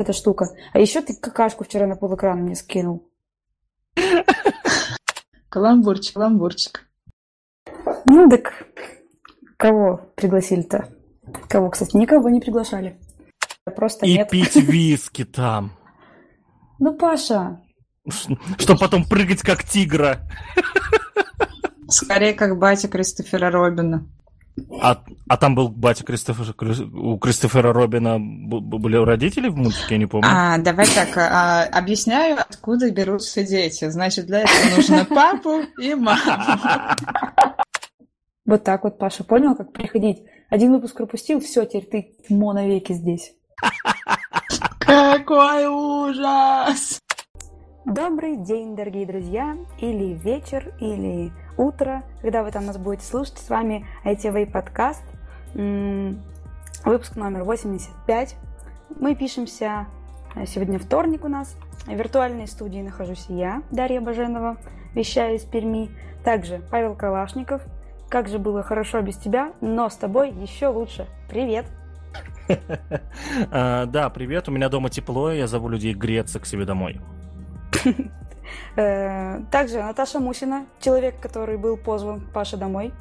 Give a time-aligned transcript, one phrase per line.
[0.00, 0.48] эта штука.
[0.72, 3.08] А еще ты какашку вчера на пол экрана мне скинул.
[5.48, 6.86] Каламбурчик, каламбурчик.
[8.04, 8.52] Ну так
[9.56, 10.88] кого пригласили-то?
[11.48, 12.98] Кого, кстати, никого не приглашали.
[13.76, 14.30] Просто И нет.
[14.30, 15.72] пить виски там.
[16.78, 17.60] Ну, Паша,
[18.58, 20.20] Чтобы потом прыгать как тигра.
[21.88, 24.06] Скорее, как батя Кристофера Робина.
[24.82, 26.54] А, а там был батя Кристофера...
[26.92, 30.28] У Кристофера Робина были родители в мультике, я не помню.
[30.30, 33.88] А, давай так, а, объясняю, откуда берутся дети.
[33.88, 36.20] Значит, для этого нужно папу и маму.
[38.44, 40.22] вот так вот, Паша, понял, как приходить?
[40.50, 43.32] Один выпуск пропустил, все, теперь ты мо навеки здесь.
[44.80, 46.98] Какой ужас!
[47.86, 53.38] Добрый день, дорогие друзья, или вечер, или утро, когда вы там нас будете слушать.
[53.38, 55.02] С вами ITV подкаст,
[55.52, 58.36] выпуск номер 85.
[58.98, 59.86] Мы пишемся,
[60.34, 61.54] э, сегодня вторник у нас.
[61.84, 64.56] В виртуальной студии нахожусь я, Дарья Баженова,
[64.94, 65.90] вещаю из Перми.
[66.24, 67.62] Также Павел Калашников.
[68.08, 71.06] Как же было хорошо без тебя, но с тобой еще лучше.
[71.28, 71.66] Привет!
[73.52, 77.00] А, Да, привет, у меня дома тепло, я зову людей греться к себе домой.
[78.76, 82.92] Э, Также Наташа Мусина, человек, который был позван Паше домой.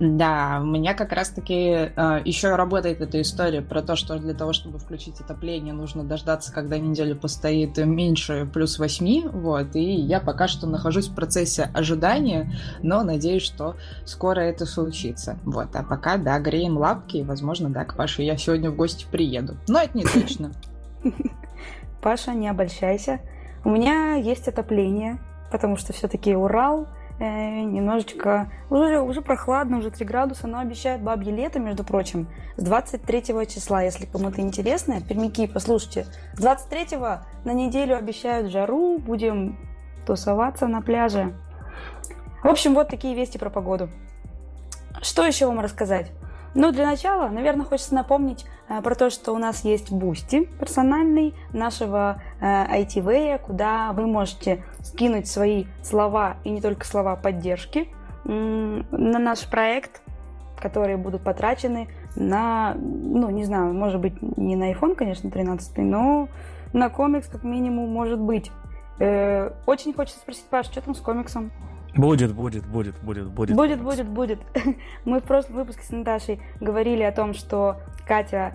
[0.00, 4.52] Да, у меня как раз-таки э, еще работает эта история про то, что для того,
[4.52, 10.48] чтобы включить отопление, нужно дождаться, когда неделя постоит меньше плюс 8, вот, и я пока
[10.48, 16.40] что нахожусь в процессе ожидания, но надеюсь, что скоро это случится, вот, а пока, да,
[16.40, 20.04] греем лапки, и, возможно, да, к Паше я сегодня в гости приеду, но это не
[20.04, 20.50] точно.
[22.02, 23.20] Паша, не обольщайся.
[23.64, 25.18] У меня есть отопление,
[25.50, 26.88] потому что все-таки Урал
[27.20, 28.50] э, немножечко...
[28.70, 33.82] Уже, уже прохладно, уже 3 градуса, но обещают бабье лето, между прочим, с 23 числа,
[33.82, 35.00] если кому-то интересно.
[35.00, 36.98] Пермяки, послушайте, с 23
[37.44, 39.56] на неделю обещают жару, будем
[40.06, 41.32] тусоваться на пляже.
[42.42, 43.88] В общем, вот такие вести про погоду.
[45.00, 46.10] Что еще вам рассказать?
[46.54, 51.34] Ну, для начала, наверное, хочется напомнить э, про то, что у нас есть Boosty персональный
[51.52, 52.44] нашего э,
[52.82, 57.88] ITV, куда вы можете скинуть свои слова и не только слова поддержки
[58.24, 60.00] на наш проект,
[60.60, 66.28] которые будут потрачены на, ну, не знаю, может быть, не на iPhone, конечно, 13, но
[66.72, 68.52] на комикс как минимум может быть.
[68.98, 71.50] Э, очень хочется спросить, Паш, что там с комиксом?
[71.96, 73.54] Будет, будет, будет, будет, будет.
[73.56, 74.40] Будет, будет, будет.
[75.04, 77.76] Мы в прошлом выпуске с Наташей говорили о том, что
[78.06, 78.54] Катя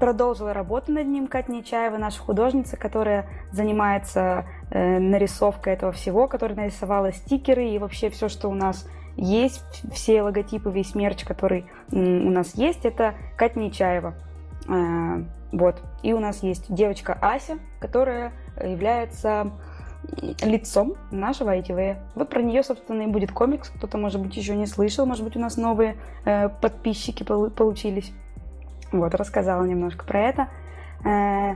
[0.00, 1.28] продолжила работу над ним.
[1.28, 8.10] Катя Нечаева, наша художница, которая занимается э, нарисовкой этого всего, которая нарисовала стикеры и вообще
[8.10, 11.96] все, что у нас есть, все логотипы, весь мерч, который у
[12.30, 14.14] нас есть, это Катя Нечаева.
[14.68, 15.80] Э, вот.
[16.02, 19.52] И у нас есть девочка Ася, которая является
[20.42, 21.96] лицом нашего ITV.
[22.14, 23.70] Вот про нее, собственно, и будет комикс.
[23.70, 25.06] Кто-то, может быть, еще не слышал.
[25.06, 28.12] Может быть, у нас новые э, подписчики полу- получились.
[28.92, 30.48] Вот, рассказала немножко про это.
[31.04, 31.54] Э,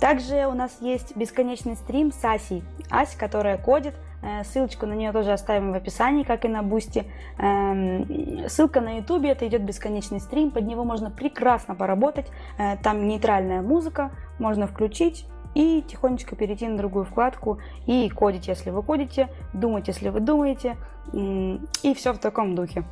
[0.00, 2.64] также у нас есть бесконечный стрим с Асей.
[2.90, 3.94] Ася, которая кодит.
[4.22, 7.04] Э, ссылочку на нее тоже оставим в описании, как и на Boosty.
[7.38, 10.50] Эм, ссылка на Ютубе, это идет бесконечный стрим.
[10.50, 12.26] Под него можно прекрасно поработать.
[12.58, 18.70] Э, там нейтральная музыка, можно включить и тихонечко перейти на другую вкладку и кодить, если
[18.70, 20.76] вы кодите, думать, если вы думаете,
[21.12, 22.84] и все в таком духе.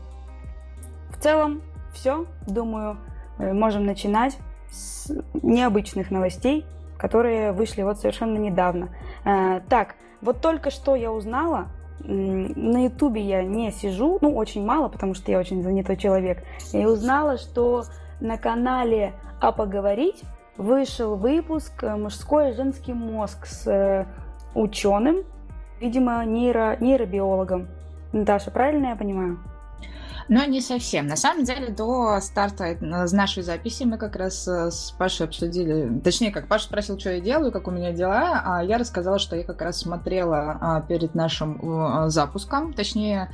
[1.10, 2.98] В целом, все, думаю,
[3.38, 4.38] э, можем начинать
[4.70, 5.10] с
[5.42, 6.64] необычных новостей,
[6.98, 8.90] которые вышли вот совершенно недавно.
[9.24, 11.68] Э, Так, вот только что я узнала,
[12.00, 16.84] на ютубе я не сижу, ну, очень мало, потому что я очень занятой человек, и
[16.84, 17.84] узнала, что
[18.20, 20.22] на канале «А поговорить»
[20.58, 24.06] вышел выпуск э, «Мужской и женский мозг» с э,
[24.54, 25.22] ученым,
[25.80, 27.68] видимо, нейро, нейробиологом.
[28.12, 29.38] Наташа, правильно я понимаю?
[30.28, 31.06] Но не совсем.
[31.06, 36.00] На самом деле, до старта э, нашей записи мы как раз э, с Пашей обсудили,
[36.04, 39.36] точнее, как Паша спросил, что я делаю, как у меня дела, а я рассказала, что
[39.36, 41.58] я как раз смотрела а, перед нашим
[42.06, 43.30] э, запуском, точнее,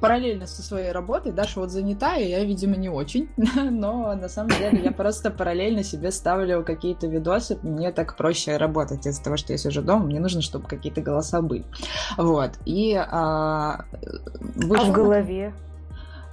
[0.00, 1.32] параллельно со своей работой.
[1.32, 5.82] Даша вот занята, и я, видимо, не очень, но на самом деле я просто параллельно
[5.84, 10.20] себе ставлю какие-то видосы, мне так проще работать из-за того, что я сижу дома, мне
[10.20, 11.64] нужно, чтобы какие-то голоса были.
[12.16, 12.52] Вот.
[12.64, 13.04] И а,
[13.72, 13.84] А
[14.56, 15.52] вышел- в голове?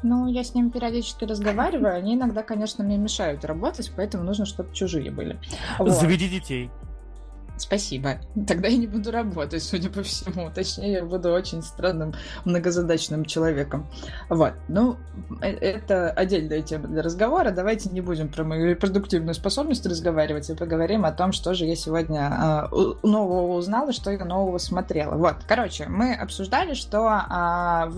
[0.04, 4.74] Ну, я с ними периодически разговариваю, они иногда, конечно, мне мешают работать, поэтому нужно, чтобы
[4.74, 5.40] чужие были.
[5.80, 5.90] Вот.
[5.90, 6.70] Заведи детей.
[7.58, 8.18] Спасибо.
[8.48, 10.52] Тогда я не буду работать, судя по всему.
[10.54, 12.14] Точнее, я буду очень странным
[12.46, 13.88] многозадачным человеком.
[14.30, 14.54] Вот.
[14.68, 14.98] Ну,
[15.42, 17.52] э, это отдельная тема для разговора.
[17.52, 21.76] Давайте не будем про мою репродуктивную способность разговаривать, и поговорим о том, что же я
[21.76, 22.32] сегодня
[22.72, 25.16] э, нового узнала, что я нового смотрела.
[25.16, 25.38] Вот.
[25.48, 27.92] Короче, мы обсуждали, что э,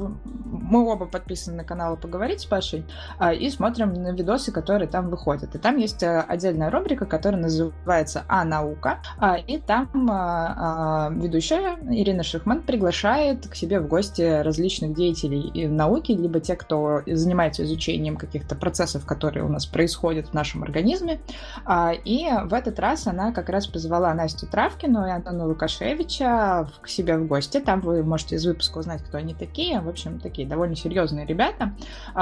[0.45, 2.85] мы оба подписаны на канал «Поговорить с Пашей»
[3.19, 5.55] э, и смотрим на видосы, которые там выходят.
[5.55, 8.99] И там есть отдельная рубрика, которая называется «А наука».
[9.21, 15.67] Э, и там а, а, ведущая Ирина Шихман приглашает к себе в гости различных деятелей
[15.67, 21.19] науки, либо те, кто занимается изучением каких-то процессов, которые у нас происходят в нашем организме.
[21.65, 26.87] А, и в этот раз она как раз позвала Настю Травкину и Антона Лукашевича к
[26.87, 27.59] себе в гости.
[27.59, 29.81] Там вы можете из выпуска узнать, кто они такие.
[29.81, 31.73] В общем, такие довольно серьезные ребята,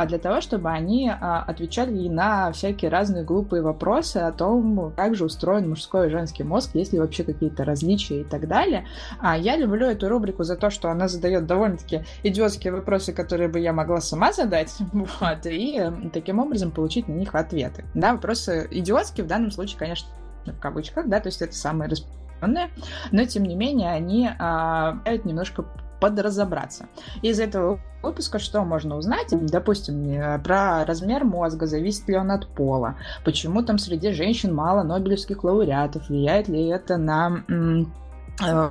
[0.07, 5.69] для того, чтобы они отвечали на всякие разные глупые вопросы о том, как же устроен
[5.69, 8.87] мужской и женский мозг, есть ли вообще какие-то различия и так далее.
[9.19, 13.59] А я люблю эту рубрику за то, что она задает довольно-таки идиотские вопросы, которые бы
[13.59, 15.81] я могла сама задать, вот, и
[16.13, 17.85] таким образом получить на них ответы.
[17.93, 20.09] Да, вопросы идиотские в данном случае, конечно,
[20.45, 22.69] в кавычках, да, то есть это самые распространенные,
[23.11, 25.65] но тем не менее они а, немножко
[25.99, 26.87] подразобраться.
[27.21, 29.27] Из этого выпуска что можно узнать?
[29.31, 32.95] Допустим, э, про размер мозга, зависит ли он от пола,
[33.25, 38.69] почему там среди женщин мало нобелевских лауреатов, влияет ли это на э,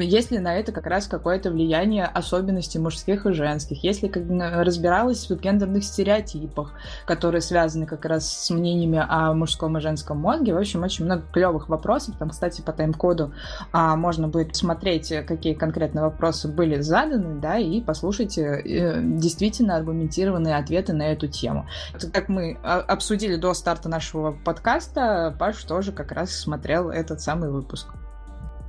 [0.00, 3.82] есть ли на это как раз какое-то влияние особенностей мужских и женских?
[3.82, 4.22] Если как,
[4.64, 6.72] разбиралась в гендерных стереотипах,
[7.06, 10.54] которые связаны как раз с мнениями о мужском и женском мозге?
[10.54, 12.16] В общем, очень много клевых вопросов.
[12.18, 13.32] Там, кстати, по тайм-коду
[13.72, 20.56] а, можно будет посмотреть, какие конкретные вопросы были заданы, да, и послушать э, действительно аргументированные
[20.56, 21.66] ответы на эту тему.
[22.12, 27.50] Как мы а, обсудили до старта нашего подкаста, Паш тоже как раз смотрел этот самый
[27.50, 27.88] выпуск.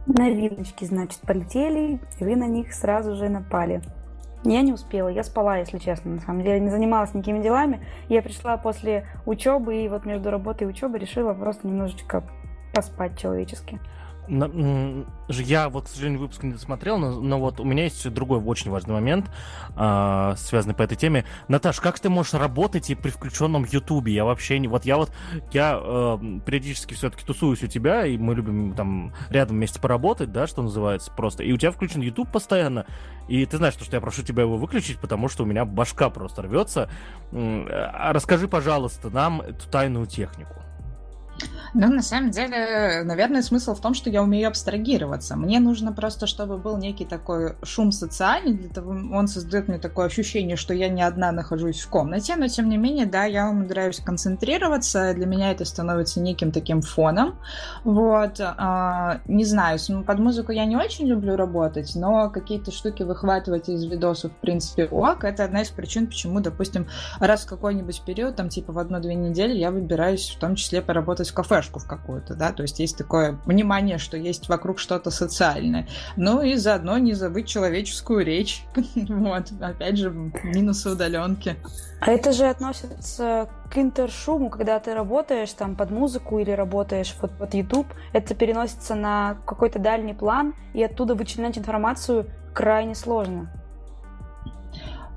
[0.05, 3.81] Новиночки, значит, полетели, и вы на них сразу же напали.
[4.43, 7.79] Я не успела, я спала, если честно, на самом деле, не занималась никакими делами.
[8.09, 12.23] Я пришла после учебы, и вот между работой и учебой решила просто немножечко
[12.73, 13.79] поспать человечески.
[14.27, 18.71] Я вот, к сожалению, выпуск не досмотрел, но, но вот у меня есть другой очень
[18.71, 19.29] важный момент,
[19.75, 21.25] э, связанный по этой теме.
[21.49, 24.13] Наташ, как ты можешь работать и при включенном Ютубе?
[24.13, 24.67] Я вообще не...
[24.67, 25.11] Вот я вот,
[25.51, 30.47] я э, периодически все-таки тусуюсь у тебя, и мы любим там рядом вместе поработать, да,
[30.47, 31.43] что называется, просто.
[31.43, 32.85] И у тебя включен YouTube постоянно,
[33.27, 36.43] и ты знаешь, что я прошу тебя его выключить, потому что у меня башка просто
[36.43, 36.89] рвется.
[37.33, 40.53] А расскажи, пожалуйста, нам эту тайную технику.
[41.75, 45.35] Ну, на самом деле, наверное, смысл в том, что я умею абстрагироваться.
[45.35, 50.05] Мне нужно просто, чтобы был некий такой шум социальный, для того он создает мне такое
[50.05, 53.99] ощущение, что я не одна нахожусь в комнате, но тем не менее, да, я умудряюсь
[53.99, 57.39] концентрироваться, для меня это становится неким таким фоном.
[57.83, 63.69] Вот, а, не знаю, под музыку я не очень люблю работать, но какие-то штуки выхватывать
[63.69, 66.87] из видосов, в принципе, ок, это одна из причин, почему, допустим,
[67.19, 71.29] раз в какой-нибудь период, там, типа в одну-две недели, я выбираюсь в том числе поработать
[71.29, 75.11] в кафе кафешку в какую-то, да, то есть есть такое понимание, что есть вокруг что-то
[75.11, 75.87] социальное.
[76.15, 78.65] Ну и заодно не забыть человеческую речь.
[79.23, 80.09] Вот, опять же,
[80.43, 81.55] минусы удаленки.
[82.01, 87.31] А это же относится к интершуму, когда ты работаешь там под музыку или работаешь под,
[87.37, 93.49] под YouTube, это переносится на какой-то дальний план, и оттуда вычленять информацию крайне сложно.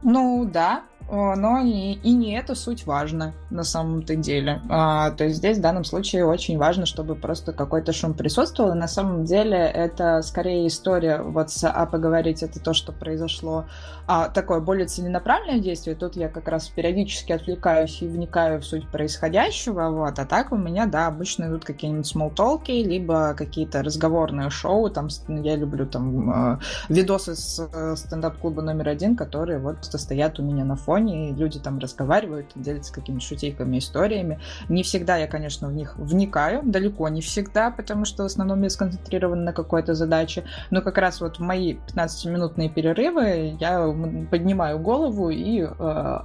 [0.02, 4.60] Ну да, но и, и не это суть важно на самом-то деле.
[4.68, 8.72] А, то есть здесь в данном случае очень важно, чтобы просто какой-то шум присутствовал.
[8.72, 13.66] И на самом деле это скорее история вот с «А поговорить» это то, что произошло.
[14.06, 15.96] А такое более целенаправленное действие.
[15.96, 19.90] Тут я как раз периодически отвлекаюсь и вникаю в суть происходящего.
[19.90, 20.18] Вот.
[20.18, 24.90] А так у меня, да, обычно идут какие-нибудь смолтолки, либо какие-то разговорные шоу.
[24.90, 30.42] Там я люблю там э, видосы с э, стендап-клуба номер один, которые вот стоят у
[30.42, 34.40] меня на фоне и люди там разговаривают, делятся какими-то шутейками, историями.
[34.68, 38.70] Не всегда я, конечно, в них вникаю, далеко не всегда, потому что в основном я
[38.70, 43.86] сконцентрирована на какой-то задаче, но как раз вот в мои 15-минутные перерывы я
[44.30, 46.18] поднимаю голову и э,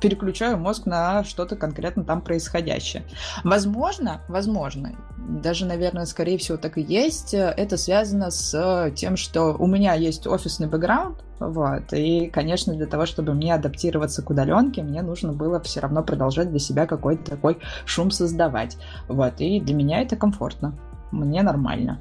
[0.00, 3.02] переключаю мозг на что-то конкретно там происходящее.
[3.44, 9.66] Возможно, возможно, даже, наверное, скорее всего так и есть, это связано с тем, что у
[9.66, 11.92] меня есть офисный бэкграунд, вот.
[11.92, 16.50] И, конечно, для того, чтобы мне адаптироваться к удаленке, мне нужно было все равно продолжать
[16.50, 18.76] для себя какой-то такой шум создавать.
[19.08, 19.34] Вот.
[19.40, 20.74] И для меня это комфортно.
[21.12, 22.00] Мне нормально.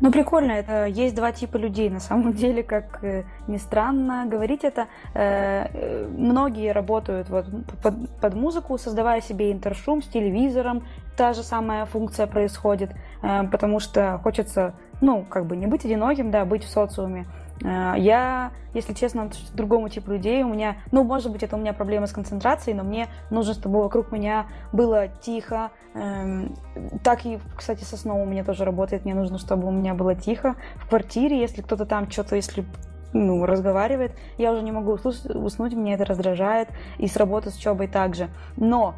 [0.00, 1.88] Ну, прикольно, это есть два типа людей.
[1.90, 7.46] На самом деле, как э, ни странно говорить это, э, э, многие работают вот
[7.82, 10.84] под, под музыку, создавая себе интершум с телевизором,
[11.16, 12.90] та же самая функция происходит.
[13.22, 17.26] э, потому что хочется, ну, как бы не быть одиноким, да, быть в социуме.
[17.62, 20.42] Э, я, если честно, другому типу людей.
[20.42, 23.82] У меня, ну, может быть, это у меня проблемы с концентрацией, но мне нужно, чтобы
[23.82, 25.70] вокруг меня было тихо.
[25.94, 26.54] Эм,
[27.02, 29.04] так и, кстати, со сном у меня тоже работает.
[29.04, 30.56] Мне нужно, чтобы у меня было тихо.
[30.76, 32.64] В квартире, если кто-то там что-то, если
[33.12, 36.68] ну, разговаривает, я уже не могу уснуть, меня это раздражает,
[36.98, 38.28] и с работы, с учебой также.
[38.56, 38.96] Но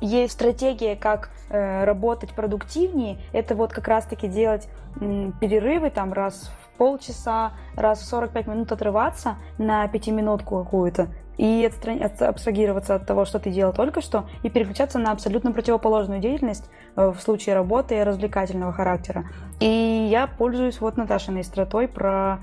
[0.00, 4.68] есть стратегия, как э, работать продуктивнее, это вот как раз-таки делать
[5.00, 11.08] э, перерывы там раз в полчаса, раз в 45 минут отрываться на пятиминутку какую-то
[11.38, 11.70] и
[12.20, 17.10] абстрагироваться от того, что ты делал только что, и переключаться на абсолютно противоположную деятельность э,
[17.10, 19.24] в случае работы развлекательного характера.
[19.60, 22.40] И я пользуюсь вот Наташиной стратой про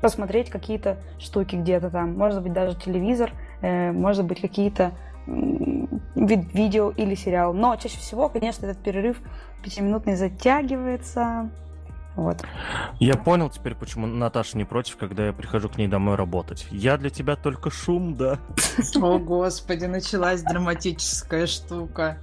[0.00, 2.16] посмотреть какие-то штуки где-то там.
[2.16, 4.92] Может быть, даже телевизор, э, может быть, какие-то
[5.26, 7.52] вид видео или сериал.
[7.52, 9.20] Но чаще всего, конечно, этот перерыв
[9.62, 11.50] пятиминутный затягивается.
[12.16, 12.44] Вот.
[13.00, 16.66] Я понял теперь, почему Наташа не против, когда я прихожу к ней домой работать.
[16.70, 18.38] Я для тебя только шум, да.
[19.00, 22.18] О, господи, началась драматическая штука.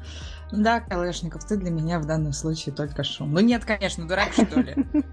[0.51, 3.33] Да, Калешников, ты для меня в данном случае только шум.
[3.33, 4.75] Ну нет, конечно, дурак, что ли?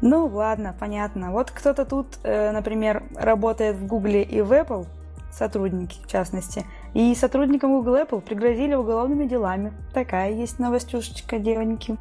[0.00, 1.32] Ну ладно, понятно.
[1.32, 4.86] Вот кто-то тут, э, например, работает в Гугле и в Apple,
[5.30, 9.74] сотрудники в частности, и сотрудникам Google Apple пригрозили уголовными делами.
[9.92, 11.98] Такая есть новостюшечка, девоньки.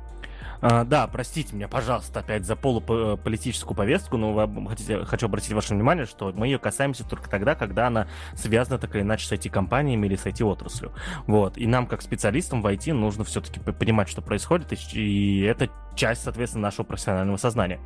[0.61, 6.05] А, да, простите меня, пожалуйста, опять за полуполитическую повестку, но хотите, хочу обратить ваше внимание,
[6.05, 10.15] что мы ее касаемся только тогда, когда она связана так или иначе с IT-компаниями или
[10.15, 10.93] с IT-отраслью.
[11.25, 11.57] Вот.
[11.57, 16.63] И нам, как специалистам в IT, нужно все-таки понимать, что происходит, и это часть, соответственно,
[16.63, 17.79] нашего профессионального сознания.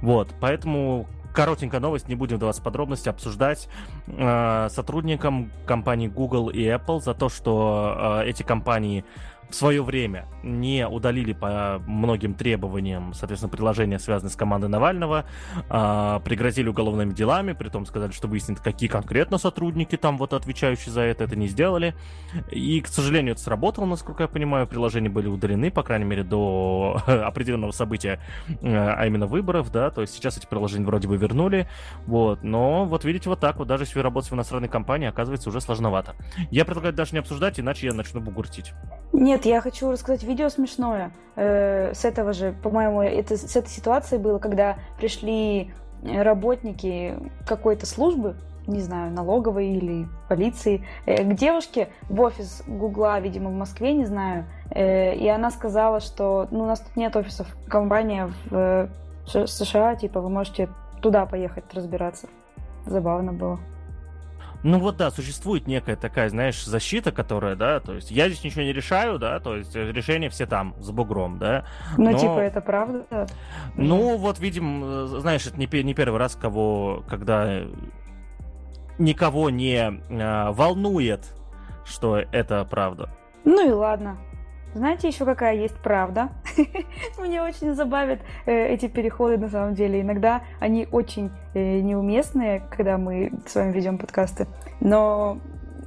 [0.00, 0.34] Вот.
[0.40, 3.68] Поэтому коротенькая новость, не будем вдаваться в подробности, обсуждать
[4.06, 9.04] э, сотрудникам компаний Google и Apple за то, что э, эти компании
[9.52, 15.26] в свое время не удалили по многим требованиям, соответственно, приложения, связанные с командой Навального,
[15.68, 20.90] а, пригрозили уголовными делами, при том сказали, что выяснят, какие конкретно сотрудники там вот отвечающие
[20.90, 21.94] за это, это не сделали.
[22.50, 27.02] И, к сожалению, это сработало, насколько я понимаю, приложения были удалены, по крайней мере, до
[27.06, 28.20] определенного события,
[28.62, 31.68] а именно выборов, да, то есть сейчас эти приложения вроде бы вернули,
[32.06, 35.50] вот, но вот видите, вот так вот, даже если вы работаете в иностранной компании, оказывается,
[35.50, 36.16] уже сложновато.
[36.50, 38.72] Я предлагаю даже не обсуждать, иначе я начну бугуртить.
[39.12, 41.12] Нет, я хочу рассказать видео смешное.
[41.36, 45.72] Э, с этого же, по-моему, это с этой ситуации было, когда пришли
[46.04, 47.14] работники
[47.46, 53.54] какой-то службы, не знаю, налоговой или полиции, э, к девушке в офис Гугла, видимо, в
[53.54, 58.30] Москве, не знаю, э, и она сказала, что ну, у нас тут нет офисов, компания
[58.46, 58.88] в э,
[59.26, 60.68] США, типа, вы можете
[61.00, 62.28] туда поехать разбираться.
[62.86, 63.58] Забавно было.
[64.62, 68.62] Ну вот да, существует некая такая, знаешь, защита, которая, да, то есть я здесь ничего
[68.62, 71.64] не решаю, да, то есть решения все там, с бугром, да.
[71.98, 72.18] Ну, Но...
[72.18, 73.26] типа, это правда?
[73.76, 77.62] Ну, вот, видим, знаешь, это не, не первый раз, кого, когда
[78.98, 81.34] никого не э, волнует,
[81.84, 83.10] что это правда.
[83.44, 84.18] Ну и ладно.
[84.74, 86.30] Знаете еще какая есть правда?
[87.18, 90.00] Мне очень забавят э, эти переходы на самом деле.
[90.00, 94.46] Иногда они очень э, неуместные, когда мы с вами ведем подкасты,
[94.80, 95.38] но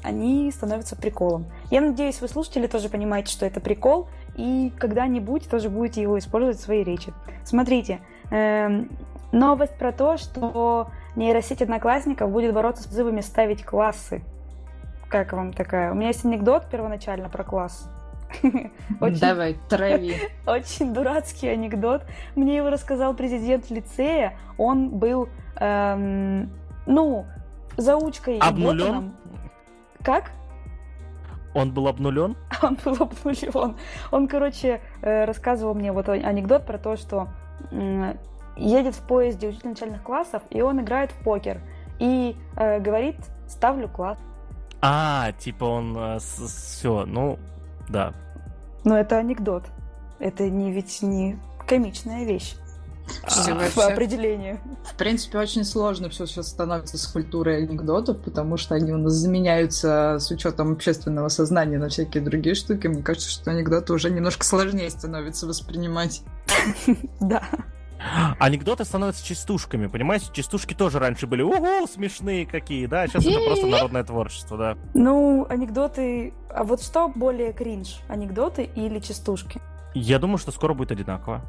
[0.04, 1.46] они становятся приколом.
[1.72, 6.58] Я надеюсь, вы слушатели тоже понимаете, что это прикол, и когда-нибудь тоже будете его использовать
[6.58, 7.12] в своей речи.
[7.44, 8.84] Смотрите, э,
[9.32, 14.22] новость про то, что нейросеть одноклассников будет бороться с вызовами ставить классы.
[15.10, 15.92] Как вам такая?
[15.92, 17.90] У меня есть анекдот первоначально про класс.
[19.02, 20.16] Очень, Давай, трави.
[20.48, 22.04] Очень дурацкий анекдот.
[22.36, 24.38] Мне его рассказал президент лицея.
[24.58, 26.52] Он был, эм,
[26.86, 27.26] ну,
[27.78, 28.40] заучкой.
[28.40, 29.14] Обнулен?
[30.04, 30.32] Как?
[31.54, 32.36] Он был обнулен?
[32.62, 33.76] Он был обнулен.
[34.12, 37.30] Он, короче, э, рассказывал мне вот анекдот про то, что
[38.58, 41.62] едет в поезде учитель начальных классов, и он играет в покер.
[42.00, 43.16] И э, говорит,
[43.48, 44.18] ставлю класс.
[44.82, 47.40] А, типа он э, все, ну,
[47.90, 48.14] да.
[48.84, 49.66] Но это анекдот.
[50.20, 52.56] Это не ведь не комичная вещь.
[53.24, 54.60] А, по определению.
[54.84, 59.14] В принципе, очень сложно все сейчас становится с культурой анекдотов, потому что они у нас
[59.14, 62.88] заменяются с учетом общественного сознания на всякие другие штуки.
[62.88, 66.22] Мне кажется, что анекдоты уже немножко сложнее становится воспринимать.
[67.20, 67.44] Да.
[68.40, 70.28] Анекдоты становятся частушками, понимаете?
[70.34, 73.08] Частушки тоже раньше были, угу, смешные какие, да?
[73.08, 74.78] Сейчас это просто народное творчество, да.
[74.94, 76.34] Ну, анекдоты...
[76.50, 78.00] А вот что более кринж?
[78.08, 79.62] Анекдоты или частушки?
[79.94, 81.42] Я думаю, что скоро будет одинаково.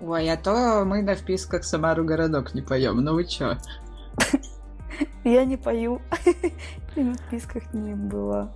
[0.00, 2.96] Ой, а то мы на вписках Самару городок не поем.
[2.98, 3.56] Ну вы чё?
[5.24, 6.00] Я не пою.
[6.96, 8.52] И на вписках не было.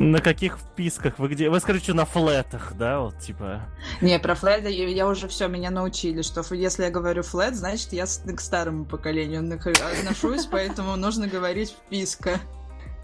[0.00, 1.18] На каких вписках?
[1.18, 1.50] Вы где?
[1.50, 3.00] Вы скажите, на флетах, да?
[3.00, 3.60] Вот типа.
[4.00, 7.92] Не, про флеты я, я уже все меня научили, что если я говорю флет, значит
[7.92, 12.40] я к старому поколению отношусь, поэтому нужно говорить вписка.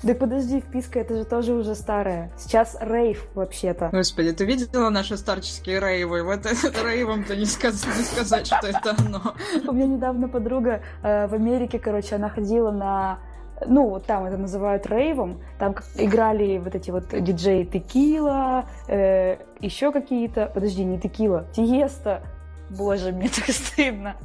[0.03, 2.33] Да подожди, вписка, это же тоже уже старая.
[2.38, 3.91] Сейчас рейв вообще-то.
[3.93, 6.23] Господи, ты видела наши старческие рейвы?
[6.23, 7.85] Вот этот рейвом-то не, сказ...
[7.85, 9.35] не сказать, что это оно.
[9.69, 13.19] У меня недавно подруга э, в Америке, короче, она ходила на
[13.65, 19.93] ну, вот там это называют рейвом, там играли вот эти вот диджеи Текила, э, еще
[19.93, 22.23] какие-то, подожди, не Текила, Тиеста,
[22.71, 24.17] боже, мне так стыдно.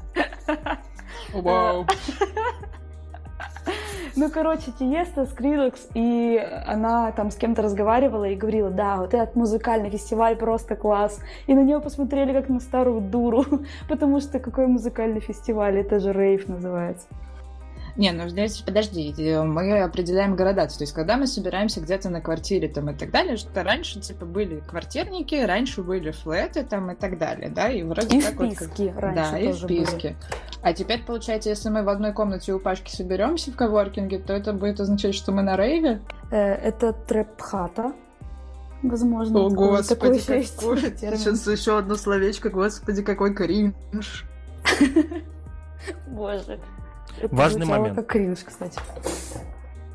[1.34, 1.86] Вау.
[4.16, 9.36] Ну, короче, Тиеста, Скриллекс, и она там с кем-то разговаривала и говорила, да, вот этот
[9.36, 11.20] музыкальный фестиваль просто класс.
[11.48, 13.46] И на нее посмотрели как на старую дуру,
[13.90, 17.08] потому что какой музыкальный фестиваль, это же рейв называется.
[17.96, 20.80] Не, ну здесь, подожди, мы определяем градацию.
[20.80, 24.26] То есть, когда мы собираемся где-то на квартире там и так далее, что раньше, типа,
[24.26, 28.92] были квартирники, раньше были флеты там и так далее, да, и вроде и как списки
[28.94, 30.08] вот, раньше Да, и списки.
[30.08, 30.16] Были.
[30.62, 34.54] А теперь, получается, если мы в одной комнате у Пашки соберемся в коворкинге, то это
[34.54, 36.02] будет означать, что мы на рейве?
[36.32, 37.94] Э, это трэп-хата.
[38.84, 39.40] Возможно.
[39.40, 40.44] О, господи, какой...
[40.46, 44.26] Сейчас еще одно словечко, господи, какой кринж.
[46.08, 46.60] Боже.
[47.22, 47.96] Это Важный момент.
[47.96, 48.79] как кринж, кстати.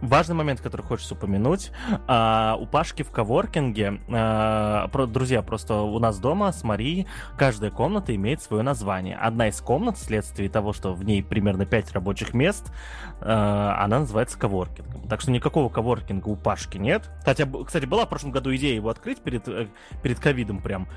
[0.03, 1.73] Важный момент, который хочется упомянуть.
[2.07, 7.07] А, у Пашки в коворкинге, а, про, друзья, просто у нас дома с Марией
[7.39, 9.17] каждая комната имеет свое название.
[9.17, 12.73] Одна из комнат, вследствие того, что в ней примерно 5 рабочих мест,
[13.21, 15.09] а, она называется коворкингом.
[15.09, 17.11] Так что никакого коворкинга у Пашки нет.
[17.25, 19.69] Хотя, кстати, была в прошлом году идея его открыть перед, э,
[20.03, 20.89] перед ковидом прям.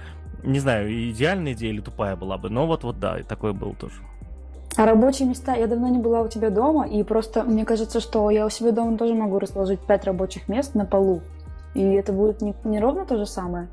[0.44, 3.96] Не знаю, идеальная идея или тупая была бы, но вот-вот да, такое было тоже.
[4.80, 8.30] А рабочие места, я давно не была у тебя дома, и просто мне кажется, что
[8.30, 11.22] я у себя дома тоже могу расположить пять рабочих мест на полу.
[11.74, 13.68] И это будет не, не ровно то же самое.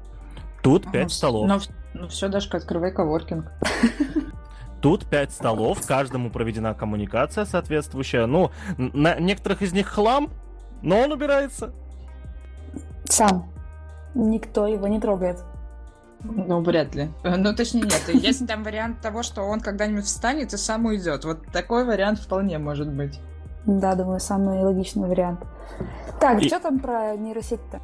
[0.64, 1.46] Тут пять столов.
[1.46, 1.60] Ну,
[1.94, 3.52] ну все, Дашка, открывай коворкинг.
[4.82, 8.26] Тут пять столов, каждому проведена коммуникация соответствующая.
[8.26, 10.28] Ну, на некоторых из них хлам,
[10.82, 11.72] но он убирается.
[13.04, 13.48] Сам.
[14.12, 15.38] Никто его не трогает.
[16.23, 17.11] Ну, вряд ли.
[17.25, 18.02] Ну, точнее, нет.
[18.08, 21.25] Есть там вариант того, что он когда-нибудь встанет и сам уйдет.
[21.25, 23.21] Вот такой вариант вполне может быть.
[23.67, 25.40] Да, думаю, самый логичный вариант.
[26.21, 26.47] Так, и...
[26.47, 27.80] что там про нейросеть-то?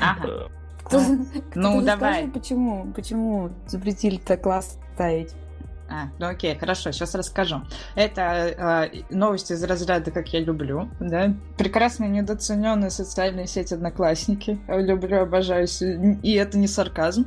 [0.00, 0.50] Ага.
[0.84, 1.02] Кто, а?
[1.50, 2.14] кто ну, давай.
[2.14, 5.32] Скажи, почему, почему запретили-то класс ставить?
[5.92, 7.62] А, ну окей, хорошо, сейчас расскажу.
[7.96, 11.34] Это э, новости из разряда «Как я люблю», да?
[11.58, 14.60] Прекрасные, недооцененные социальные сети «Одноклассники».
[14.68, 15.66] Люблю, обожаю,
[16.22, 17.26] и это не сарказм,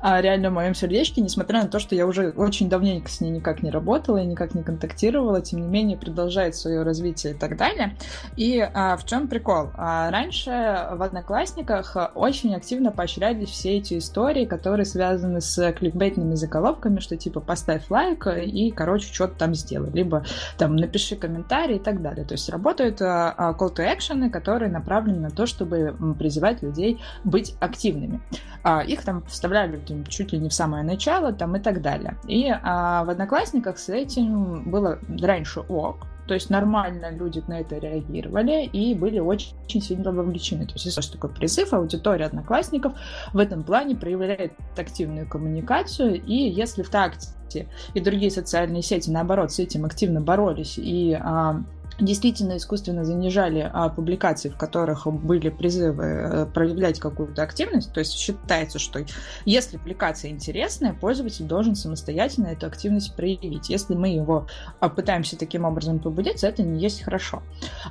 [0.00, 3.30] а реально в моем сердечке, несмотря на то, что я уже очень давненько с ней
[3.30, 7.56] никак не работала и никак не контактировала, тем не менее продолжает свое развитие и так
[7.56, 7.96] далее.
[8.36, 9.70] И а, в чем прикол?
[9.74, 10.50] А, раньше
[10.92, 17.40] в «Одноклассниках» очень активно поощрялись все эти истории, которые связаны с кликбейтными заголовками, что типа
[17.40, 19.90] «поставь лайк», лайк и, короче, что-то там сделай.
[19.90, 20.24] Либо
[20.58, 22.24] там напиши комментарий и так далее.
[22.24, 27.00] То есть работают а, а, call to action, которые направлены на то, чтобы призывать людей
[27.24, 28.20] быть активными.
[28.62, 32.16] А, их там вставляли чуть ли не в самое начало там и так далее.
[32.26, 38.64] И в Одноклассниках с этим было раньше ок, то есть нормально люди на это реагировали
[38.64, 40.66] и были очень, очень сильно вовлечены.
[40.66, 42.94] То есть если такой призыв, аудитория одноклассников
[43.32, 49.52] в этом плане проявляет активную коммуникацию, и если в такте и другие социальные сети, наоборот,
[49.52, 51.62] с этим активно боролись и а,
[51.98, 57.92] действительно искусственно занижали а, публикации, в которых были призывы а, проявлять какую-то активность.
[57.92, 59.04] То есть считается, что
[59.44, 63.68] если публикация интересная, пользователь должен самостоятельно эту активность проявить.
[63.68, 64.46] Если мы его
[64.80, 67.42] а, пытаемся таким образом побудить, это не есть хорошо.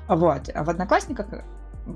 [0.07, 0.49] Вот.
[0.53, 1.27] А в Одноклассниках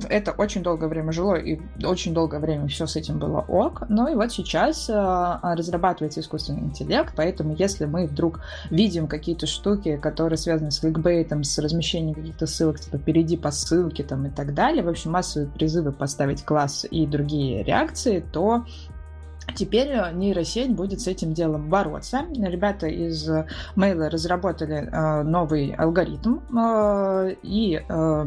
[0.10, 3.84] это очень долгое время жило, и очень долгое время все с этим было ок.
[3.89, 4.93] Но и вот сейчас э,
[5.41, 11.58] разрабатывается искусственный интеллект, поэтому если мы вдруг видим какие-то штуки, которые связаны с кликбейтом, с
[11.58, 15.91] размещением каких-то ссылок, типа «перейди по ссылке» там и так далее, в общем, массовые призывы
[15.91, 18.65] поставить класс и другие реакции, то
[19.56, 22.26] Теперь э, нейросеть будет с этим делом бороться.
[22.36, 23.30] Ребята из
[23.76, 28.26] Mail разработали э, новый алгоритм, э, и э,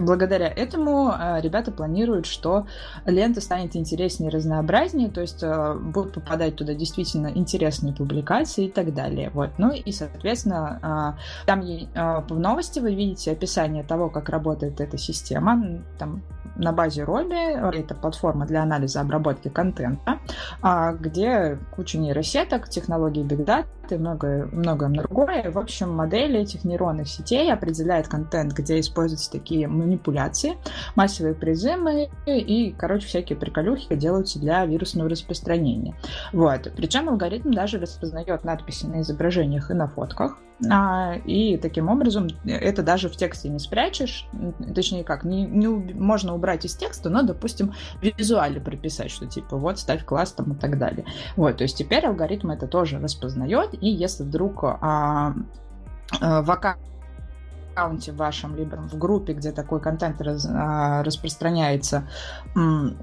[0.00, 2.66] благодаря этому э, ребята планируют, что
[3.06, 8.70] лента станет интереснее и разнообразнее, то есть э, будут попадать туда действительно интересные публикации и
[8.70, 9.30] так далее.
[9.32, 9.50] Вот.
[9.58, 11.86] Ну и, соответственно, э, там э,
[12.28, 15.82] в новости вы видите описание того, как работает эта система.
[15.98, 16.22] Там
[16.56, 20.18] на базе Robi, это платформа для анализа обработки контента,
[20.98, 23.44] где куча нейросеток, технологий Big
[23.90, 25.50] Чаты, многое, многое другое.
[25.50, 30.56] В общем, модель этих нейронных сетей определяет контент, где используются такие манипуляции,
[30.94, 35.94] массовые призывы и, короче, всякие приколюхи делаются для вирусного распространения.
[36.32, 36.70] Вот.
[36.76, 42.82] Причем алгоритм даже распознает надписи на изображениях и на фотках, а, и таким образом это
[42.82, 44.26] даже в тексте не спрячешь,
[44.74, 47.72] точнее как, не, не можно убрать из текста, но, допустим,
[48.02, 51.06] визуально прописать, что типа вот ставь класс там и так далее.
[51.36, 55.34] Вот, то есть теперь алгоритм это тоже распознает, и если вдруг а,
[56.20, 62.08] а, в аккаунте вашем, либо в группе, где такой контент раз, а, распространяется,
[62.54, 62.96] м,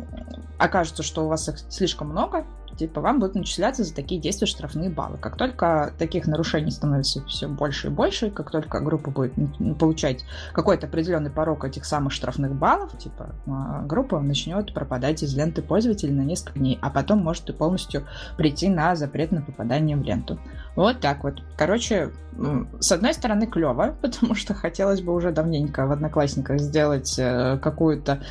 [0.58, 2.46] окажется, что у вас их слишком много,
[2.78, 5.18] типа вам будут начисляться за такие действия штрафные баллы.
[5.18, 9.34] Как только таких нарушений становится все больше и больше, как только группа будет
[9.80, 15.62] получать какой-то определенный порог этих самых штрафных баллов, типа а, группа начнет пропадать из ленты
[15.62, 18.06] пользователя на несколько дней, а потом может и полностью
[18.38, 20.40] прийти на запрет на попадание в ленту.
[20.78, 21.42] Вот так вот.
[21.58, 22.12] Короче,
[22.80, 28.22] с одной стороны, клево, потому что хотелось бы уже давненько в Одноклассниках сделать э, какую-то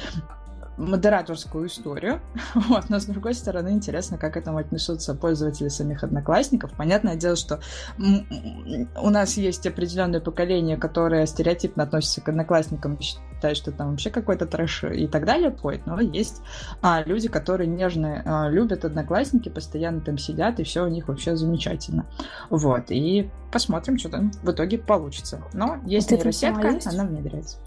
[0.76, 2.20] модераторскую историю.
[2.68, 2.88] Вот.
[2.88, 6.72] Но, с другой стороны, интересно, как к этому отнесутся пользователи самих одноклассников.
[6.76, 7.60] Понятное дело, что
[7.98, 14.46] у нас есть определенное поколение, которое стереотипно относится к одноклассникам, считают, что там вообще какой-то
[14.46, 15.86] трэш и так далее ходит.
[15.86, 16.42] Но есть
[16.82, 21.36] а, люди, которые нежно а, любят одноклассники, постоянно там сидят, и все у них вообще
[21.36, 22.06] замечательно.
[22.50, 22.90] Вот.
[22.90, 25.42] И посмотрим, что там в итоге получится.
[25.52, 27.58] Но есть а нейросетка, она внедряется.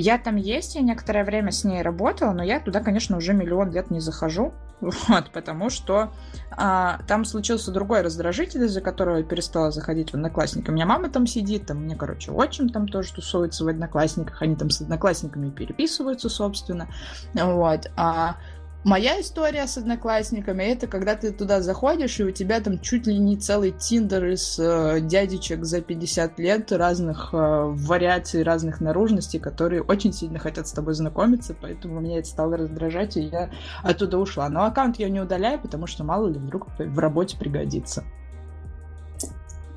[0.00, 3.72] Я там есть, я некоторое время с ней работала, но я туда, конечно, уже миллион
[3.72, 4.54] лет не захожу.
[5.08, 6.12] Вот, потому что
[6.52, 10.70] а, там случился другой раздражитель, из-за которого я перестала заходить в Одноклассники.
[10.70, 14.54] У меня мама там сидит, там мне, короче, отчим там тоже тусуется в Одноклассниках, они
[14.54, 16.86] там с Одноклассниками переписываются, собственно.
[17.34, 17.90] Вот.
[17.96, 18.36] А
[18.84, 23.18] Моя история с одноклассниками это когда ты туда заходишь, и у тебя там чуть ли
[23.18, 29.82] не целый тиндер из э, дядечек за 50 лет, разных э, вариаций, разных наружностей, которые
[29.82, 33.50] очень сильно хотят с тобой знакомиться, поэтому меня это стало раздражать, и я
[33.82, 34.48] оттуда ушла.
[34.48, 38.04] Но аккаунт я не удаляю, потому что мало ли вдруг в работе пригодится.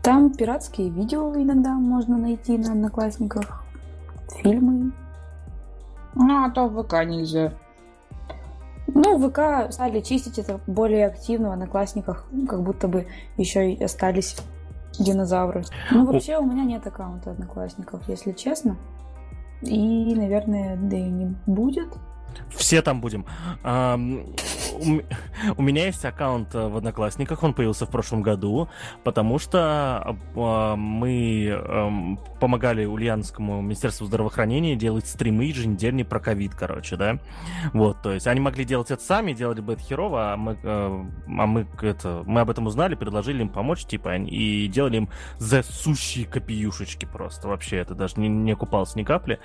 [0.03, 3.63] Там пиратские видео иногда можно найти на одноклассниках,
[4.43, 4.91] фильмы.
[6.13, 7.53] Ну, а то в ВК нельзя.
[8.93, 14.35] Ну, ВК стали чистить это более активно, в Одноклассниках как будто бы еще и остались
[14.99, 15.63] динозавры.
[15.91, 18.77] Ну, вообще, у меня нет аккаунта Одноклассников, если честно.
[19.61, 21.87] И, наверное, да и не будет.
[22.49, 23.25] Все там будем.
[25.57, 28.69] У меня есть аккаунт э, в Одноклассниках, он появился в прошлом году,
[29.03, 36.95] потому что а, мы эм, помогали Ульяновскому Министерству здравоохранения делать стримы еженедельные про ковид, короче,
[36.95, 37.19] да.
[37.73, 41.05] Вот, то есть они могли делать это сами, делали бы это херово, а мы, э,
[41.27, 45.63] а мы, это, мы об этом узнали, предложили им помочь, типа, и делали им за
[45.63, 49.39] сущие копиюшечки просто, вообще, это даже не, не купался ни капли.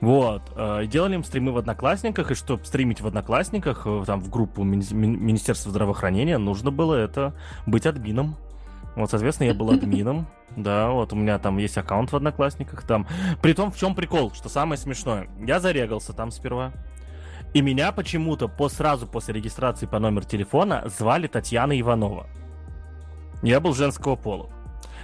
[0.00, 4.62] Вот, э, делали им стримы в Одноклассниках, и чтобы стримить в Одноклассниках, там, в группу
[4.62, 7.34] Министерства здравоохранения нужно было это
[7.66, 8.36] быть админом.
[8.96, 10.26] Вот, соответственно, я был админом.
[10.56, 12.82] Да, вот у меня там есть аккаунт в Одноклассниках.
[12.82, 13.06] Там.
[13.42, 15.28] При том, в чем прикол, что самое смешное.
[15.38, 16.72] Я зарегался там сперва.
[17.52, 22.26] И меня почему-то по, сразу после регистрации по номеру телефона звали Татьяна Иванова.
[23.42, 24.50] Я был женского пола.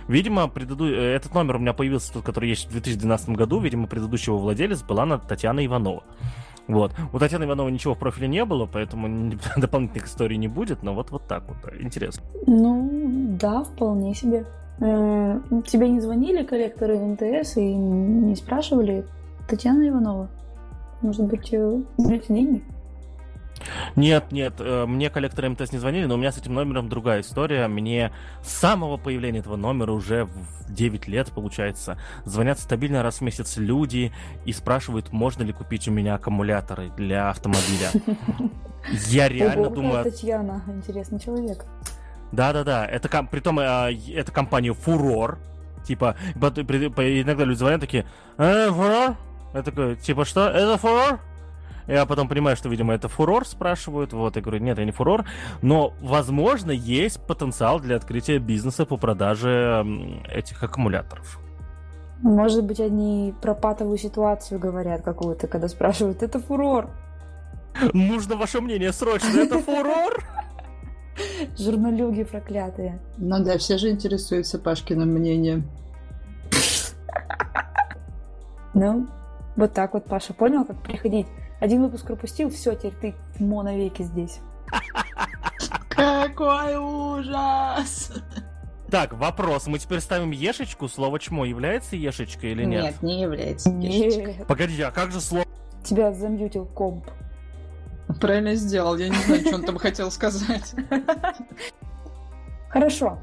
[0.08, 0.86] Видимо, преду...
[0.86, 3.60] Э, этот номер у меня появился тот, который есть в 2012 году.
[3.60, 6.04] Видимо, предыдущего владелец была Татьяна Иванова.
[6.68, 6.92] Вот.
[7.12, 11.10] У Татьяны Ивановой ничего в профиле не было, поэтому дополнительных историй не будет, но вот,
[11.10, 11.56] вот так вот.
[11.80, 12.22] Интересно.
[12.46, 12.88] Ну,
[13.40, 14.46] да, вполне себе.
[14.80, 19.04] Э, тебе не звонили коллекторы МТС и не спрашивали
[19.48, 20.28] Татьяна Иванова?
[21.02, 22.64] Может быть, э, берете деньги?
[23.96, 27.20] Нет, нет, э, мне коллекторы МТС не звонили, но у меня с этим номером другая
[27.20, 27.68] история.
[27.68, 33.20] Мне с самого появления этого номера уже в 9 лет, получается, звонят стабильно раз в
[33.22, 34.12] месяц люди
[34.44, 37.90] и спрашивают, можно ли купить у меня аккумуляторы для автомобиля.
[39.08, 40.04] Я реально думаю...
[40.04, 41.64] Татьяна, интересный человек.
[42.32, 45.38] Да-да-да, это притом э, это компания Фурор,
[45.86, 48.06] типа иногда люди звонят такие,
[48.38, 49.16] э, Фурор?
[49.54, 50.48] Я такой, типа что?
[50.48, 51.20] Это Фурор?
[51.86, 54.12] Я потом понимаю, что, видимо, это фурор, спрашивают.
[54.12, 55.24] Вот, я говорю, нет, это не фурор.
[55.62, 59.84] Но, возможно, есть потенциал для открытия бизнеса по продаже
[60.28, 61.38] этих аккумуляторов.
[62.22, 66.88] Может быть, они про патовую ситуацию говорят какую-то, когда спрашивают, это фурор.
[67.92, 70.24] Нужно ваше мнение срочно, это фурор?
[71.58, 73.00] Журналюги проклятые.
[73.18, 75.68] Ну да, все же интересуются Пашкиным мнением.
[78.74, 79.08] Ну,
[79.56, 81.26] вот так вот, Паша, понял, как приходить
[81.62, 84.40] один выпуск пропустил, все, теперь ты мо навеки здесь.
[85.90, 88.10] Какой ужас!
[88.90, 89.68] Так, вопрос.
[89.68, 90.88] Мы теперь ставим ешечку.
[90.88, 92.84] Слово чмо является ешечкой или нет?
[92.84, 94.34] Нет, не является ешечкой.
[94.38, 94.46] Нет.
[94.48, 95.44] Погодите, а как же слово...
[95.84, 97.06] Тебя замьютил комп.
[98.20, 98.96] Правильно сделал.
[98.96, 100.74] Я не знаю, что он там хотел сказать.
[102.70, 103.20] Хорошо.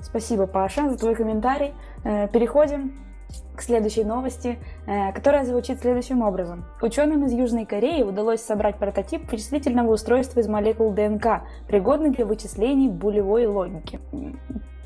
[0.00, 1.74] Спасибо, Паша, за твой комментарий.
[2.04, 3.02] Э, Переходим
[3.56, 6.64] к следующей новости, э, которая звучит следующим образом.
[6.80, 12.88] Ученым из Южной Кореи удалось собрать прототип вычислительного устройства из молекул ДНК, пригодный для вычислений
[12.88, 14.00] булевой логики.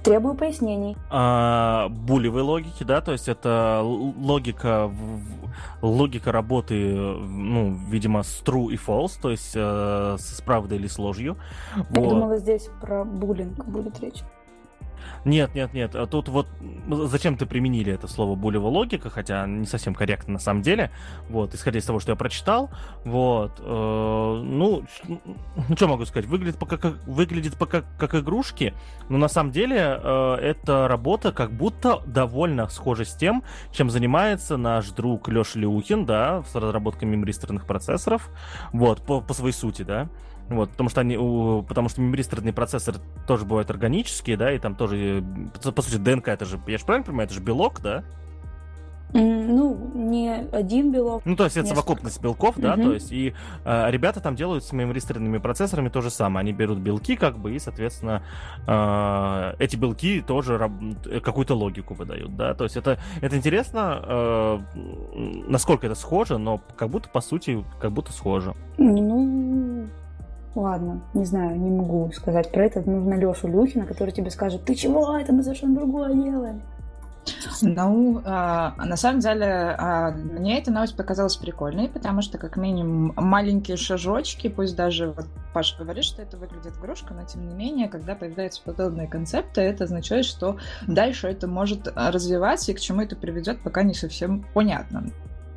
[0.03, 0.97] Требую пояснений.
[1.11, 4.89] а, булевой логики, да, то есть это логика,
[5.83, 10.99] логика работы, ну, видимо, с true и false, то есть э, с правдой или с
[11.01, 11.37] ложью.
[11.75, 12.09] Я Вот.
[12.11, 14.23] думала, здесь про буллинг будет речь.
[15.25, 15.95] Нет, нет, нет.
[15.95, 16.47] а Тут вот
[16.89, 20.91] зачем ты применили это слово булева логика, хотя не совсем корректно на самом деле.
[21.29, 22.71] Вот, исходя из того, что я прочитал.
[23.05, 23.53] Вот.
[23.61, 25.21] э, ну, ну,
[25.77, 26.29] что могу сказать?
[26.29, 28.75] Выглядит пока как, выглядит пока как игрушки,
[29.09, 34.57] но на самом деле э, эта работа как будто довольно схожа с тем, чем занимается
[34.57, 38.31] наш друг Леша Леухин, да, с разработкой мемористорных процессоров.
[38.73, 40.09] Вот, по, по своей сути, да.
[40.49, 44.75] Вот, потому что они, у- потому что мемористорные процессоры тоже бывают органические, да, и там
[44.77, 45.25] тоже,
[45.65, 48.05] э, по сути, ДНК это же, я же правильно понимаю, это же белок, да?
[49.13, 51.23] Ну, не один белок.
[51.25, 51.81] Ну, то есть это Несколько.
[51.83, 52.83] совокупность белков, да, Мгм.
[52.83, 56.41] то есть и э, ребята там делают с мемористорными процессорами то же самое.
[56.43, 58.23] Они берут белки, как бы, и, соответственно,
[58.67, 60.73] э, эти белки тоже раб-
[61.07, 62.55] э, какую-то логику выдают, да.
[62.55, 64.59] То есть это, это интересно, э,
[65.49, 68.55] насколько это схоже, но как будто, по сути, как будто схоже.
[68.77, 69.87] Ну,
[70.61, 72.89] ладно, не знаю, не могу сказать про это.
[72.89, 76.63] Нужно Лешу Люхина, который тебе скажет, ты чего, это мы совершенно другое делаем.
[77.63, 83.13] Ну, а, на самом деле, а, мне эта новость показалась прикольной, потому что, как минимум,
[83.17, 87.89] маленькие шажочки, пусть даже вот Паша говорит, что это выглядит игрушка, но тем не менее,
[87.89, 93.03] когда появляются подобные концепты, это означает, что дальше это может а, развиваться, и к чему
[93.03, 95.05] это приведет, пока не совсем понятно.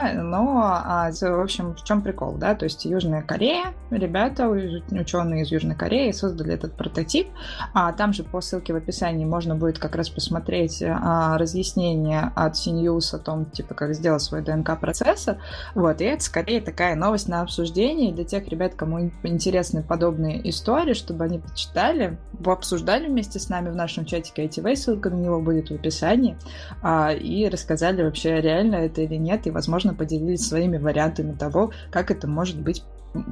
[0.02, 2.56] Но, а, в общем, в чем прикол, да?
[2.56, 7.28] То есть Южная Корея, ребята, ученые из Южной Кореи создали этот прототип,
[7.74, 12.54] а там же по ссылке в описании можно будет как раз посмотреть а, разъяснение от
[12.54, 15.38] CNews о том, типа, как сделать свой ДНК-процессор.
[15.76, 20.50] Вот, и это скорее такая новость на обсуждение для тех ребят, кому ин- интересны подобные
[20.50, 25.42] истории, чтобы они почитали, обсуждали вместе с нами в нашем чатике ITV, ссылка на него
[25.42, 26.38] будет в описании,
[26.82, 32.12] а, и рассказали вообще, реально это или нет, и, возможно, поделились своими вариантами того, как
[32.12, 32.84] это может быть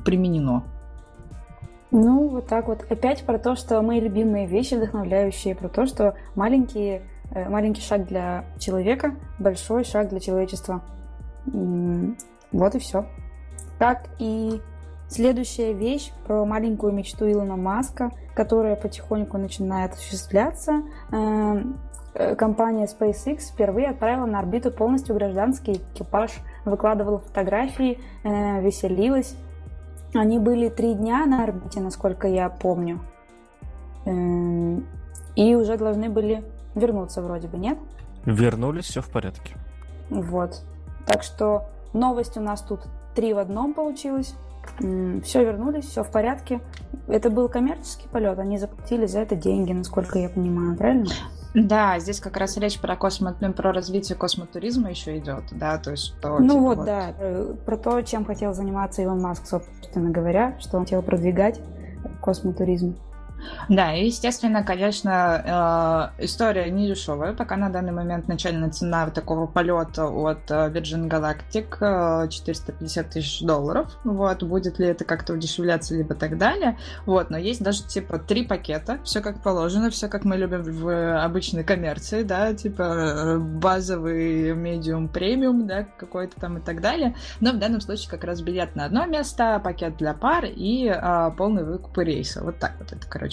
[0.06, 0.64] применено.
[1.92, 2.86] Ну, вот так вот.
[2.90, 8.06] Опять про то, что мои любимые вещи вдохновляющие, про то, что маленькие, э, маленький шаг
[8.08, 10.82] для человека, большой шаг для человечества.
[11.46, 13.06] Вот и все.
[13.80, 14.62] Как и
[15.08, 20.82] следующая вещь про маленькую мечту Илона Маска, которая потихоньку начинает осуществляться.
[22.18, 26.32] Э, Компания SpaceX впервые отправила на орбиту полностью гражданский экипаж,
[26.66, 29.36] выкладывала фотографии, э, веселилась.
[30.16, 33.00] Они были три дня на орбите, насколько я помню.
[34.06, 34.88] Эм,
[35.36, 37.78] И уже должны были вернуться вроде бы, нет?
[38.26, 39.56] Вернулись, все в порядке.
[40.10, 40.64] Вот.
[41.06, 44.36] Так что новость у нас тут три в одном получилось.
[44.80, 46.62] Все вернулись, все в порядке.
[47.08, 51.06] Это был коммерческий полет, они заплатили за это деньги, насколько я понимаю, правильно?
[51.54, 55.92] Да, здесь как раз речь про космо, ну, про развитие космотуризма еще идет, да, то
[55.92, 56.40] есть что.
[56.40, 60.78] ну типа, вот, да, э, про то, чем хотел заниматься Илон Маск, собственно говоря, что
[60.78, 61.60] он хотел продвигать
[62.22, 62.96] космотуризм.
[63.70, 67.34] Да, и, естественно, конечно, э, история не дешевая.
[67.34, 73.42] Пока на данный момент начальная цена такого полета от э, Virgin Galactic э, 450 тысяч
[73.42, 73.98] долларов.
[74.04, 76.78] Вот, будет ли это как-то удешевляться, либо так далее.
[77.06, 81.24] Вот, но есть даже типа три пакета, все как положено, все как мы любим в
[81.24, 87.16] обычной коммерции, да, типа э, базовый, медиум, премиум, да, какой-то там и так далее.
[87.40, 91.32] Но в данном случае как раз билет на одно место, пакет для пар и а,
[91.32, 92.44] полный выкуп рейса.
[92.44, 93.27] Вот так вот это, короче,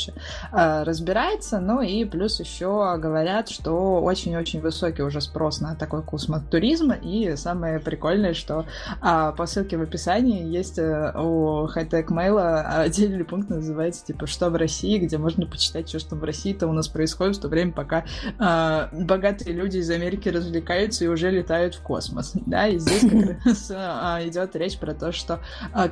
[0.52, 1.60] а, разбирается.
[1.60, 6.92] Ну и плюс еще говорят, что очень-очень высокий уже спрос на такой космотуризм.
[6.92, 8.66] И самое прикольное, что
[9.00, 12.38] а, по ссылке в описании есть э, у Hightech Mail
[12.84, 16.72] отдельный пункт, называется типа «Что в России?», где можно почитать, что, что в России-то у
[16.72, 18.04] нас происходит в то время, пока
[18.38, 22.32] а, богатые люди из Америки развлекаются и уже летают в космос.
[22.46, 25.40] Да, и здесь как раз а, идет речь про то, что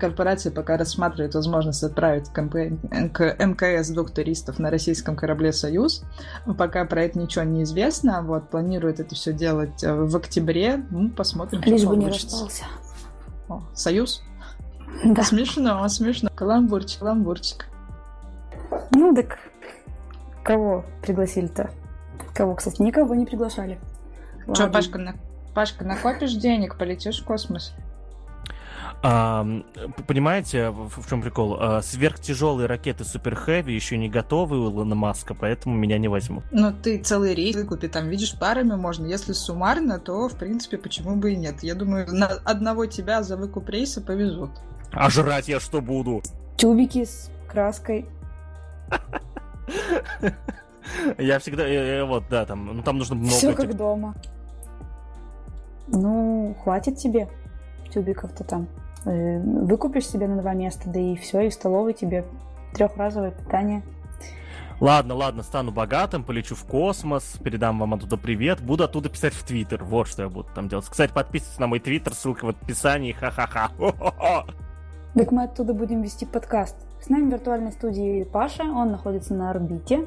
[0.01, 6.05] корпорации пока рассматривают возможность отправить к МКС двух туристов на российском корабле «Союз».
[6.59, 8.23] Пока про это ничего не известно.
[8.23, 10.85] Вот, планируют это все делать э, в октябре.
[10.91, 12.45] Ну, посмотрим, Лишь что бы не получится.
[12.45, 12.65] распался.
[13.49, 14.23] О, «Союз»?
[15.05, 15.23] Да.
[15.23, 16.31] Смешно, смешно.
[16.35, 17.67] Каламбурчик, каламбурчик.
[18.93, 19.39] Ну так
[20.43, 21.71] кого пригласили-то?
[22.35, 23.79] Кого, кстати, никого не приглашали.
[24.53, 25.15] Что, Пашка, на...
[25.55, 27.75] Пашка, накопишь денег, полетишь в космос?
[29.05, 29.45] А,
[30.07, 31.57] понимаете, в, в чем прикол?
[31.59, 36.45] А, сверхтяжелые ракеты Супер Хэви еще не готовы у Илона Маска, поэтому меня не возьмут.
[36.53, 39.07] Ну, ты целый рейс выкупи, там, видишь, парами можно.
[39.07, 41.65] Если суммарно, то, в принципе, почему бы и нет.
[41.65, 44.51] Я думаю, на одного тебя за выкуп рейса повезут.
[44.93, 46.23] А жрать я что буду?
[46.57, 48.07] Тюбики с краской.
[51.19, 51.65] Я всегда,
[52.05, 53.35] вот, да, там, ну там нужно много...
[53.35, 54.15] Все как дома.
[55.88, 57.29] Ну, хватит тебе
[57.93, 58.69] тюбиков-то там.
[59.05, 62.25] Э, выкупишь себе на два места, да и все, и в столовой тебе
[62.75, 63.83] трехразовое питание.
[64.81, 69.45] Ладно, ладно, стану богатым, полечу в космос, передам вам оттуда привет, буду оттуда писать в
[69.45, 69.85] Твиттер.
[69.85, 70.87] Вот что я буду там делать.
[70.88, 73.71] Кстати, подписывайтесь на мой Твиттер, ссылка в описании, ха-ха-ха.
[75.15, 76.75] Так мы оттуда будем вести подкаст.
[77.03, 80.07] С нами в виртуальной студии Паша, он находится на орбите.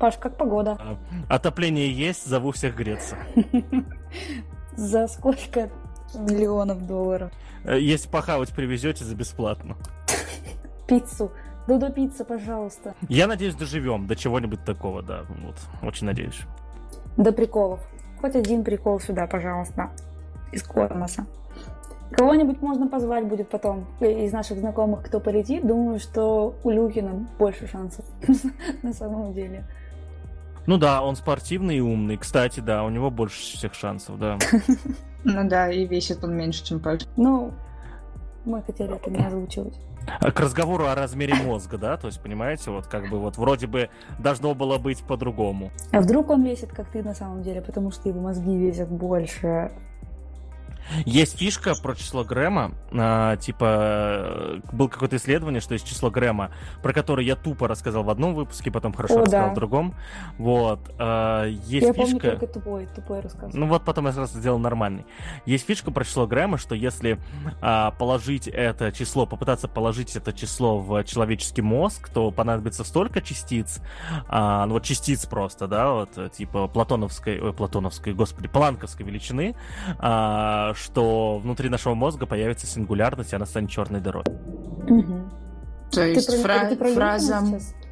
[0.00, 0.76] Паш, как погода?
[0.80, 3.16] А, отопление есть, зову всех греться.
[4.76, 5.70] За сколько
[6.14, 7.30] миллионов долларов?
[7.64, 9.76] Э, если похавать привезете за бесплатно.
[10.86, 11.30] Пиццу.
[11.66, 12.94] Дудо пицца, пожалуйста.
[13.08, 15.24] Я надеюсь, доживем до чего-нибудь такого, да.
[15.28, 16.40] Вот, очень надеюсь.
[17.16, 17.80] До приколов.
[18.20, 19.90] Хоть один прикол сюда, пожалуйста.
[20.52, 21.26] Из космоса.
[22.10, 25.64] Кого-нибудь можно позвать будет потом из наших знакомых, кто полетит.
[25.64, 28.04] Думаю, что у Люкина больше шансов
[28.82, 29.64] на самом деле.
[30.70, 32.16] Ну да, он спортивный и умный.
[32.16, 34.38] Кстати, да, у него больше всех шансов, да.
[35.24, 37.00] Ну да, и весит он меньше, чем Паш.
[37.16, 37.52] Ну,
[38.44, 39.76] мы хотели это не озвучивать.
[40.20, 41.96] А к разговору о размере мозга, да?
[41.96, 45.72] То есть, понимаете, вот как бы вот вроде бы должно было быть по-другому.
[45.90, 49.72] А вдруг он весит, как ты на самом деле, потому что его мозги весят больше,
[51.04, 56.50] есть фишка про число Грэма, а, типа, был какое-то исследование, что есть число Грэма,
[56.82, 59.52] про которое я тупо рассказал в одном выпуске, потом хорошо О, рассказал да.
[59.52, 59.94] в другом.
[60.38, 60.80] Вот.
[60.98, 62.02] А, есть я фишка...
[62.02, 63.54] помню только тупой, тупой рассказ.
[63.54, 65.04] Ну вот потом я сразу сделал нормальный.
[65.46, 67.18] Есть фишка про число Грэма, что если
[67.60, 73.80] а, положить это число, попытаться положить это число в человеческий мозг, то понадобится столько частиц,
[74.28, 79.54] а, ну вот частиц просто, да, вот типа платоновской, ой, платоновской, господи, планковской величины,
[79.98, 84.24] а, что внутри нашего мозга появится сингулярность, и она станет черной дырой.
[84.24, 85.30] Угу.
[85.92, 87.42] То есть ты фра- ты фраза...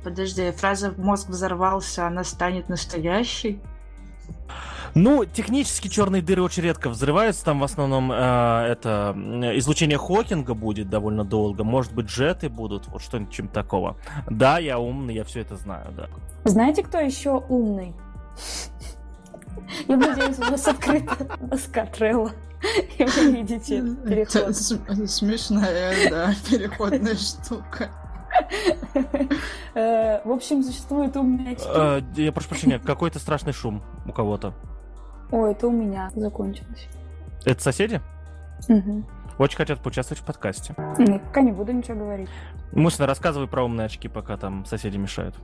[0.05, 3.61] Подожди, фраза «мозг взорвался», она станет настоящей?
[4.95, 7.45] Ну, технически черные дыры очень редко взрываются.
[7.45, 9.15] Там в основном э, это
[9.57, 11.65] излучение Хокинга будет довольно долго.
[11.65, 13.97] Может быть, джеты будут, вот что-нибудь чем такого.
[14.31, 16.09] Да, я умный, я все это знаю, да.
[16.45, 17.95] Знаете, кто еще умный?
[19.89, 22.33] Я надеюсь, у нас открыта доска Трелла.
[22.99, 24.57] И вы видите переход.
[25.09, 27.91] Смешная, да, переходная штука.
[29.75, 31.69] Э, в общем, существует умные очки.
[31.69, 34.55] Э, я прошу прощения, какой-то страшный шум у кого-то.
[35.31, 36.89] Ой, это у меня закончилось.
[37.45, 38.01] Это соседи?
[38.69, 39.05] Угу.
[39.39, 40.75] Очень хотят поучаствовать в подкасте.
[40.99, 42.29] Ну, пока не буду ничего говорить.
[42.73, 45.37] Мысленно рассказывай про умные очки, пока там соседи мешают.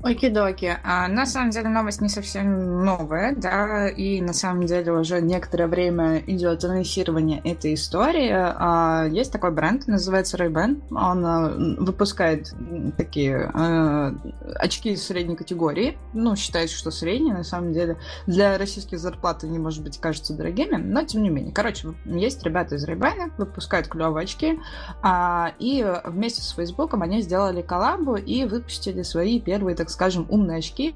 [0.00, 0.78] Окей-доки.
[0.84, 5.66] А, на самом деле новость не совсем новая, да, и на самом деле уже некоторое
[5.66, 8.30] время идет анонсирование этой истории.
[8.32, 10.82] А, есть такой бренд, называется Ray-Ban.
[10.92, 12.54] Он а, выпускает
[12.96, 14.14] такие а,
[14.54, 15.98] очки средней категории.
[16.12, 17.96] Ну, считается, что средние, на самом деле.
[18.28, 21.52] Для российских зарплат они, может быть, кажутся дорогими, но тем не менее.
[21.52, 24.60] Короче, есть ребята из Ray-Ban, выпускают клевые очки,
[25.02, 30.26] а, и вместе с Фейсбуком они сделали коллабу и выпустили свои первые, так так скажем,
[30.28, 30.94] умные очки,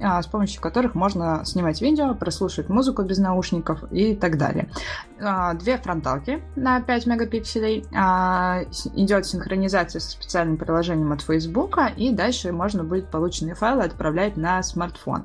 [0.00, 4.70] а, с помощью которых можно снимать видео, прослушивать музыку без наушников и так далее.
[5.20, 8.62] А, две фронталки на 5 мегапикселей, а,
[8.94, 14.62] идет синхронизация со специальным приложением от Facebook, и дальше можно будет полученные файлы отправлять на
[14.62, 15.24] смартфон.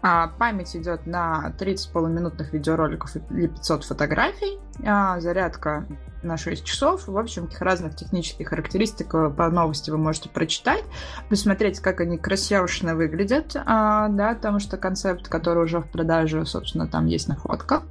[0.00, 5.86] Память идет на 30 полуминутных видеороликов или 500 фотографий, зарядка
[6.24, 7.06] на 6 часов.
[7.06, 10.84] В общем, разных технических характеристик э, по новости вы можете прочитать,
[11.28, 16.88] посмотреть, как они красивошно выглядят, а, да, потому что концепт, который уже в продаже, собственно,
[16.88, 17.82] там есть на фотках,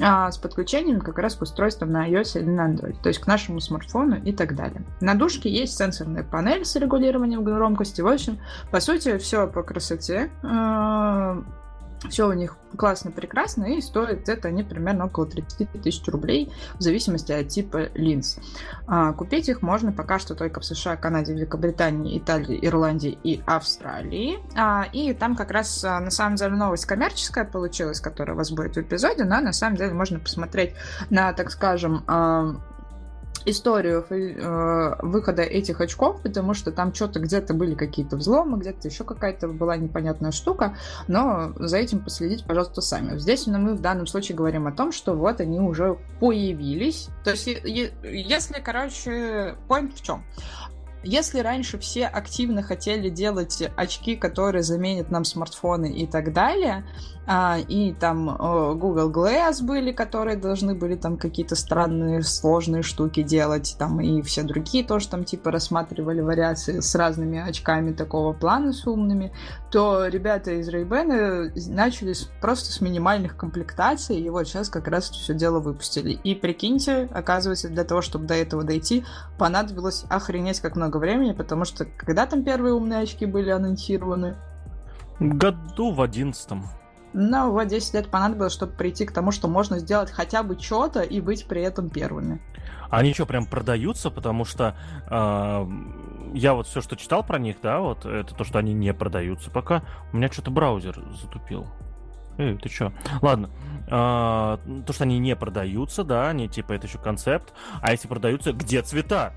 [0.00, 3.26] а, с подключением как раз к устройствам на iOS или на Android, то есть к
[3.26, 4.84] нашему смартфону и так далее.
[5.00, 8.00] На душке есть сенсорная панель с регулированием громкости.
[8.00, 8.38] В общем,
[8.70, 10.30] по сути, все по красоте.
[12.08, 16.82] Все у них классно, прекрасно, и стоит это они примерно около 30 тысяч рублей, в
[16.82, 18.38] зависимости от типа линз.
[18.86, 24.38] А, купить их можно пока что только в США, Канаде, Великобритании, Италии, Ирландии и Австралии.
[24.56, 28.50] А, и там как раз, а, на самом деле, новость коммерческая получилась, которая у вас
[28.50, 30.74] будет в эпизоде, но на самом деле можно посмотреть
[31.10, 32.04] на, так скажем,
[33.46, 39.04] историю э, выхода этих очков, потому что там что-то где-то были какие-то взломы, где-то еще
[39.04, 40.76] какая-то была непонятная штука,
[41.08, 43.18] но за этим последить, пожалуйста, сами.
[43.18, 47.08] Здесь мы в данном случае говорим о том, что вот они уже появились.
[47.24, 50.24] То есть, если, короче, point в чем?
[51.02, 56.84] Если раньше все активно хотели делать очки, которые заменят нам смартфоны и так далее,
[57.26, 58.36] а, и там
[58.78, 64.42] Google Glass были, которые должны были там какие-то странные сложные штуки делать, там и все
[64.42, 69.32] другие тоже там типа рассматривали вариации с разными очками такого плана, с умными,
[69.70, 75.32] то ребята из Ray-Ban начали просто с минимальных комплектаций, и вот сейчас как раз все
[75.32, 76.18] дело выпустили.
[76.24, 79.04] И прикиньте, оказывается, для того, чтобы до этого дойти,
[79.38, 84.36] понадобилось охренеть как много времени, потому что когда там первые умные очки были анонсированы?
[85.18, 86.64] Году в одиннадцатом.
[87.12, 91.02] Но вот 10 лет понадобилось, чтобы прийти к тому, что можно сделать хотя бы что-то
[91.02, 92.40] и быть при этом первыми.
[92.88, 94.10] Они что, прям продаются?
[94.10, 94.76] Потому что
[95.08, 95.66] э,
[96.34, 99.50] я вот все, что читал про них, да, вот это то, что они не продаются
[99.50, 99.82] пока.
[100.12, 101.66] У меня что-то браузер затупил.
[102.38, 102.92] Эй, ты чё?
[103.20, 103.50] Ладно.
[103.90, 107.52] А, то, что они не продаются, да, они типа это еще концепт.
[107.82, 109.34] А если продаются, где цвета?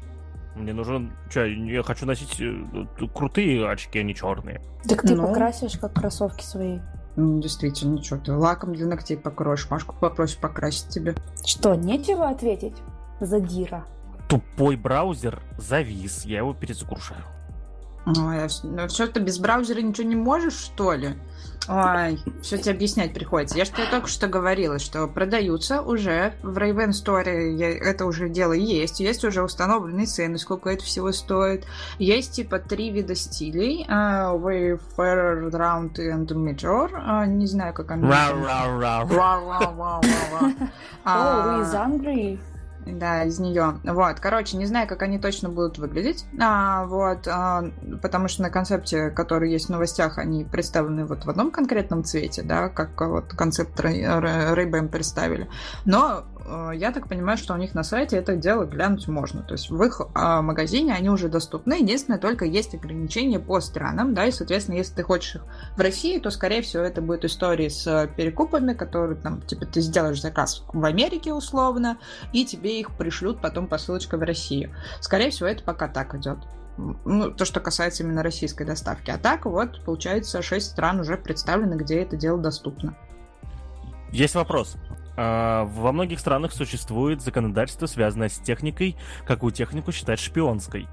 [0.56, 1.14] Мне нужен...
[1.32, 4.62] Че, я хочу носить э, крутые очки, а не черные.
[4.88, 5.28] Так ты ну...
[5.28, 6.80] покрасишь, как кроссовки свои.
[7.16, 11.16] Ну, действительно, что ты лаком для ногтей покроешь, Машку попросишь покрасить тебе.
[11.46, 12.76] Что, нечего ответить?
[13.20, 13.86] Задира.
[14.28, 17.24] Тупой браузер завис, я его перезагружаю.
[18.06, 21.16] Ой, ну что ты без браузера ничего не можешь, что ли?
[21.70, 23.58] Ой, все тебе объяснять приходится.
[23.58, 28.52] Я же тебе только что говорила, что продаются уже в Raven Store, это уже дело
[28.52, 29.00] есть.
[29.00, 31.66] Есть уже установленные цены, сколько это всего стоит.
[32.00, 33.86] Есть типа три вида стилей.
[33.90, 36.92] Uh, Wayfarer, Round and Major.
[36.92, 38.04] Uh, не знаю, как они...
[41.06, 42.40] Oh, из Англии?
[42.86, 43.80] Да, из нее.
[43.84, 46.26] Вот, короче, не знаю, как они точно будут выглядеть.
[46.40, 47.66] А, вот, а,
[48.02, 52.44] потому что на концепте, который есть в новостях, они представлены вот в одном конкретном цвете,
[52.44, 55.48] да, как вот концепт Ray-Ban представили.
[55.86, 59.42] Но Э, я так понимаю, что у них на сайте это дело глянуть можно.
[59.44, 61.76] То есть в их а, магазине они уже доступны.
[61.76, 65.44] Единственное, только есть ограничения по странам, да, и, соответственно, если ты хочешь их
[65.76, 70.22] в России, то, скорее всего, это будет истории с перекупами, которые там, типа, ты сделаешь
[70.22, 71.98] заказ в Америке условно,
[72.32, 74.76] и тебе их пришлют потом посылочкой в Россию.
[75.00, 76.40] Скорее всего, это пока так идет.
[76.78, 79.12] Ну, то, что касается именно российской доставки.
[79.12, 82.96] А так, вот, получается, шесть стран уже представлены, где это дело доступно.
[84.12, 84.76] Есть вопрос.
[85.16, 88.96] А, во многих странах существует законодательство, связанное с техникой,
[89.26, 90.88] какую технику считать шпионской.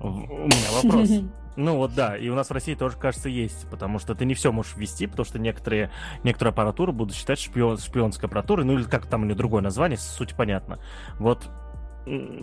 [0.00, 1.10] У меня вопрос.
[1.56, 4.34] Ну вот да, и у нас в России тоже, кажется, есть, потому что ты не
[4.34, 5.90] все можешь ввести, потому что некоторые,
[6.22, 9.96] некоторую аппаратуру будут считать шпион, шпионской аппаратурой, ну или как там у нее другое название,
[9.96, 10.78] суть понятна.
[11.18, 11.48] Вот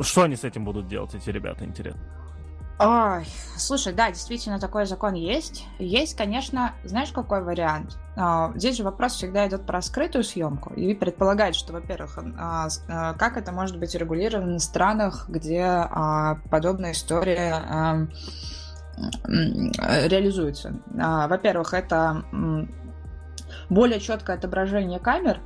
[0.01, 2.01] что они с этим будут делать, эти ребята, интересно?
[2.79, 5.65] Ой, слушай, да, действительно такой закон есть.
[5.77, 7.97] Есть, конечно, знаешь, какой вариант?
[8.15, 13.13] А, здесь же вопрос всегда идет про скрытую съемку и предполагает, что, во-первых, а, а,
[13.13, 15.87] как это может быть регулировано в странах, где
[16.49, 18.07] подобная история
[19.27, 20.73] реализуется.
[20.91, 22.23] Во-первых, это
[23.69, 25.39] более четкое отображение камер,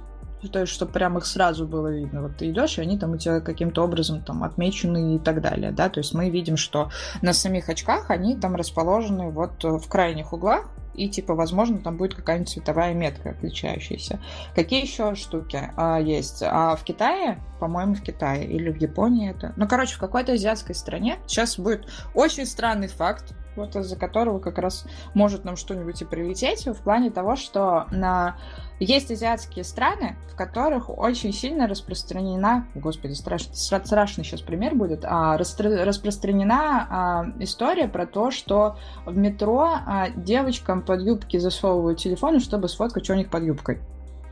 [0.51, 2.21] то есть, чтобы прям их сразу было видно.
[2.21, 5.71] Вот ты идешь, и они там у тебя каким-то образом там отмечены и так далее,
[5.71, 10.33] да, то есть мы видим, что на самих очках они там расположены вот в крайних
[10.33, 14.19] углах, и типа, возможно, там будет какая-нибудь цветовая метка отличающаяся.
[14.55, 16.41] Какие еще штуки а, есть?
[16.43, 19.53] А в Китае, по-моему, в Китае или в Японии это.
[19.55, 24.57] Ну, короче, в какой-то азиатской стране сейчас будет очень странный факт, вот из-за которого как
[24.57, 28.37] раз может нам что-нибудь и прилететь, в плане того, что на
[28.79, 35.37] есть азиатские страны, в которых очень сильно распространена, господи, страшный, страшный сейчас пример будет, а,
[35.37, 42.39] распро, распространена а, история про то, что в метро а, девочкам под юбки засовывают телефоны,
[42.39, 43.81] чтобы сфоткать, что у них под юбкой.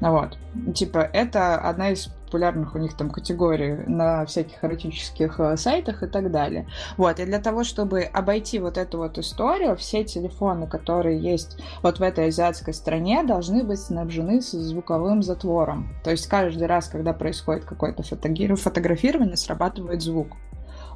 [0.01, 0.37] Вот.
[0.73, 6.07] Типа, это одна из популярных у них там категорий на всяких эротических э, сайтах и
[6.07, 6.67] так далее.
[6.97, 7.19] Вот.
[7.19, 12.01] И для того, чтобы обойти вот эту вот историю, все телефоны, которые есть вот в
[12.01, 15.89] этой азиатской стране, должны быть снабжены с звуковым затвором.
[16.03, 20.35] То есть каждый раз, когда происходит какое-то фотографирование, срабатывает звук.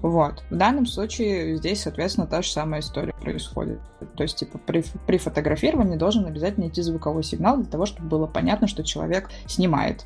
[0.01, 0.43] Вот.
[0.49, 3.79] В данном случае здесь, соответственно, та же самая история происходит.
[4.15, 8.27] То есть, типа, при, при фотографировании должен обязательно идти звуковой сигнал для того, чтобы было
[8.27, 10.05] понятно, что человек снимает.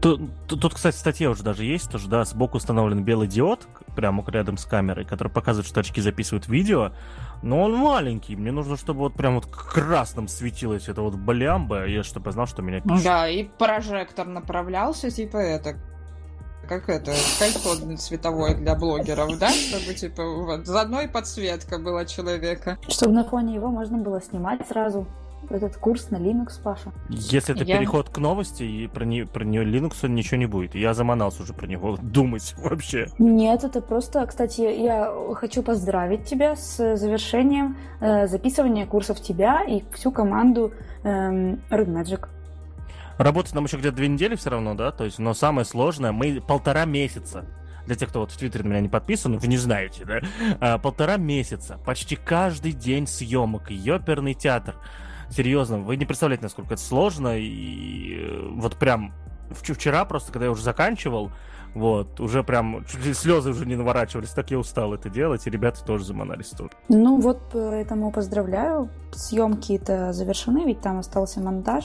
[0.00, 4.56] Тут, тут, кстати, статья уже даже есть, тоже, да, сбоку установлен белый диод, прямо рядом
[4.56, 6.92] с камерой, который показывает, что очки записывают видео,
[7.42, 12.02] но он маленький, мне нужно, чтобы вот прям вот красным светилось это вот блямба, я
[12.02, 13.04] чтобы я знал, что меня пишут.
[13.04, 15.76] Да, и прожектор направлялся, типа это,
[16.68, 19.50] как это, кольцо цветовое для блогеров, да?
[19.50, 22.78] Чтобы, типа, вот, заодно и подсветка была человека.
[22.88, 25.06] Чтобы на фоне его можно было снимать сразу
[25.50, 26.92] этот курс на Linux, Паша.
[27.08, 27.78] Если это я...
[27.78, 30.74] переход к новости, и про, не, про нее Linux ничего не будет.
[30.74, 33.08] Я заманался уже про него думать вообще.
[33.18, 39.82] Нет, это просто, кстати, я хочу поздравить тебя с завершением э, записывания курсов тебя и
[39.94, 42.28] всю команду э, Red Magic.
[43.18, 44.92] Работать нам еще где-то две недели все равно, да?
[44.92, 47.44] То есть, но самое сложное, мы полтора месяца
[47.84, 50.20] для тех, кто вот в Твиттере на меня не подписан, вы не знаете, да?
[50.60, 54.76] А, полтора месяца, почти каждый день съемок, ёперный театр
[55.30, 57.38] серьезно, вы не представляете, насколько это сложно.
[57.38, 59.12] И э, вот прям
[59.50, 61.32] вчера просто, когда я уже заканчивал,
[61.74, 66.04] вот, уже прям слезы уже не наворачивались, так я устал это делать, и ребята тоже
[66.04, 66.72] заманались тут.
[66.88, 68.90] Ну вот, поэтому поздравляю.
[69.12, 71.84] Съемки это завершены, ведь там остался монтаж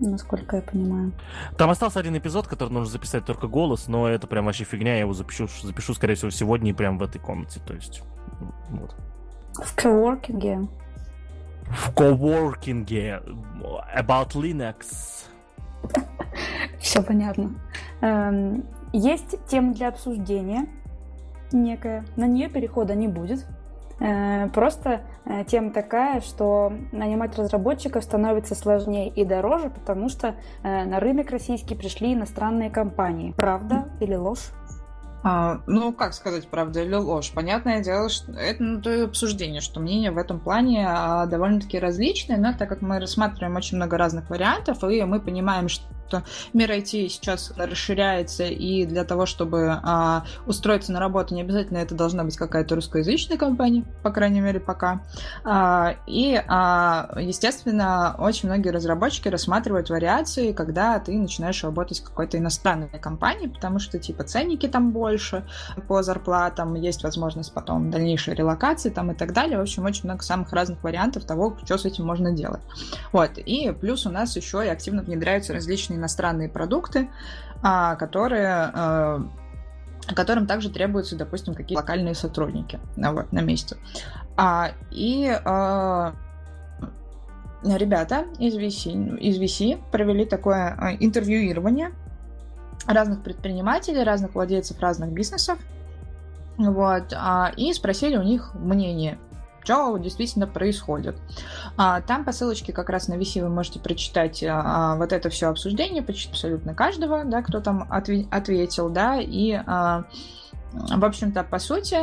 [0.00, 1.12] насколько я понимаю.
[1.56, 5.00] Там остался один эпизод, который нужно записать только голос, но это прям вообще фигня, я
[5.00, 8.02] его запишу, запишу скорее всего, сегодня и прям в этой комнате, то есть,
[8.70, 8.94] вот.
[9.54, 10.68] В коворкинге?
[11.70, 13.22] в коворкинге
[13.96, 15.26] about Linux.
[16.80, 17.54] Все понятно.
[18.00, 20.66] Эм, есть тема для обсуждения
[21.52, 22.04] некая.
[22.16, 23.46] На нее перехода не будет.
[24.00, 25.02] Э, просто
[25.46, 31.74] тема такая, что нанимать разработчиков становится сложнее и дороже, потому что э, на рынок российский
[31.74, 33.34] пришли иностранные компании.
[33.36, 34.50] Правда или ложь?
[35.24, 37.32] А, ну, как сказать, правда или ложь?
[37.34, 42.38] Понятное дело, что это ну, то обсуждение, что мнения в этом плане а, довольно-таки различные,
[42.38, 45.84] но так как мы рассматриваем очень много разных вариантов, и мы понимаем, что
[46.52, 51.94] мир IT сейчас расширяется, и для того, чтобы а, устроиться на работу, не обязательно это
[51.94, 55.02] должна быть какая-то русскоязычная компания, по крайней мере, пока.
[55.44, 62.38] А, и, а, естественно, очень многие разработчики рассматривают вариации, когда ты начинаешь работать в какой-то
[62.38, 65.44] иностранной компании, потому что, типа, ценники там больше
[65.86, 69.58] по зарплатам, есть возможность потом дальнейшей релокации там и так далее.
[69.58, 72.62] В общем, очень много самых разных вариантов того, что с этим можно делать.
[73.12, 73.38] Вот.
[73.38, 77.10] И плюс у нас еще и активно внедряются различные иностранные продукты,
[77.62, 79.28] а, которые а,
[80.14, 83.76] которым также требуются, допустим, какие-то локальные сотрудники вот, на месте.
[84.36, 86.14] А, и а,
[87.64, 91.92] ребята из VC, из VC провели такое а, интервьюирование
[92.86, 95.58] разных предпринимателей, разных владельцев разных бизнесов,
[96.56, 99.18] вот, а, и спросили у них мнение
[99.68, 101.16] что действительно происходит.
[101.76, 105.48] А, там по ссылочке как раз на VC вы можете прочитать а, вот это все
[105.48, 110.04] обсуждение, почти абсолютно каждого, да, кто там ответил, да, и а,
[110.72, 111.96] в общем-то, по сути,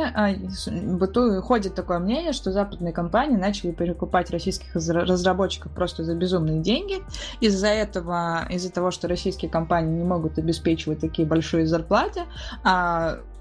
[1.40, 6.96] ходит такое мнение, что западные компании начали перекупать российских разработчиков просто за безумные деньги.
[7.40, 12.22] Из-за этого, из-за того, что российские компании не могут обеспечивать такие большие зарплаты,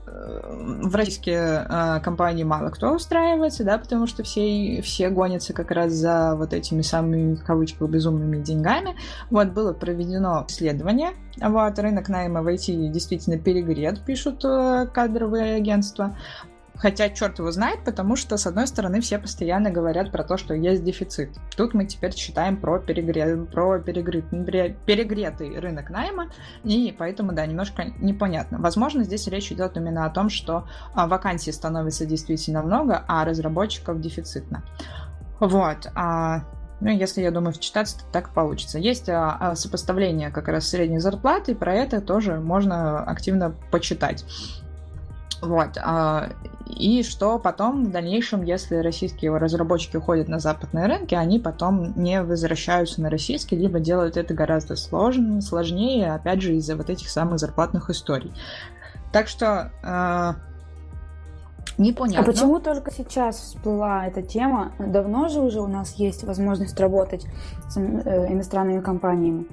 [0.06, 5.94] в российские э, компании мало кто устраивается, да, потому что все, все гонятся как раз
[5.94, 8.96] за вот этими самыми, в кавычках, безумными деньгами.
[9.30, 16.16] Вот, было проведено исследование, вот, рынок найма в IT действительно перегрет, пишут э, кадровые агентства.
[16.78, 20.54] Хотя черт его знает, потому что, с одной стороны, все постоянно говорят про то, что
[20.54, 21.30] есть дефицит.
[21.56, 23.38] Тут мы теперь читаем про, перегре...
[23.38, 24.26] про перегрет...
[24.86, 26.30] перегретый рынок найма,
[26.64, 28.60] и поэтому, да, немножко непонятно.
[28.60, 34.02] Возможно, здесь речь идет именно о том, что а, вакансий становится действительно много, а разработчиков
[34.02, 34.64] дефицитно.
[35.40, 35.88] Вот.
[35.96, 36.44] А,
[36.82, 38.80] ну, если, я думаю, вчитаться, то так получится.
[38.80, 44.26] Есть а, а, сопоставление как раз средней зарплаты, и про это тоже можно активно почитать.
[45.42, 45.78] Вот.
[45.78, 46.30] А,
[46.66, 52.22] и что потом в дальнейшем, если российские разработчики уходят на западные рынки, они потом не
[52.22, 57.40] возвращаются на российский, либо делают это гораздо сложнее, сложнее опять же, из-за вот этих самых
[57.40, 58.34] зарплатных историй.
[59.12, 60.34] Так что э,
[61.78, 62.24] непонятно.
[62.24, 64.74] А почему только сейчас всплыла эта тема?
[64.80, 67.26] Давно же уже у нас есть возможность работать
[67.70, 69.46] с э, иностранными компаниями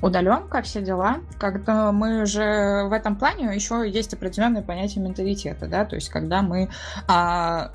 [0.00, 1.18] удаленка, все дела.
[1.38, 6.42] Когда мы же в этом плане еще есть определенное понятие менталитета, да, то есть когда
[6.42, 6.68] мы
[7.06, 7.70] а,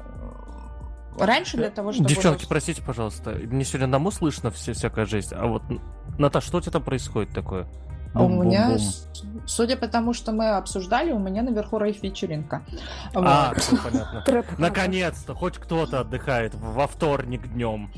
[1.17, 2.09] раньше для того, чтобы...
[2.09, 5.63] Девчонки, простите, пожалуйста, мне сегодня одному слышно все, всякая жесть, а вот,
[6.17, 7.67] Наташ, что у тебя там происходит такое?
[8.13, 8.77] А у меня,
[9.47, 12.61] судя по тому, что мы обсуждали, у меня наверху рейв-вечеринка.
[13.15, 14.23] А, все понятно.
[14.59, 17.91] Наконец-то, хоть кто-то отдыхает во вторник днем.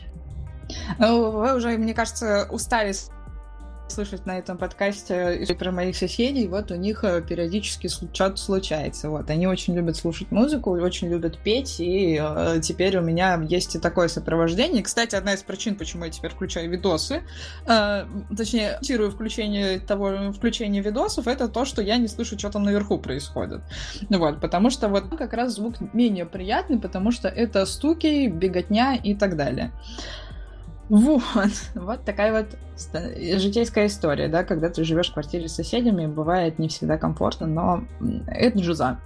[0.99, 2.93] Ну, вы уже, мне кажется, устали
[3.87, 9.09] слышать на этом подкасте про моих соседей, вот у них э, периодически что-то случается.
[9.09, 9.29] Вот.
[9.29, 13.79] Они очень любят слушать музыку, очень любят петь, и э, теперь у меня есть и
[13.79, 14.83] такое сопровождение.
[14.83, 17.23] Кстати, одна из причин, почему я теперь включаю видосы,
[17.67, 18.05] э,
[18.35, 22.97] точнее, комментирую включение того, включение видосов, это то, что я не слышу, что там наверху
[22.97, 23.61] происходит.
[24.09, 29.13] Вот, потому что вот как раз звук менее приятный, потому что это стуки, беготня и
[29.13, 29.71] так далее.
[30.89, 32.57] Вот, вот такая вот
[33.39, 37.83] житейская история, да, когда ты живешь в квартире с соседями, бывает не всегда комфортно, но
[38.27, 38.99] это джуза.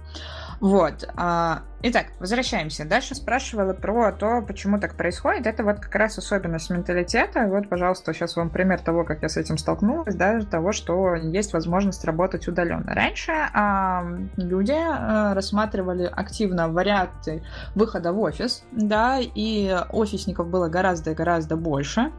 [0.60, 1.08] Вот.
[1.16, 2.84] А, итак, возвращаемся.
[2.84, 5.46] Дальше спрашивала про то, почему так происходит.
[5.46, 7.46] Это вот как раз особенность менталитета.
[7.46, 11.52] Вот, пожалуйста, сейчас вам пример того, как я с этим столкнулась, да, того, что есть
[11.52, 12.94] возможность работать удаленно.
[12.94, 14.04] Раньше а,
[14.36, 17.42] люди а, рассматривали активно варианты
[17.74, 22.12] выхода в офис, да, и офисников было гораздо и гораздо больше.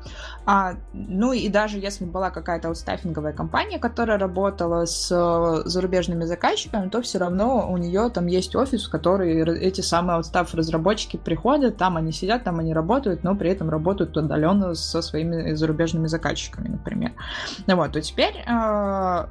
[0.45, 6.23] А, ну и даже если была какая-то вот стаффинговая компания, которая работала с э, зарубежными
[6.23, 10.53] заказчиками, то все равно у нее там есть офис, в который эти самые вот став
[10.53, 15.53] разработчики приходят, там они сидят, там они работают, но при этом работают удаленно со своими
[15.53, 17.11] зарубежными заказчиками, например.
[17.67, 19.25] Ну вот, то теперь э,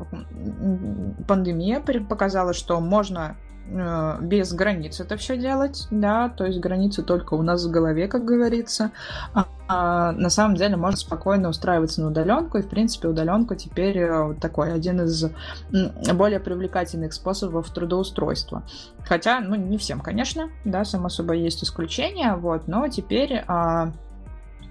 [1.27, 3.37] пандемия показала, что можно
[3.73, 8.09] Э, без границ это все делать, да, то есть границы только у нас в голове,
[8.09, 8.91] как говорится.
[9.73, 14.35] А, на самом деле можно спокойно устраиваться на удаленку, и в принципе удаленка теперь э,
[14.41, 15.27] такой один из
[16.13, 18.65] более привлекательных способов трудоустройства.
[19.05, 23.93] Хотя, ну, не всем, конечно, да, само собой есть исключения, вот, но теперь а,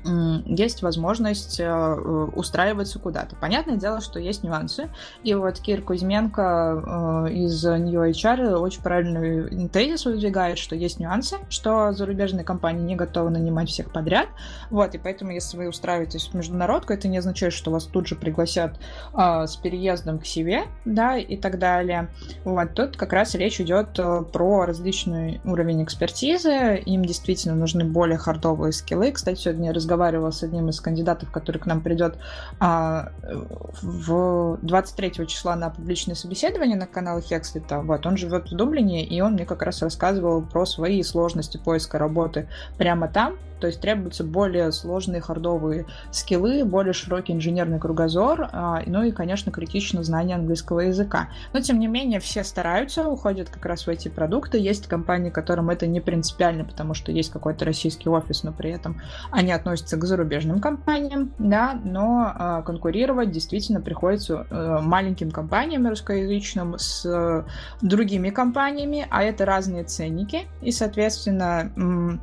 [0.04, 3.36] есть возможность э, устраиваться куда-то.
[3.36, 4.90] Понятное дело, что есть нюансы.
[5.24, 11.38] И вот Кир Кузьменко э, из New HR очень правильный тезис выдвигает, что есть нюансы,
[11.50, 14.30] что зарубежные компании не готовы нанимать всех подряд.
[14.70, 18.16] Вот, и поэтому, если вы устраиваетесь в международку, это не означает, что вас тут же
[18.16, 18.80] пригласят
[19.14, 22.10] э, с переездом к себе, да, и так далее.
[22.46, 24.00] Вот, тут как раз речь идет
[24.32, 26.78] про различный уровень экспертизы.
[26.86, 29.12] Им действительно нужны более хардовые скиллы.
[29.12, 32.18] Кстати, сегодня я разговаривала с одним из кандидатов, который к нам придет
[32.60, 33.12] а,
[33.82, 37.80] в 23 числа на публичное собеседование на канал Хекслита.
[37.80, 41.98] Вот, он живет в Дублине, и он мне как раз рассказывал про свои сложности поиска
[41.98, 48.82] работы прямо там, то есть требуются более сложные хардовые скиллы, более широкий инженерный кругозор, а,
[48.86, 51.30] ну и, конечно, критично знание английского языка.
[51.54, 54.58] Но, тем не менее, все стараются, уходят как раз в эти продукты.
[54.58, 59.02] Есть компании, которым это не принципиально, потому что есть какой-то российский офис, но при этом
[59.32, 66.78] они относятся к зарубежным компаниям, да, но а, конкурировать действительно приходится э, маленьким компаниям русскоязычным
[66.78, 67.44] с э,
[67.82, 72.20] другими компаниями, а это разные ценники, и, соответственно,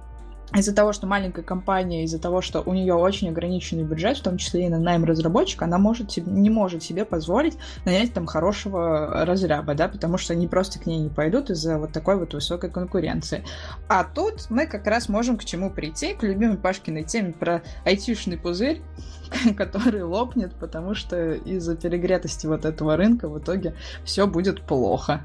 [0.54, 4.36] из-за того, что маленькая компания, из-за того, что у нее очень ограниченный бюджет, в том
[4.36, 9.74] числе и на найм разработчика, она может, не может себе позволить нанять там хорошего разряба,
[9.74, 13.44] да, потому что они просто к ней не пойдут из-за вот такой вот высокой конкуренции.
[13.88, 18.38] А тут мы как раз можем к чему прийти, к любимой Пашкиной теме про айтишный
[18.38, 18.82] пузырь,
[19.56, 23.74] который лопнет, потому что из-за перегретости вот этого рынка в итоге
[24.04, 25.24] все будет плохо.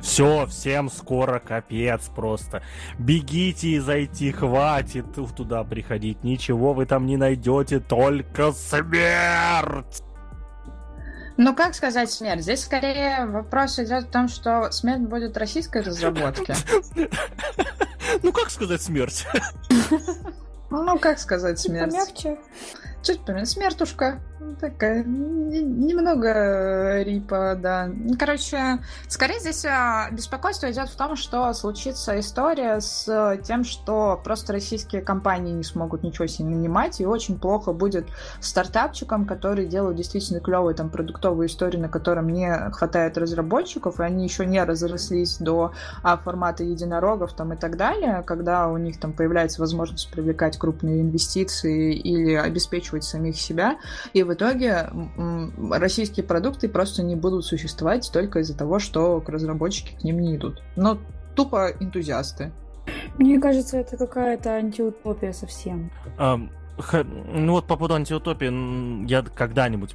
[0.00, 2.62] Все, всем скоро капец просто.
[2.98, 6.24] Бегите и зайти, хватит туда приходить.
[6.24, 10.02] Ничего вы там не найдете, только смерть.
[11.36, 12.42] Ну, как сказать смерть?
[12.42, 16.54] Здесь скорее вопрос идет в том, что смерть будет российской разработки.
[18.22, 19.26] Ну, как сказать смерть?
[20.70, 21.92] Ну, как сказать смерть?
[21.92, 22.38] Помягче.
[23.02, 24.20] Чуть помимо смертушка.
[24.58, 27.90] Такая, немного рипа, да.
[28.18, 34.52] Короче, скорее здесь а, беспокойство идет в том, что случится история с тем, что просто
[34.54, 38.06] российские компании не смогут ничего себе нанимать, и очень плохо будет
[38.40, 44.24] стартапчикам, которые делают действительно клевые там продуктовые истории, на котором не хватает разработчиков, и они
[44.24, 45.72] еще не разрослись до
[46.02, 51.02] а, формата единорогов там и так далее, когда у них там появляется возможность привлекать крупные
[51.02, 53.78] инвестиции или обеспечивать самих себя,
[54.12, 54.90] и в итоге
[55.70, 60.62] российские продукты просто не будут существовать только из-за того, что разработчики к ним не идут.
[60.76, 60.98] Но
[61.34, 62.52] тупо энтузиасты.
[63.18, 65.90] Мне кажется, это какая-то антиутопия совсем.
[66.18, 66.50] Um,
[67.32, 69.94] ну вот по поводу антиутопии, я когда-нибудь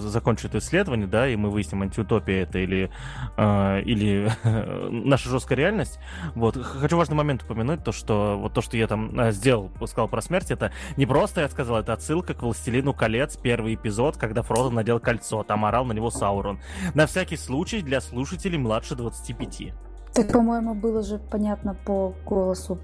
[0.00, 2.90] закончу это исследование, да, и мы выясним, антиутопия это или,
[3.36, 4.30] э, или
[4.90, 5.98] наша жесткая реальность.
[6.34, 6.56] Вот.
[6.56, 10.22] Хочу важный момент упомянуть, то, что вот то, что я там э, сделал, сказал про
[10.22, 14.70] смерть, это не просто я сказал, это отсылка к «Властелину колец», первый эпизод, когда Фродо
[14.70, 16.60] надел кольцо, там орал на него Саурон.
[16.94, 19.72] На всякий случай для слушателей младше 25.
[20.14, 22.78] Так, по-моему, было же понятно по голосу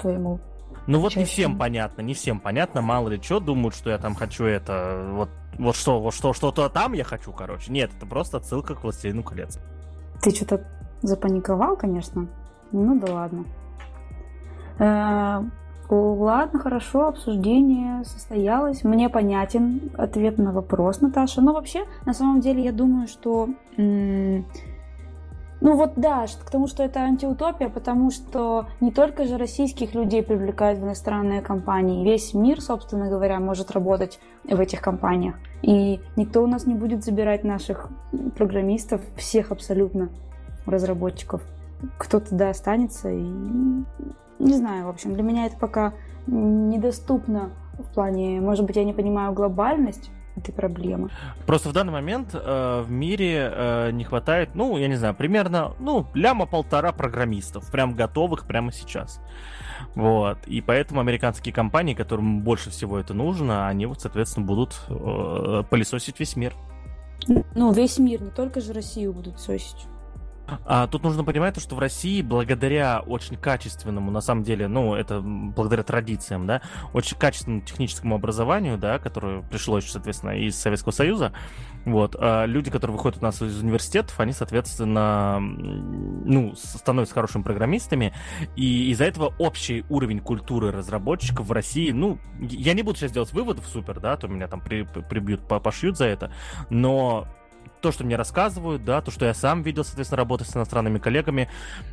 [0.00, 0.40] твоему
[0.90, 4.14] ну вот не всем понятно, не всем понятно, мало ли что думают, что я там
[4.14, 7.72] хочу это, вот Вот что, вот что, что-то там я хочу, короче.
[7.72, 9.58] Нет, это просто отсылка к «Властелину колец».
[10.22, 10.64] Ты что-то
[11.02, 12.28] запаниковал, конечно.
[12.72, 13.44] Ну да ладно.
[14.78, 15.42] Э,
[15.90, 18.84] ладно, хорошо, обсуждение состоялось.
[18.84, 21.42] Мне понятен ответ на вопрос, Наташа.
[21.42, 23.48] Но вообще, на самом деле, я думаю, что...
[25.60, 30.22] Ну вот да, к тому, что это антиутопия, потому что не только же российских людей
[30.22, 32.04] привлекают в иностранные компании.
[32.04, 35.34] Весь мир, собственно говоря, может работать в этих компаниях.
[35.62, 37.90] И никто у нас не будет забирать наших
[38.36, 40.08] программистов, всех абсолютно
[40.64, 41.42] разработчиков.
[41.98, 43.22] Кто-то да останется и
[44.40, 45.92] не знаю, в общем, для меня это пока
[46.26, 50.10] недоступно в плане, может быть, я не понимаю глобальность
[50.40, 51.10] этой проблемы.
[51.46, 55.74] Просто в данный момент э, в мире э, не хватает, ну, я не знаю, примерно,
[55.78, 59.20] ну, ляма полтора программистов, прям готовых прямо сейчас.
[59.94, 60.38] Вот.
[60.46, 66.18] И поэтому американские компании, которым больше всего это нужно, они вот, соответственно, будут э, пылесосить
[66.20, 66.54] весь мир.
[67.54, 69.86] Ну, весь мир, не только же Россию будут сосить.
[70.66, 75.20] А, тут нужно понимать, что в России благодаря очень качественному, на самом деле, ну, это
[75.20, 81.32] благодаря традициям, да, очень качественному техническому образованию, да, которое пришло еще, соответственно, из Советского Союза,
[81.84, 88.12] вот, а люди, которые выходят у нас из университетов, они, соответственно, ну, становятся хорошими программистами,
[88.56, 93.32] и из-за этого общий уровень культуры разработчиков в России, ну, я не буду сейчас делать
[93.32, 96.32] выводов супер, да, то меня там при, прибьют, пошьют за это,
[96.68, 97.26] но
[97.80, 101.48] то, что мне рассказывают, да, то, что я сам видел, соответственно, работать с иностранными коллегами,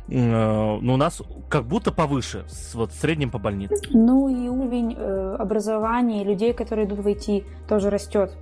[0.08, 3.76] э, ну, у нас как будто повыше, с, вот в среднем по больнице.
[3.90, 8.36] Ну и уровень э, образования людей, которые идут в IT, тоже растет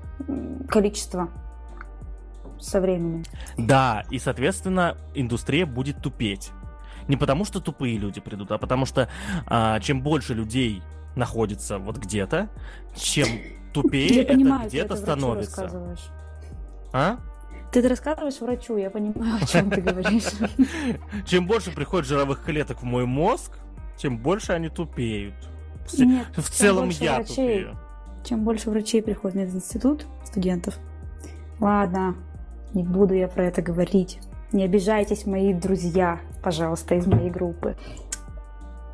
[0.68, 1.28] количество
[2.58, 3.24] со временем.
[3.56, 6.50] Да, и, соответственно, индустрия будет тупеть.
[7.08, 9.08] Не потому, что тупые люди придут, а потому что
[9.46, 10.82] а, чем больше людей
[11.14, 12.48] находится вот где-то,
[12.96, 13.28] чем
[13.72, 15.70] тупее это где-то становится.
[16.92, 17.18] А?
[17.76, 20.32] Ты рассказываешь врачу, я понимаю, о чем ты говоришь.
[21.26, 23.58] Чем больше приходит жировых клеток в мой мозг,
[23.98, 25.34] тем больше они тупеют.
[25.98, 27.78] Нет, в целом я врачей, тупею.
[28.24, 30.78] Чем больше врачей приходит в этот институт, студентов.
[31.60, 32.14] Ладно,
[32.72, 34.20] не буду я про это говорить.
[34.52, 37.76] Не обижайтесь, мои друзья, пожалуйста, из моей группы.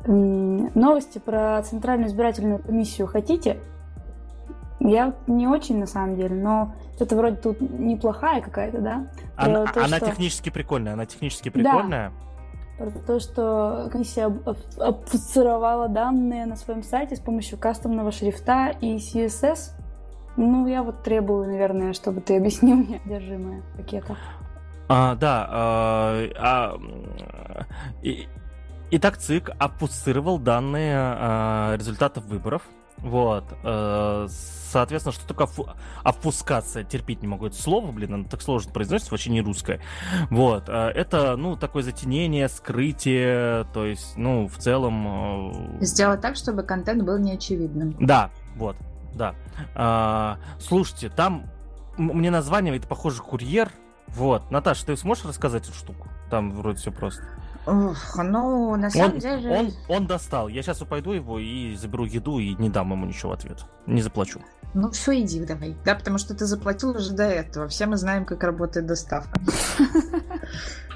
[0.05, 3.61] Новости про Центральную избирательную комиссию хотите?
[4.83, 9.07] Я не очень, на самом деле, но это вроде тут неплохая какая-то, да?
[9.37, 10.07] Она, то, она что...
[10.07, 12.11] технически прикольная, она технически прикольная.
[12.77, 12.91] Да.
[12.91, 14.25] Про то, что комиссия
[14.77, 19.71] обфуцировала данные на своем сайте с помощью кастомного шрифта и CSS.
[20.35, 24.17] Ну, я вот требую, наверное, чтобы ты объяснил мне содержимое пакета.
[24.89, 25.47] А, да.
[25.49, 26.77] А, а,
[28.01, 28.27] и,
[28.91, 32.63] итак, ЦИК обфуцировал данные а, результатов выборов.
[32.97, 33.45] Вот.
[33.63, 34.27] А,
[34.73, 35.47] соответственно, что такое
[36.03, 39.79] опускаться, терпеть не могу это слово, блин, оно так сложно произносится, вообще не русское.
[40.29, 45.79] Вот, а, это, ну, такое затенение, скрытие, то есть, ну, в целом...
[45.79, 47.95] Э, Сделать так, чтобы контент был неочевидным.
[47.99, 48.75] Да, вот,
[49.13, 49.35] да.
[49.75, 51.45] А, слушайте, там
[51.97, 53.69] мне название, это похоже курьер,
[54.07, 54.49] вот.
[54.51, 56.07] Наташа, ты сможешь рассказать эту штуку?
[56.29, 57.23] Там вроде все просто.
[57.65, 59.49] Ох, ну, на самом он, деле...
[59.49, 60.47] Он, он достал.
[60.49, 63.65] Я сейчас пойду его и заберу еду и не дам ему ничего в ответ.
[63.87, 64.41] Не заплачу.
[64.73, 65.75] Ну все, иди давай.
[65.85, 67.67] Да, потому что ты заплатил уже до этого.
[67.67, 69.39] Все мы знаем, как работает доставка.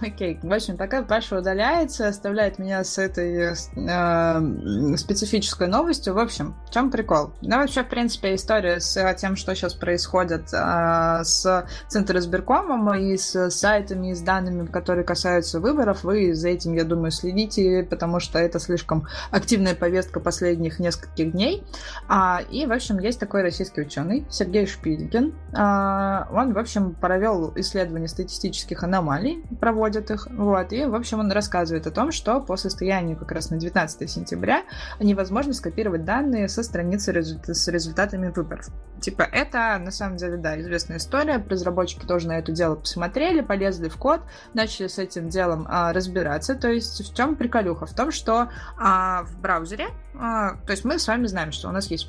[0.00, 6.14] Окей, в общем, пока Паша удаляется, оставляет меня с этой э, специфической новостью.
[6.14, 7.32] В общем, в чем прикол?
[7.42, 13.16] Ну, вообще, в принципе, история с тем, что сейчас происходит э, с Центром избиркомом и
[13.16, 18.20] с сайтами, и с данными, которые касаются выборов, вы за этим, я думаю, следите, потому
[18.20, 21.64] что это слишком активная повестка последних нескольких дней.
[22.08, 25.34] А, и, в общем, есть такой российский ученый, Сергей Шпилькин.
[25.54, 31.20] А, он, в общем, провел исследование статистических аномалий аномалий, проводят их, вот, и, в общем,
[31.20, 34.62] он рассказывает о том, что по состоянию как раз на 19 сентября
[35.00, 38.68] невозможно скопировать данные со страницы результ- с результатами выборов.
[39.00, 43.88] Типа, это, на самом деле, да, известная история, разработчики тоже на это дело посмотрели, полезли
[43.88, 44.20] в код,
[44.54, 47.86] начали с этим делом а, разбираться, то есть в чем приколюха?
[47.86, 48.48] В том, что
[48.78, 52.08] а, в браузере, а, то есть мы с вами знаем, что у нас есть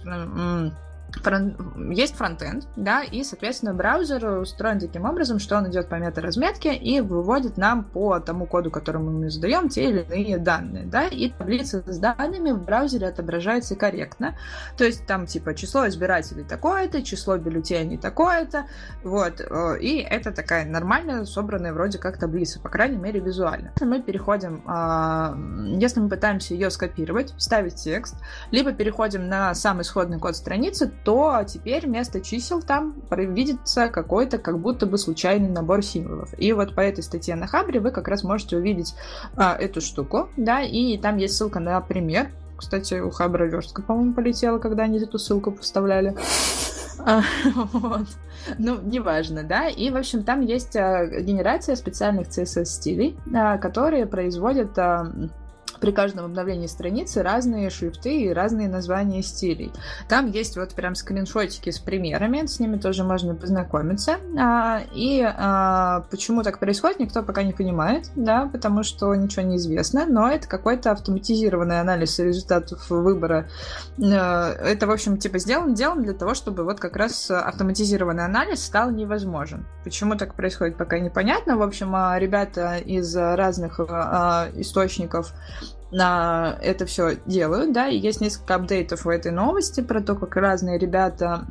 [1.22, 1.92] фрон...
[1.92, 7.02] есть фронтенд, да, и, соответственно, браузер устроен таким образом, что он идет по метаразметке и
[7.02, 11.84] выводит нам по тому коду, которому мы задаем, те или иные данные, да, и таблица
[11.86, 14.38] с данными в браузере отображается корректно,
[14.78, 18.66] то есть там типа число избирателей такое-то, число бюллетеней такое-то,
[19.04, 23.74] вот, э, и это такая нормальная, собранная вроде как таблица, по крайней мере, визуально.
[23.82, 25.38] Мы переходим, а,
[25.78, 28.16] если мы пытаемся ее скопировать, вставить текст,
[28.52, 34.60] либо переходим на самый исходный код страницы, то теперь вместо чисел там видится какой-то как
[34.60, 36.34] будто бы случайный набор символов.
[36.38, 38.96] И вот по этой статье на Хабре вы как раз можете увидеть
[39.36, 42.32] а, эту штуку, да, и там есть ссылка на пример.
[42.56, 46.16] Кстати, у Хабра верстка, по-моему, полетела, когда они эту ссылку поставляли.
[47.00, 47.22] А,
[47.56, 48.08] вот.
[48.58, 49.68] Ну, неважно, да.
[49.68, 54.78] И, в общем, там есть а, генерация специальных CSS-стилей, а, которые производят
[55.84, 59.74] при каждом обновлении страницы разные шрифты и разные названия стилей.
[60.08, 64.16] Там есть вот прям скриншотики с примерами, с ними тоже можно познакомиться.
[64.40, 69.58] А, и а, почему так происходит, никто пока не понимает, да, потому что ничего не
[69.58, 73.50] известно, но это какой-то автоматизированный анализ результатов выбора.
[74.02, 78.64] А, это, в общем, типа сделан делом для того, чтобы вот как раз автоматизированный анализ
[78.64, 79.66] стал невозможен.
[79.84, 81.58] Почему так происходит, пока непонятно.
[81.58, 85.34] В общем, ребята из разных источников
[85.94, 90.36] на это все делают, да, и есть несколько апдейтов в этой новости про то, как
[90.36, 91.46] разные ребята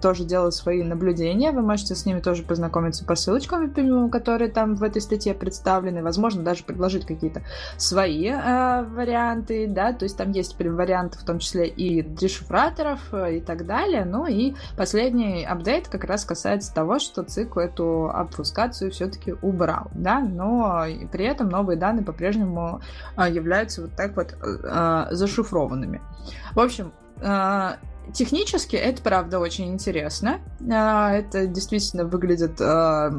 [0.00, 3.70] тоже делают свои наблюдения, вы можете с ними тоже познакомиться по ссылочкам,
[4.10, 7.42] которые там в этой статье представлены, возможно, даже предложить какие-то
[7.76, 13.36] свои э, варианты, да, то есть там есть варианты в том числе и дешифраторов э,
[13.36, 18.92] и так далее, ну и последний апдейт как раз касается того, что цикл эту обфускацию
[18.92, 22.80] все-таки убрал, да, но при этом новые данные по-прежнему
[23.16, 26.00] э, являются так вот э, зашифрованными.
[26.54, 27.72] В общем, э,
[28.12, 30.40] технически это правда очень интересно.
[30.60, 33.10] Э, это действительно выглядит э,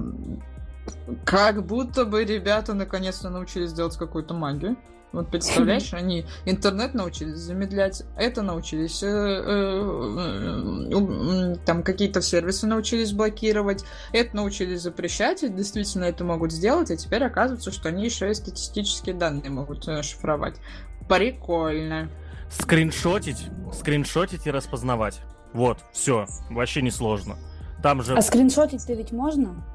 [1.26, 4.78] как будто бы ребята наконец-то научились делать какую-то магию.
[5.12, 13.12] Вот представляешь, они интернет научились замедлять, это научились, э, э, э, там какие-то сервисы научились
[13.12, 13.84] блокировать,
[14.14, 18.34] это научились запрещать, и действительно это могут сделать, а теперь оказывается, что они еще и
[18.36, 20.58] статистические данные могут э, шифровать.
[21.08, 22.10] Прикольно.
[22.52, 25.22] Скриншотить, скриншотить и распознавать.
[25.54, 27.36] Вот, все, вообще не сложно.
[27.82, 28.16] Там же...
[28.16, 29.66] А скриншотить-то ведь можно?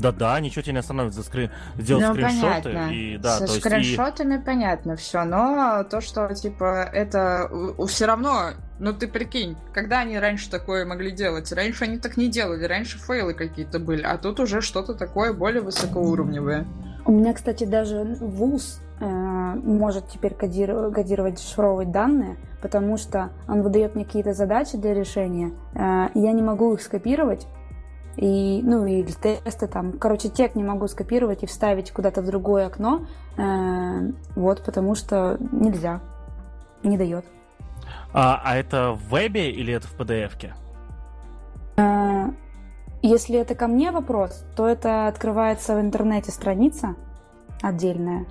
[0.00, 1.50] Да-да, ничего тебя не остановит за скрин...
[1.76, 2.62] сделать ну, скриншоты.
[2.70, 2.92] Понятно.
[2.92, 4.38] И, да, Со то скриншотами и...
[4.38, 7.50] понятно все, но то, что, типа, это
[7.86, 11.52] все равно, ну ты прикинь, когда они раньше такое могли делать?
[11.52, 15.60] Раньше они так не делали, раньше фейлы какие-то были, а тут уже что-то такое более
[15.60, 16.66] высокоуровневое.
[17.04, 23.62] У меня, кстати, даже вуз э, может теперь кодировать, кодировать, дешифровывать данные, потому что он
[23.62, 27.46] выдает мне какие-то задачи для решения, э, я не могу их скопировать,
[28.20, 29.92] и, ну, или тесты там.
[29.92, 33.06] Короче, тег не могу скопировать и вставить куда-то в другое окно,
[33.38, 36.00] э, вот, потому что нельзя,
[36.82, 37.24] не дает.
[38.12, 40.54] А, а это в вебе или это в PDF-ке?
[41.78, 42.26] Э,
[43.00, 46.96] если это ко мне вопрос, то это открывается в интернете страница
[47.62, 48.26] отдельная,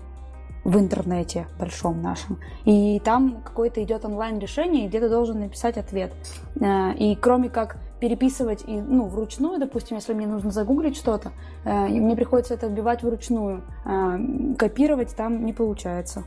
[0.65, 2.37] в интернете большом нашем.
[2.63, 6.13] И там какое-то идет онлайн-решение, и где ты должен написать ответ.
[6.61, 11.31] Э, и кроме как переписывать и, ну, вручную, допустим, если мне нужно загуглить что-то,
[11.65, 13.63] э, мне приходится это вбивать вручную.
[13.85, 14.17] Э,
[14.57, 16.23] копировать там не получается.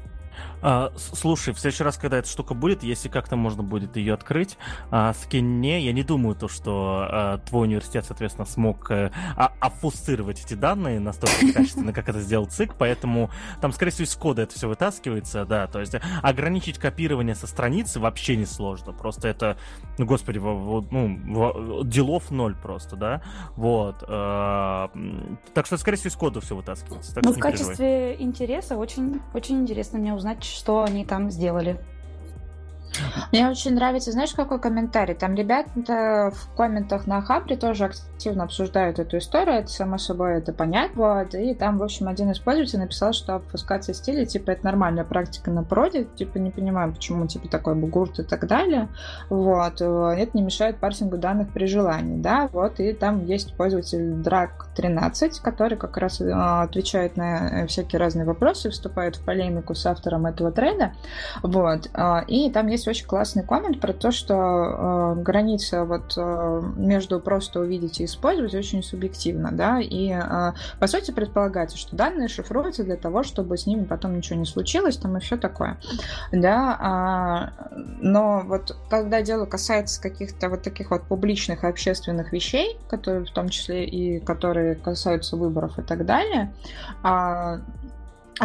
[0.62, 4.56] А, слушай, в следующий раз, когда эта штука будет, если как-то можно будет ее открыть,
[4.90, 5.84] а, скинь мне.
[5.84, 9.10] Я не думаю, то, что а, твой университет, соответственно, смог а,
[9.60, 14.42] офусцировать эти данные настолько качественно, как это сделал ЦИК, поэтому там, скорее всего, из кода
[14.42, 19.56] это все вытаскивается, да, то есть ограничить копирование со страницы вообще не сложно, просто это,
[19.98, 23.22] ну, господи, ну, делов ноль просто, да,
[23.56, 24.04] вот.
[24.06, 24.90] А,
[25.54, 27.20] так что, скорее всего, из кода все вытаскивается.
[27.22, 31.78] Ну, в качестве интереса очень, очень интересно мне узнать, что они там сделали.
[33.32, 35.14] Мне очень нравится, знаешь, какой комментарий?
[35.14, 40.53] Там ребята в комментах на Хабре тоже активно обсуждают эту историю, это само собой это
[40.53, 44.64] понятно, вот, и там, в общем, один из пользователей написал, что обфускация стиля, типа, это
[44.64, 48.88] нормальная практика на проде, типа, не понимаю, почему, типа, такой бугурт и так далее,
[49.28, 55.40] вот, это не мешает парсингу данных при желании, да, вот, и там есть пользователь Drag13,
[55.43, 60.53] который как раз э, отвечает на всякие разные вопросы, вступает в полемику с автором этого
[60.53, 60.93] тренда,
[61.43, 64.35] вот, э, и там есть есть очень классный коммент про то, что
[65.16, 70.87] э, граница вот э, между просто увидеть и использовать очень субъективна, да, и э, по
[70.87, 75.16] сути предполагается, что данные шифруются для того, чтобы с ними потом ничего не случилось, там
[75.16, 75.78] и все такое,
[76.33, 77.53] да, а,
[78.01, 83.30] но вот когда дело касается каких-то вот таких вот публичных и общественных вещей, которые в
[83.30, 86.53] том числе и которые касаются выборов и так далее,
[87.03, 87.61] а,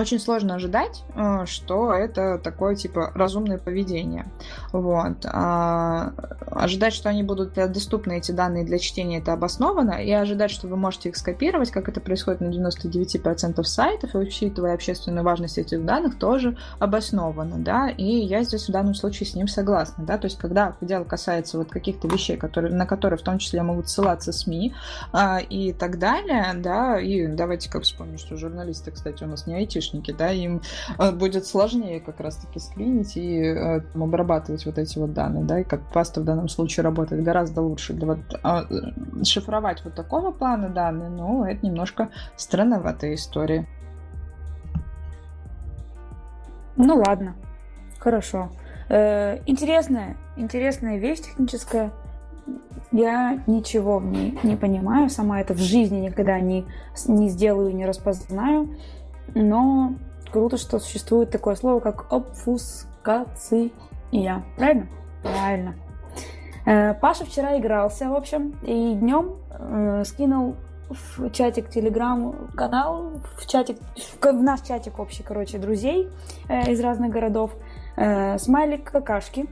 [0.02, 4.28] очень сложно ожидать, э, что это такое, типа, разумное поведение.
[4.72, 5.26] Вот.
[5.26, 6.14] А
[6.52, 10.78] ожидать, что они будут доступны, эти данные для чтения, это обоснованно, и ожидать, что вы
[10.78, 16.18] можете их скопировать, как это происходит на 99% сайтов, и учитывая общественную важность этих данных,
[16.18, 20.38] тоже обоснованно, да, и я здесь в данном случае с ним согласна, да, то есть
[20.38, 24.74] когда дело касается вот каких-то вещей, которые, на которые в том числе могут ссылаться СМИ
[25.12, 29.56] а, и так далее, да, и давайте как вспомним, что журналисты, кстати, у нас не
[29.56, 30.62] айтишники, айтишники, да, им
[30.98, 35.60] э, будет сложнее как раз-таки скринить и э, там, обрабатывать вот эти вот данные, да,
[35.60, 37.94] и как паста в данном случае работает гораздо лучше.
[37.94, 38.66] Для вот, а,
[39.24, 43.68] шифровать вот такого плана данные, ну, это немножко странноватая история.
[46.76, 47.36] Ну ладно,
[48.00, 48.50] хорошо.
[48.90, 51.92] Э, интересная, интересная вещь техническая.
[52.92, 56.66] Я ничего в ней не понимаю, сама это в жизни никогда не,
[57.08, 58.76] не сделаю, не распознаю.
[59.36, 59.94] Но
[60.32, 63.70] круто, что существует такое слово, как обфускация.
[64.56, 64.88] Правильно?
[65.24, 65.76] Правильно.
[66.66, 70.56] Э, Паша вчера игрался, в общем, и днем э, скинул
[70.90, 73.78] в чатик телеграм-канал, в чатик,
[74.22, 76.10] в наш чатик общий, короче, друзей
[76.48, 77.52] э, из разных городов,
[77.96, 79.48] э, смайлик какашки.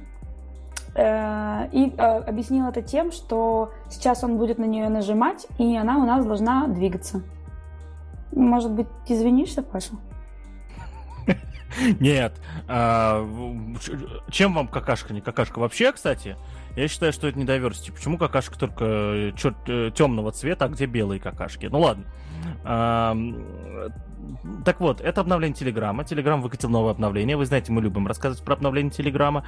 [0.96, 5.98] Э, и э, объяснил это тем, что сейчас он будет на нее нажимать, и она
[5.98, 7.22] у нас должна двигаться.
[8.36, 9.94] Может быть, извинишься, Паша?
[12.00, 12.34] Нет.
[12.68, 13.26] А,
[14.30, 15.60] чем вам какашка не какашка?
[15.60, 16.36] Вообще, кстати,
[16.76, 17.92] я считаю, что это недоверсти.
[17.92, 19.32] Почему какашка только э,
[19.96, 21.68] темного цвета, а где белые какашки?
[21.68, 22.04] Ну ладно.
[24.66, 26.04] Так вот, это обновление Телеграма.
[26.04, 27.38] Телеграм выкатил новое обновление.
[27.38, 29.46] Вы знаете, мы любим рассказывать про обновление Телеграма.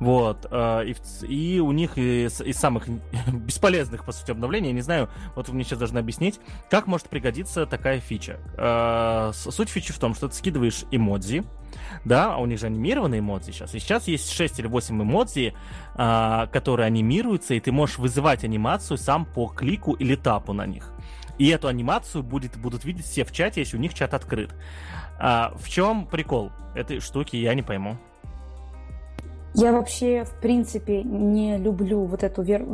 [0.00, 0.46] Вот.
[0.50, 0.94] А, и,
[1.26, 2.88] и у них из, из самых
[3.32, 6.40] бесполезных, по сути, обновлений, я не знаю, вот вы мне сейчас должны объяснить,
[6.70, 8.38] как может пригодиться такая фича.
[8.56, 11.44] А, суть фичи в том, что ты скидываешь эмодзи,
[12.04, 13.74] да, а у них же анимированные эмодзи сейчас.
[13.74, 15.54] И сейчас есть 6 или 8 эмодзи,
[15.94, 20.92] которые анимируются, и ты можешь вызывать анимацию сам по клику или тапу на них.
[21.38, 24.54] И эту анимацию будет, будут видеть все в чате, если у них чат открыт.
[25.18, 27.98] А, в чем прикол этой штуки, я не пойму.
[29.56, 32.64] Я вообще, в принципе, не люблю вот эту вер...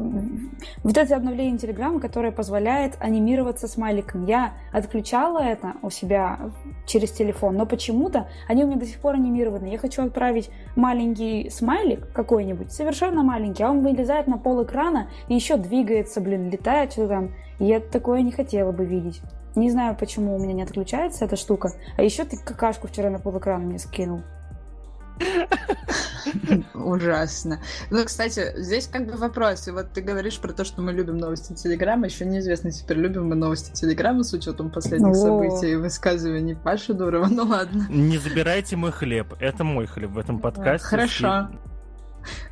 [0.83, 4.25] вот это обновление Телеграма, которое позволяет анимироваться смайликом.
[4.25, 6.39] Я отключала это у себя
[6.87, 9.67] через телефон, но почему-то они у меня до сих пор анимированы.
[9.67, 15.35] Я хочу отправить маленький смайлик какой-нибудь, совершенно маленький, а он вылезает на пол экрана и
[15.35, 17.31] еще двигается, блин, летает что-то там.
[17.59, 19.21] Я такое не хотела бы видеть.
[19.55, 21.73] Не знаю, почему у меня не отключается эта штука.
[21.99, 24.23] А еще ты какашку вчера на пол экрана мне скинул.
[26.75, 27.61] Ужасно.
[27.91, 29.69] Ну, кстати, здесь как бы вопрос.
[29.69, 32.07] И вот ты говоришь про то, что мы любим новости Телеграма.
[32.07, 37.29] Еще неизвестно, теперь любим мы новости Телеграма с учетом последних событий и высказываний Паши Дурова.
[37.31, 37.87] Ну ладно.
[37.89, 39.35] Не забирайте мой хлеб.
[39.41, 40.87] Это мой хлеб в этом подкасте.
[40.87, 41.49] Хорошо.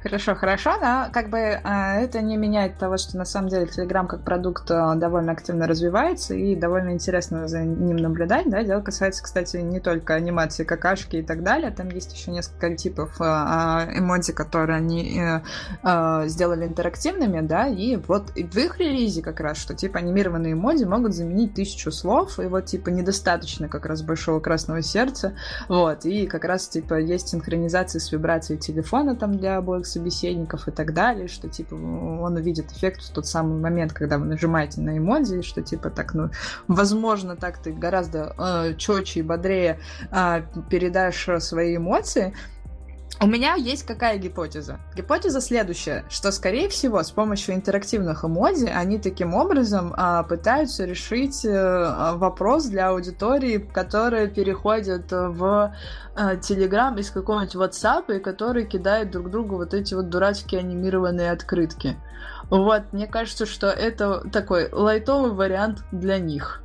[0.09, 4.07] Хорошо, хорошо, но как бы а, это не меняет того, что на самом деле Telegram
[4.07, 9.23] как продукт а, довольно активно развивается и довольно интересно за ним наблюдать, да, дело касается,
[9.23, 14.33] кстати, не только анимации какашки и так далее, там есть еще несколько типов а, эмодзи,
[14.33, 15.21] которые они
[15.83, 20.85] э, сделали интерактивными, да, и вот в их релизе как раз, что типа анимированные эмодзи
[20.85, 25.35] могут заменить тысячу слов, и вот типа недостаточно как раз большого красного сердца,
[25.69, 30.71] вот, и как раз типа есть синхронизация с вибрацией телефона там для обоих собеседников и
[30.71, 34.97] так далее, что, типа, он увидит эффект в тот самый момент, когда вы нажимаете на
[34.97, 36.31] эмодзи, что, типа, так, ну,
[36.69, 39.79] возможно, так ты гораздо э, четче и бодрее
[40.11, 42.33] э, передашь свои эмоции,
[43.21, 44.79] у меня есть какая гипотеза?
[44.95, 51.45] Гипотеза следующая, что, скорее всего, с помощью интерактивных эмодзи они таким образом а, пытаются решить
[51.45, 55.75] а, вопрос для аудитории, которая переходит в
[56.15, 61.33] а, Telegram из какого-нибудь WhatsApp и которые кидают друг другу вот эти вот дурацкие анимированные
[61.33, 61.97] открытки.
[62.51, 66.63] Вот, мне кажется, что это такой лайтовый вариант для них.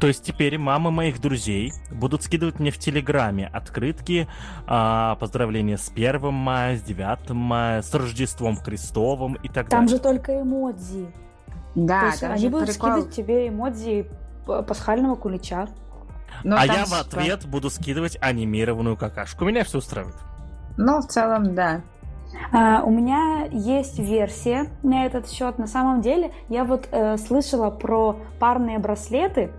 [0.00, 4.28] То есть теперь мамы моих друзей будут скидывать мне в Телеграме открытки,
[4.66, 9.88] а, поздравления с 1 мая, с 9 мая, с Рождеством Христовым и так там далее.
[9.88, 11.08] Там же только эмодзи.
[11.74, 12.90] Да, То есть они будут прикол...
[12.90, 14.06] скидывать тебе эмодзи
[14.46, 15.68] пасхального кулича.
[16.44, 19.44] Но а я в ответ буду скидывать анимированную какашку.
[19.44, 20.16] Меня все устраивает.
[20.76, 21.82] Ну, в целом, да.
[22.52, 25.58] Uh, у меня есть версия на этот счет.
[25.58, 29.50] На самом деле, я вот э, слышала про парные браслеты,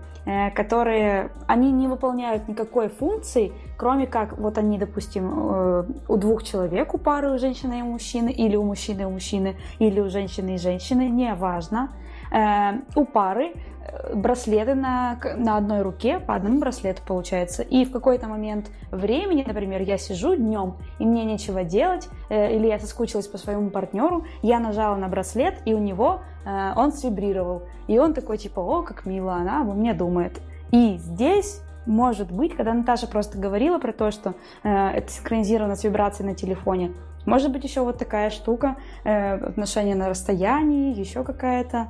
[0.54, 6.94] которые, они не выполняют никакой функции, кроме как, вот они, допустим, э, у двух человек,
[6.94, 10.56] у пары, у женщины и мужчины, или у мужчины и у мужчины, или у женщины
[10.56, 12.09] и женщины, неважно, э,
[12.94, 17.62] у пары э, браслеты на, на одной руке, по одному браслету получается.
[17.62, 22.66] И в какой-то момент времени, например, я сижу днем, и мне нечего делать, э, или
[22.66, 27.62] я соскучилась по своему партнеру, я нажала на браслет, и у него э, он свибрировал.
[27.88, 30.40] И он такой, типа, о, как мило, она обо мне думает.
[30.70, 35.84] И здесь может быть, когда Наташа просто говорила про то, что э, это синхронизировано с
[35.84, 36.92] вибрацией на телефоне,
[37.26, 41.88] может быть еще вот такая штука, э, отношения на расстоянии, еще какая-то.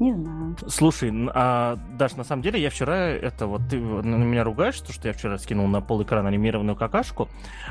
[0.00, 0.56] Не знаю.
[0.66, 4.94] Слушай, а, Даш, на самом деле я вчера это вот ты на меня ругаешь, то,
[4.94, 7.28] что я вчера скинул на пол экрана анимированную какашку,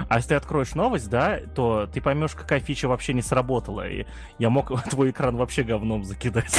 [0.07, 4.05] а если ты откроешь новость, да, то ты поймешь, какая фича вообще не сработала, и
[4.37, 6.53] я мог твой экран вообще говном закидать.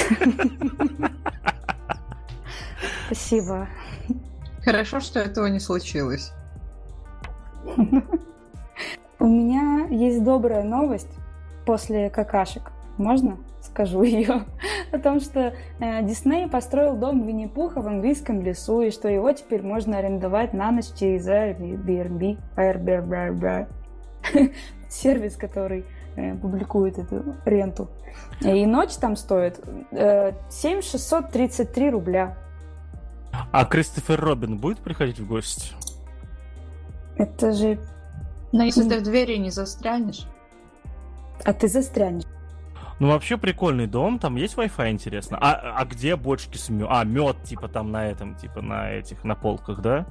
[3.07, 3.69] Спасибо.
[4.65, 6.33] Хорошо, что этого не случилось.
[9.21, 11.15] У меня есть добрая новость
[11.65, 12.73] после какашек.
[12.99, 13.39] Можно?
[13.71, 14.45] Скажу ее.
[14.93, 19.63] О том, что э, Дисней построил дом Винни-Пуха в английском лесу, и что его теперь
[19.63, 22.39] можно арендовать на ночь через Airbnb.
[22.57, 23.69] Airbnb.
[24.89, 25.85] Сервис, который
[26.17, 27.89] э, публикует эту ренту.
[28.41, 29.61] И ночь там стоит
[29.93, 32.37] э, 7633 рубля.
[33.53, 35.75] А Кристофер Робин будет приходить в гости?
[37.17, 37.79] Это же...
[38.53, 40.27] Но если ты в двери не застрянешь.
[41.45, 42.25] А ты застрянешь.
[43.01, 45.39] Ну, вообще прикольный дом, там есть Wi-Fi, интересно.
[45.41, 46.87] А, а где бочки с мед?
[46.91, 50.05] А, мед, типа, там на этом, типа, на этих, на полках, да?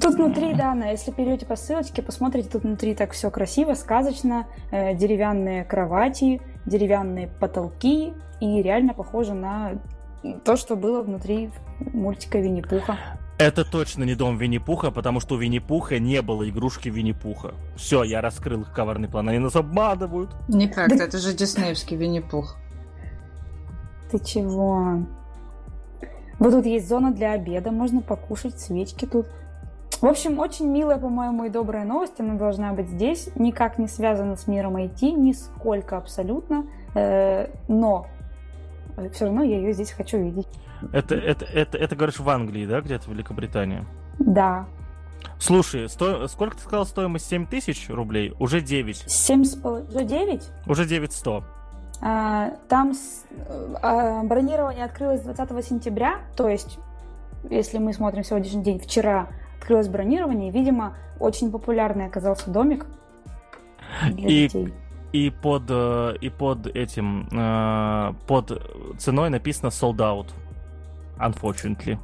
[0.00, 4.46] Тут внутри, да, на, если перейдете по ссылочке, посмотрите, тут внутри так все красиво, сказочно,
[4.70, 9.72] э, деревянные кровати, деревянные потолки, и реально похоже на
[10.44, 11.50] то, что было внутри
[11.80, 12.98] мультика Винни-Пуха.
[13.42, 17.54] Это точно не дом Винни-Пуха, потому что у Винни-Пуха не было игрушки Винни-Пуха.
[17.74, 19.28] Все, я раскрыл их коварный план.
[19.28, 20.30] Они нас обманывают.
[20.46, 21.04] Никак, да...
[21.04, 22.56] это же диснеевский Винни-Пух.
[24.12, 25.04] Ты чего?
[26.38, 29.26] Вот тут есть зона для обеда, можно покушать, свечки тут.
[30.00, 32.20] В общем, очень милая, по-моему, и добрая новость.
[32.20, 33.28] Она должна быть здесь.
[33.34, 36.64] Никак не связана с миром IT, нисколько абсолютно.
[36.94, 38.06] Э, но
[39.12, 40.46] все равно я ее здесь хочу видеть.
[40.92, 43.84] Это, это, это, это говоришь, в Англии, да, где-то в Великобритании?
[44.18, 44.66] Да.
[45.38, 46.26] Слушай, сто...
[46.28, 47.26] сколько ты сказал стоимость?
[47.28, 48.34] 7 тысяч рублей?
[48.38, 49.04] Уже 9.
[49.06, 49.88] 7 с половиной...
[49.88, 50.42] Уже 9?
[50.66, 51.44] Уже 9 100.
[52.00, 53.24] А, там с...
[53.82, 56.78] а, бронирование открылось 20 сентября, то есть,
[57.48, 59.28] если мы смотрим сегодняшний день, вчера
[59.58, 62.86] открылось бронирование, видимо, очень популярный оказался домик
[64.10, 64.42] для и...
[64.48, 64.74] детей
[65.12, 68.62] и под, э, и под этим, э, под
[68.98, 70.28] ценой написано sold out.
[71.18, 71.98] Unfortunately.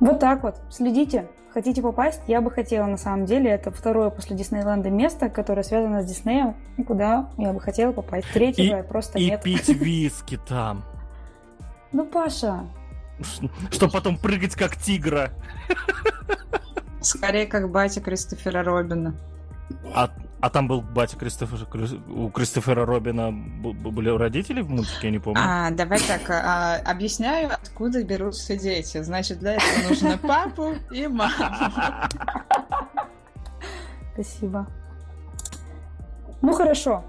[0.00, 0.56] Вот так вот.
[0.70, 1.28] Следите.
[1.52, 2.20] Хотите попасть?
[2.26, 3.50] Я бы хотела, на самом деле.
[3.50, 6.54] Это второе после Диснейленда место, которое связано с Диснеем,
[6.86, 8.30] куда я бы хотела попасть.
[8.32, 9.40] Третьего и, просто и нет.
[9.40, 10.84] И пить виски там.
[11.92, 12.66] Ну, Паша.
[13.70, 15.30] Чтобы потом прыгать как тигра.
[17.00, 19.14] Скорее, как батя Кристофера Робина.
[19.94, 20.10] А,
[20.40, 21.66] а там был батя Кристофера,
[22.08, 25.40] у Кристофера Робина были родители в мультике, я не помню.
[25.42, 29.02] А, давай так, а, объясняю, откуда берутся дети.
[29.02, 31.32] Значит, для этого нужно папу и маму.
[34.12, 34.66] Спасибо.
[36.42, 37.04] Ну хорошо.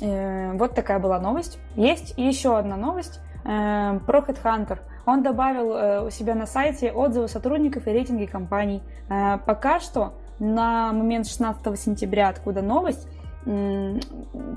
[0.00, 1.58] Э, вот такая была новость.
[1.76, 4.78] Есть еще одна новость э, про HeadHunter.
[5.06, 8.82] Он добавил э, у себя на сайте отзывы сотрудников и рейтинги компаний.
[9.08, 13.08] Э, пока что на момент 16 сентября, откуда новость,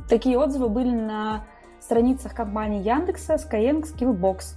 [0.10, 1.44] такие отзывы были на
[1.80, 4.56] страницах компаний Яндекса, Skyeng, Skillbox.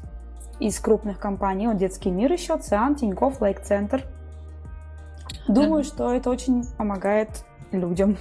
[0.58, 4.04] Из крупных компаний, вот Детский мир еще, Циан, Тинькофф, Лайк Центр.
[5.48, 8.18] Думаю, что это очень помогает людям.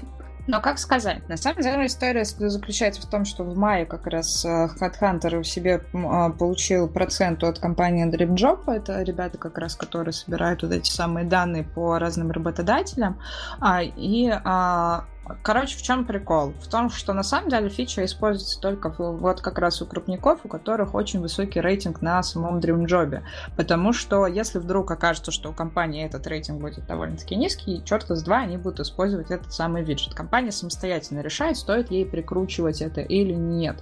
[0.49, 4.43] Но как сказать, на самом деле история заключается в том, что в мае как раз
[4.43, 10.63] э, HeadHunter себе а, получил процент от компании DreamJob, это ребята как раз, которые собирают
[10.63, 13.19] вот эти самые данные по разным работодателям,
[13.59, 15.05] а, и а,
[15.43, 16.53] Короче, в чем прикол?
[16.61, 20.47] В том, что на самом деле фича используется только вот как раз у крупников, у
[20.47, 23.21] которых очень высокий рейтинг на самом DreamJob.
[23.55, 28.23] Потому что если вдруг окажется, что у компании этот рейтинг будет довольно-таки низкий, черт из
[28.23, 30.13] два они будут использовать этот самый виджет.
[30.13, 33.77] Компания самостоятельно решает, стоит ей прикручивать это или нет.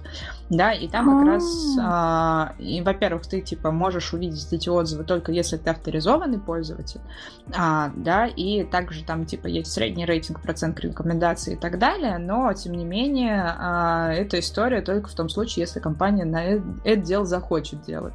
[0.50, 1.44] Да, и там как раз,
[1.80, 7.00] а, и, во-первых, ты типа можешь увидеть эти отзывы только если ты авторизованный пользователь,
[7.56, 12.18] а, да, и также там типа есть средний рейтинг, процент рекомендаций рекомендации и так далее,
[12.18, 16.42] но, тем не менее, а, эта история только в том случае, если компания на
[16.84, 18.14] это дело захочет делать.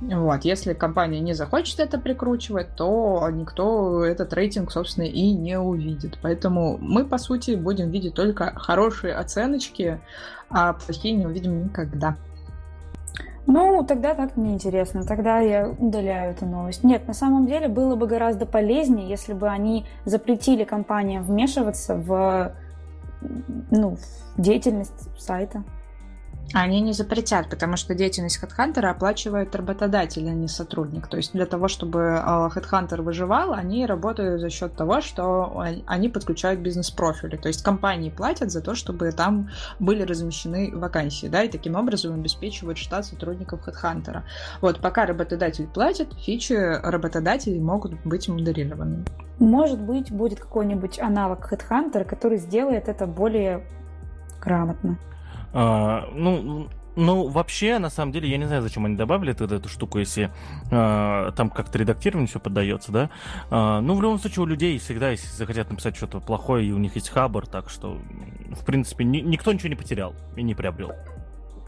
[0.00, 0.44] Вот.
[0.44, 6.18] Если компания не захочет это прикручивать, то никто этот рейтинг, собственно, и не увидит.
[6.22, 9.98] Поэтому мы, по сути, будем видеть только хорошие оценочки,
[10.50, 12.16] а плохие не увидим никогда.
[13.46, 15.04] Ну, тогда так неинтересно.
[15.04, 16.82] Тогда я удаляю эту новость.
[16.82, 22.52] Нет, на самом деле было бы гораздо полезнее, если бы они запретили компаниям вмешиваться в,
[23.70, 23.96] ну,
[24.36, 25.62] деятельность сайта.
[26.52, 31.08] Они не запретят, потому что деятельность HeadHunter оплачивает работодатель, а не сотрудник.
[31.08, 36.60] То есть для того, чтобы HeadHunter выживал, они работают за счет того, что они подключают
[36.60, 37.36] бизнес-профили.
[37.36, 39.50] То есть компании платят за то, чтобы там
[39.80, 44.22] были размещены вакансии, да, и таким образом обеспечивают штат сотрудников HeadHunter.
[44.60, 49.04] Вот пока работодатель платит, фичи работодателей могут быть модерированы.
[49.40, 53.66] Может быть, будет какой-нибудь аналог HeadHunter, который сделает это более
[54.40, 54.96] грамотно.
[55.58, 59.70] А, ну, ну, вообще, на самом деле, я не знаю, зачем они добавили эту, эту
[59.70, 60.30] штуку, если
[60.70, 63.10] э, там как-то редактирование все поддается, да.
[63.50, 66.78] Э, ну, в любом случае, у людей всегда, если захотят написать что-то плохое, и у
[66.78, 67.96] них есть хабар, так что,
[68.50, 70.92] в принципе, ни, никто ничего не потерял и не приобрел.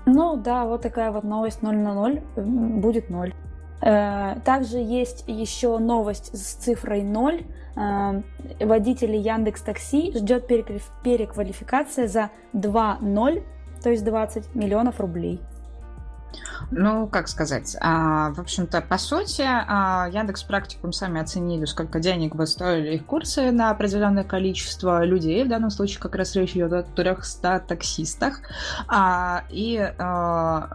[0.04, 3.34] Ну, да, вот такая вот новость 0 на 0, будет 0.
[3.80, 7.46] Э, также есть еще новость с цифрой 0.
[7.74, 8.22] Э,
[8.60, 13.44] водители Яндекс Такси ждет переквалификация за 2.0
[13.88, 15.40] то есть 20 миллионов рублей.
[16.70, 22.34] Ну, как сказать, а, в общем-то, по сути, а, Яндекс Практикум сами оценили, сколько денег
[22.34, 25.42] бы стоили их курсы на определенное количество людей.
[25.42, 28.42] В данном случае как раз речь идет о 300 таксистах.
[28.88, 30.68] А, и а,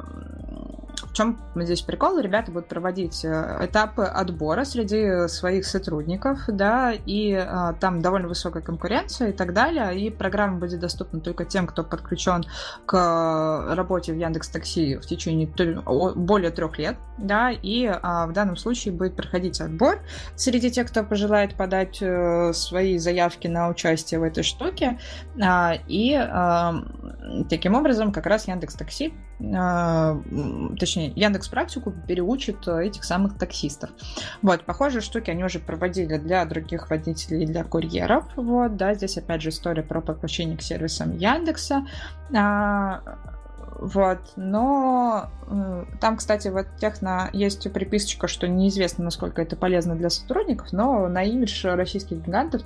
[1.14, 2.18] в чем здесь прикол?
[2.18, 8.64] Ребята будут проводить э, этапы отбора среди своих сотрудников, да, и а, там довольно высокая
[8.64, 12.44] конкуренция и так далее, и программа будет доступна только тем, кто подключен
[12.88, 15.48] к работе в Яндекс Такси в течение
[16.16, 20.00] более трех лет, да, и а, в данном случае будет проходить отбор
[20.36, 24.98] среди тех, кто пожелает подать а, свои заявки на участие в этой штуке,
[25.40, 26.74] а, и а,
[27.52, 29.14] таким образом как раз Яндекс Такси,
[30.80, 33.90] точнее точнее, Яндекс Практику переучит э, этих самых таксистов.
[34.42, 38.26] Вот, похожие штуки они уже проводили для других водителей для курьеров.
[38.36, 41.86] Вот, да, здесь опять же история про подключение к сервисам Яндекса.
[42.36, 43.02] А,
[43.80, 50.10] вот, но э, там, кстати, вот техно есть приписочка, что неизвестно, насколько это полезно для
[50.10, 52.64] сотрудников, но на имидж российских гигантов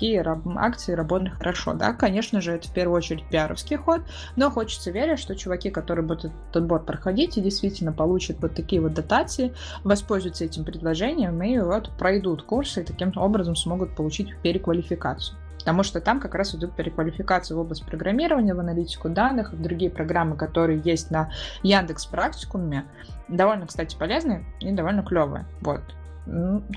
[0.00, 0.24] такие
[0.56, 1.74] акции работают хорошо.
[1.74, 4.00] Да, конечно же, это в первую очередь пиаровский ход,
[4.34, 8.80] но хочется верить, что чуваки, которые будут этот отбор проходить и действительно получат вот такие
[8.80, 9.52] вот дотации,
[9.84, 15.36] воспользуются этим предложением и вот пройдут курсы и таким образом смогут получить переквалификацию.
[15.58, 19.90] Потому что там как раз идут переквалификации в область программирования, в аналитику данных, в другие
[19.90, 21.30] программы, которые есть на
[21.62, 22.86] Яндекс Практикуме.
[23.28, 25.44] Довольно, кстати, полезные и довольно клевые.
[25.60, 25.82] Вот.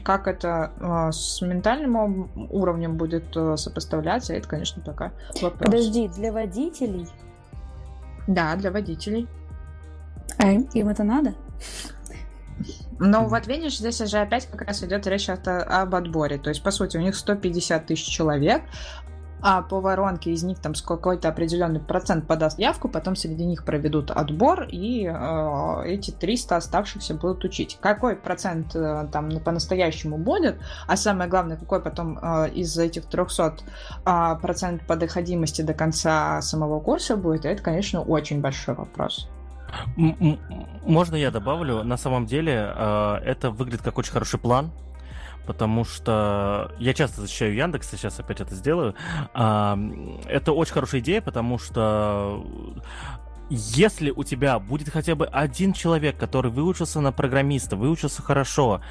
[0.03, 5.11] Как это э, с ментальным уровнем будет э, сопоставляться, это, конечно, пока
[5.41, 5.59] вопрос.
[5.59, 7.07] Подожди, для водителей?
[8.27, 9.27] Да, для водителей.
[10.37, 11.33] А им, им это надо?
[12.99, 16.37] Но вот видишь, здесь уже опять как раз идет речь об отборе.
[16.37, 18.61] То есть, по сути, у них 150 тысяч человек,
[19.43, 24.09] а по воронке из них там какой-то определенный процент подаст явку, потом среди них проведут
[24.09, 27.77] отбор, и э, эти 300 оставшихся будут учить.
[27.81, 33.57] Какой процент э, там по-настоящему будет, а самое главное, какой потом э, из этих 300
[34.05, 39.27] э, процент по доходимости до конца самого курса будет, это, конечно, очень большой вопрос.
[40.85, 41.83] Можно я добавлю?
[41.83, 44.71] На самом деле э, это выглядит как очень хороший план,
[45.45, 48.95] потому что я часто защищаю Яндекс, сейчас опять это сделаю.
[49.33, 52.45] Это очень хорошая идея, потому что
[53.49, 58.81] если у тебя будет хотя бы один человек, который выучился на программиста, выучился хорошо,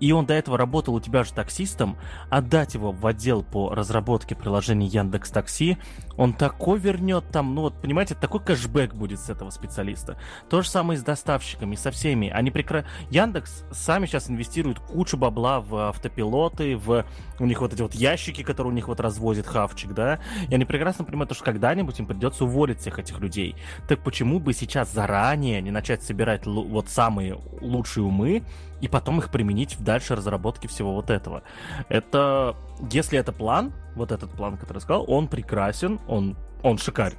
[0.00, 1.96] и он до этого работал у тебя же таксистом,
[2.30, 5.78] отдать его в отдел по разработке приложений Яндекс Такси,
[6.16, 10.18] он такой вернет там, ну вот, понимаете, такой кэшбэк будет с этого специалиста.
[10.48, 12.28] То же самое и с доставщиками, со всеми.
[12.28, 12.86] Они прекра...
[13.10, 17.04] Яндекс сами сейчас инвестируют кучу бабла в автопилоты, в
[17.38, 20.64] у них вот эти вот ящики, которые у них вот развозит хавчик, да, и они
[20.64, 23.56] прекрасно понимают, что когда-нибудь им придется уволить всех этих людей.
[23.88, 28.42] Так почему бы сейчас заранее не начать собирать вот самые лучшие умы
[28.80, 31.42] и потом их применить в дальшей разработке всего вот этого.
[31.88, 32.56] Это,
[32.90, 37.18] если это план, вот этот план, который я сказал, он прекрасен, он, он шикарен.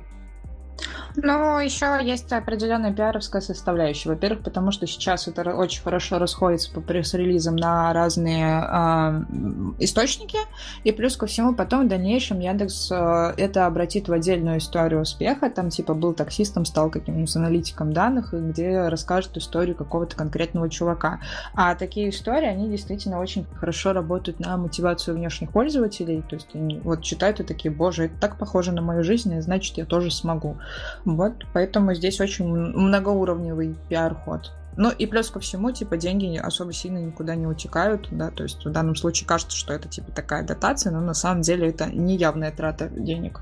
[1.20, 4.10] Ну, еще есть определенная пиаровская составляющая.
[4.10, 9.24] Во-первых, потому что сейчас это очень хорошо расходится по пресс-релизам на разные э,
[9.80, 10.38] источники,
[10.84, 15.50] и плюс ко всему потом в дальнейшем Яндекс э, это обратит в отдельную историю успеха,
[15.50, 21.20] там типа был таксистом, стал каким-нибудь аналитиком данных, где расскажет историю какого-то конкретного чувака.
[21.56, 26.80] А такие истории, они действительно очень хорошо работают на мотивацию внешних пользователей, то есть они
[26.84, 30.58] вот читают и такие, боже, это так похоже на мою жизнь, значит, я тоже смогу.
[31.08, 34.52] Вот, поэтому здесь очень многоуровневый пиар-ход.
[34.76, 38.66] Ну и плюс ко всему, типа, деньги особо сильно никуда не утекают, да, то есть
[38.66, 42.18] в данном случае кажется, что это, типа, такая дотация, но на самом деле это не
[42.18, 43.40] явная трата денег.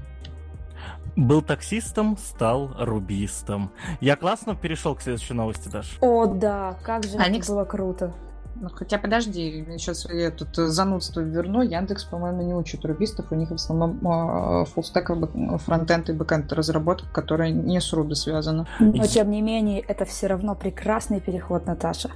[1.16, 3.72] Был таксистом, стал рубистом.
[4.00, 5.98] Я классно перешел к следующей новости, Даш.
[6.02, 7.40] О, да, как же Они...
[7.40, 8.14] это было круто.
[8.56, 11.62] Ну, хотя подожди, сейчас я тут занудство верну.
[11.62, 13.32] Яндекс, по-моему, не учит рубистов.
[13.32, 15.12] У них в основном э, fullstack,
[15.60, 18.68] фронтенд и бэкенд разработка, которая не с Ruby связана.
[18.80, 22.12] Но, тем не менее, это все равно прекрасный переход, Наташа.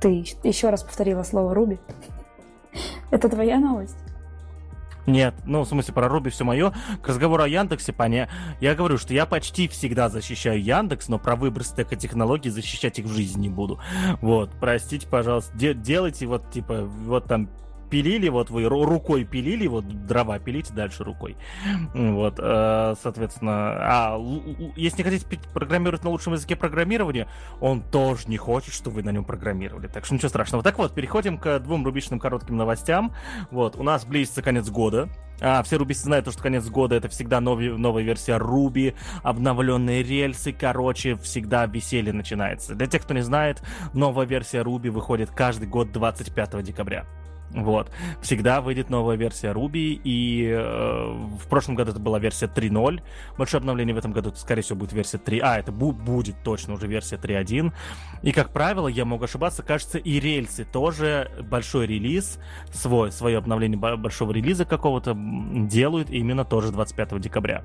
[0.00, 1.78] Ты еще раз повторила слово Ruby.
[3.10, 3.96] Это твоя новость?
[5.10, 6.72] Нет, ну, в смысле, про Ruby все мое.
[7.02, 8.28] К разговору о Яндексе, поня...
[8.60, 13.06] я говорю, что я почти всегда защищаю Яндекс, но про выбор стека технологий защищать их
[13.06, 13.80] в жизни не буду.
[14.20, 17.48] Вот, простите, пожалуйста, де- делайте вот, типа, вот там
[17.90, 21.36] пилили, вот вы рукой пилили, вот дрова пилите дальше рукой.
[21.94, 24.18] Вот, э, соответственно, а
[24.76, 27.28] если не хотите программировать на лучшем языке программирования,
[27.60, 29.88] он тоже не хочет, чтобы вы на нем программировали.
[29.88, 30.62] Так что ничего страшного.
[30.62, 33.14] Так вот, переходим к двум рубичным коротким новостям.
[33.50, 35.08] Вот, у нас близится конец года.
[35.40, 40.52] А, все рубисты знают, что конец года это всегда новый, новая версия Руби, обновленные рельсы,
[40.52, 42.74] короче, всегда веселье начинается.
[42.74, 43.62] Для тех, кто не знает,
[43.94, 47.06] новая версия Руби выходит каждый год 25 декабря.
[47.50, 47.90] Вот.
[48.22, 53.02] Всегда выйдет новая версия Ruby, и э, в прошлом году это была версия 3.0.
[53.36, 55.40] Большое обновление в этом году, скорее всего, будет версия 3.
[55.40, 57.72] А, это бу- будет точно уже версия 3.1.
[58.22, 62.38] И, как правило, я могу ошибаться, кажется, и рельсы тоже большой релиз,
[62.72, 67.64] свой, свое обновление большого релиза какого-то делают именно тоже 25 декабря.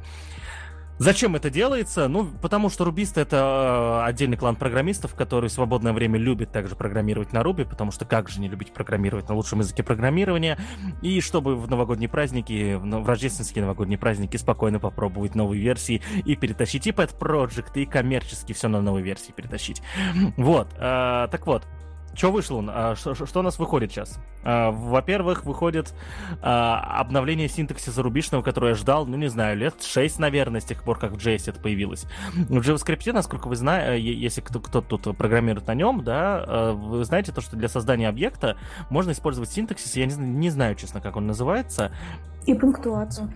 [0.97, 2.07] Зачем это делается?
[2.07, 6.75] Ну, потому что рубисты это э, отдельный клан программистов, который в свободное время любит также
[6.75, 10.57] программировать на Руби, потому что как же не любить программировать на лучшем языке программирования,
[11.01, 16.87] и чтобы в новогодние праздники, в рождественские новогодние праздники спокойно попробовать новые версии и перетащить
[16.87, 19.81] и Pet Project, и коммерчески все на новые версии перетащить.
[20.37, 21.63] Вот, э, так вот,
[22.15, 22.63] что вышло?
[22.67, 24.19] А, что, у нас выходит сейчас?
[24.43, 25.93] А, во-первых, выходит
[26.41, 30.83] а, обновление синтаксиса рубишного, которое я ждал, ну, не знаю, лет 6, наверное, с тех
[30.83, 32.05] пор, как в JS это появилось.
[32.33, 37.31] В JavaScript, насколько вы знаете, если кто, кто тут программирует на нем, да, вы знаете
[37.31, 38.57] то, что для создания объекта
[38.89, 41.91] можно использовать синтаксис, я не знаю, честно, как он называется.
[42.45, 43.31] И пунктуацию.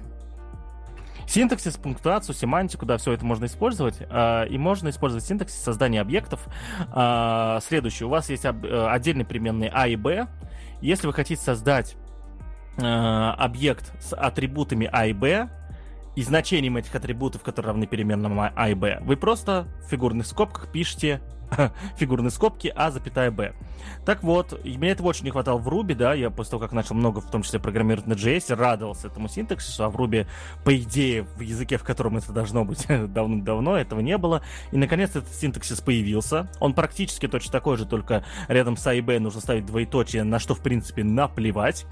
[1.29, 3.97] Синтаксис, пунктуацию, семантику, да, все это можно использовать.
[4.01, 6.47] Э, и можно использовать синтаксис создания объектов.
[6.91, 8.07] Э, следующее.
[8.07, 10.27] У вас есть э, отдельные переменные А и Б.
[10.81, 11.97] Если вы хотите создать
[12.77, 15.49] э, объект с атрибутами А и Б,
[16.15, 20.71] и значением этих атрибутов, которые равны переменным А и Б, вы просто в фигурных скобках
[20.71, 21.21] пишете
[21.97, 23.53] фигурные скобки А, запятая Б.
[24.05, 26.95] Так вот, мне этого очень не хватало в Ruby, да, я после того, как начал
[26.95, 30.27] много, в том числе, программировать на JS, радовался этому синтаксису, а в Ruby,
[30.63, 34.41] по идее, в языке, в котором это должно быть давно-давно, этого не было.
[34.71, 36.49] И, наконец, этот синтаксис появился.
[36.59, 40.39] Он практически точно такой же, только рядом с А и Б нужно ставить двоеточие, на
[40.39, 41.85] что, в принципе, наплевать.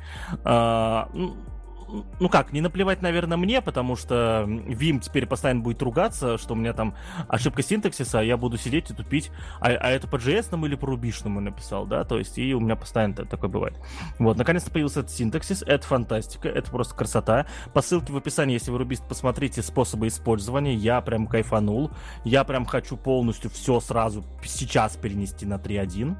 [2.20, 6.58] Ну как, не наплевать, наверное, мне, потому что Vim теперь постоянно будет ругаться, что у
[6.58, 6.96] меня там
[7.30, 9.32] ошибка синтаксиса, а я буду сидеть и тупить,
[9.62, 12.76] а, а это по JS или по рубишному написал, да, то есть и у меня
[12.76, 13.80] постоянно такое бывает.
[14.20, 17.46] Вот, наконец-то появился этот синтаксис, это фантастика, это просто красота.
[17.74, 21.92] По ссылке в описании, если вы рубист, посмотрите способы использования, я прям кайфанул,
[22.26, 26.16] я прям хочу полностью все сразу сейчас перенести на 3.1.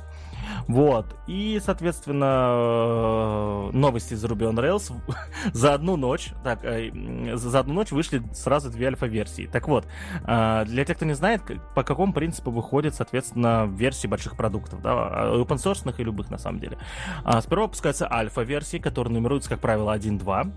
[0.68, 1.16] Вот.
[1.28, 4.94] И, соответственно, э, новости из Ruby on Rails
[5.54, 6.92] за одну ночь, так, э,
[7.36, 9.48] за одну ночь вышли сразу две альфа-версии.
[9.48, 9.88] Так вот,
[10.26, 11.42] э, для тех, кто не знает,
[11.76, 16.60] по какому принципу выходят, соответственно, версии больших продуктов, да, open source и любых, на самом
[16.60, 16.78] деле.
[17.24, 20.52] А, сперва выпускаются альфа-версии, которые нумеруются, как правило, 1.2.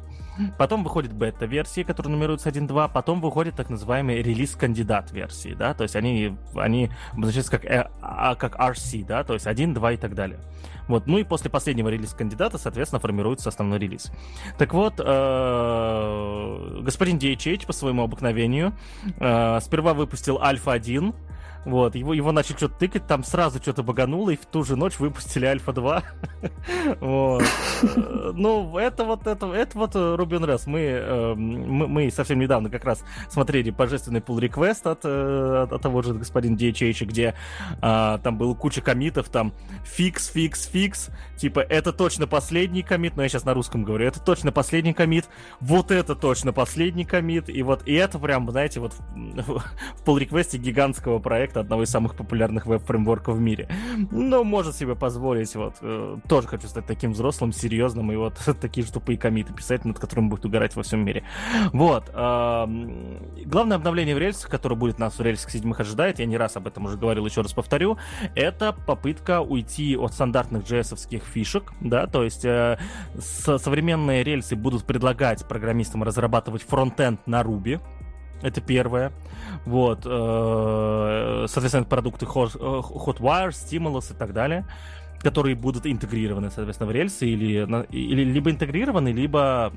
[0.58, 2.90] Потом выходит бета-версии, которые нумеруются 1.2.
[2.92, 7.64] Потом выходит так называемый релиз-кандидат версии, да, то есть они, они обозначаются как,
[8.00, 10.38] а, как RC, да, то есть 1, 2 и так далее.
[10.90, 11.06] Вот.
[11.06, 14.10] Ну и после последнего релиза кандидата, соответственно, формируется основной релиз.
[14.58, 18.72] Так вот, э, господин DHH по своему обыкновению
[19.20, 21.14] э, сперва выпустил Альфа 1,
[21.64, 24.98] вот, его, его начали что-то тыкать, там сразу что-то багануло, и в ту же ночь
[24.98, 26.02] выпустили Альфа 2.
[27.00, 27.44] вот.
[28.34, 32.84] Ну, это вот, это, это вот Ruby on Мы, э, мы, мы совсем недавно как
[32.84, 37.34] раз смотрели божественный request от, э, от, от того же господина DHH, где
[37.80, 39.52] а, там было куча комитов, там
[39.84, 41.10] fix, fix, fix,
[41.40, 45.28] типа, это точно последний комит, но я сейчас на русском говорю, это точно последний комит,
[45.60, 49.00] вот это точно последний комит, и вот, и это прям, знаете, вот в,
[49.46, 53.68] в pull request гигантского проекта одного из самых популярных веб-фреймворков в мире.
[54.10, 58.86] Но может себе позволить, вот, э, тоже хочу стать таким взрослым, серьезным, и вот такие
[58.86, 61.24] же тупые комиты писать, над которыми будет угорать во всем мире.
[61.72, 62.10] Вот.
[62.12, 62.66] Э,
[63.46, 66.66] главное обновление в рельсах, которое будет нас в рельсах седьмых ожидает, я не раз об
[66.66, 67.96] этом уже говорил, еще раз повторю,
[68.34, 72.78] это попытка уйти от стандартных JS-овских фишек, да, то есть э,
[73.18, 77.80] современные рельсы будут предлагать программистам разрабатывать фронтенд на Ruby,
[78.42, 79.12] это первое.
[79.64, 80.00] Вот.
[80.04, 84.66] Э, соответственно, продукты Hotwire, Stimulus и так далее,
[85.20, 89.72] которые будут интегрированы, соответственно, в рельсы или, или либо интегрированы, либо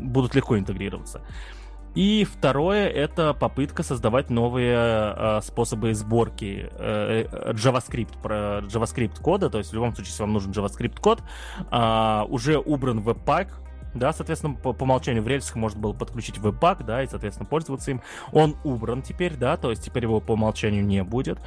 [0.00, 1.20] будут легко интегрироваться.
[1.94, 9.48] И второе это попытка создавать новые э, способы сборки э, JavaScript про JavaScript кода.
[9.48, 11.22] То есть в любом случае, если вам нужен JavaScript код,
[11.70, 13.48] э, уже убран Webpack,
[13.94, 17.92] да, соответственно, по, по умолчанию в рельсах можно было подключить веб-пак, да, и, соответственно, пользоваться
[17.92, 18.02] им.
[18.32, 21.38] Он убран теперь, да, то есть теперь его по умолчанию не будет.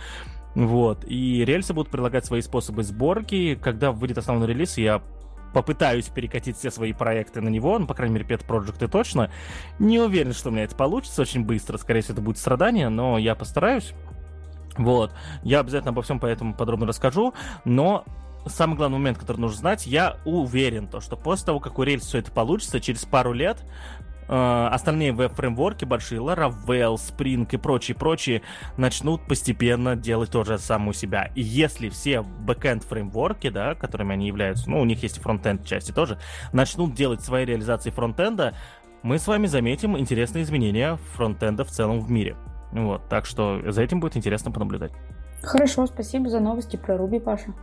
[0.55, 3.55] Вот, и рельсы будут предлагать свои способы сборки.
[3.61, 5.03] Когда выйдет основной релиз, я
[5.53, 9.31] попытаюсь перекатить все свои проекты на него, ну, по крайней мере, Pet Project точно.
[9.79, 13.17] Не уверен, что у меня это получится очень быстро, скорее всего, это будет страдание, но
[13.17, 13.93] я постараюсь.
[14.77, 15.11] Вот,
[15.43, 17.33] я обязательно обо всем поэтому подробно расскажу,
[17.65, 18.05] но
[18.45, 21.99] самый главный момент, который нужно знать, я уверен, то, что после того, как у Rails
[22.01, 23.57] все это получится, через пару лет
[24.27, 28.41] э, остальные веб-фреймворки большие, Laravel, Spring и прочие-прочие
[28.77, 31.31] начнут постепенно делать то же самое у себя.
[31.35, 35.91] И если все бэкенд фреймворки, да, которыми они являются, ну, у них есть фронтенд части
[35.91, 36.19] тоже,
[36.53, 38.53] начнут делать свои реализации фронтенда,
[39.03, 42.35] мы с вами заметим интересные изменения фронтенда в целом в мире.
[42.71, 44.91] Вот, так что за этим будет интересно понаблюдать.
[45.41, 47.53] Хорошо, спасибо за новости про Ruby, Паша.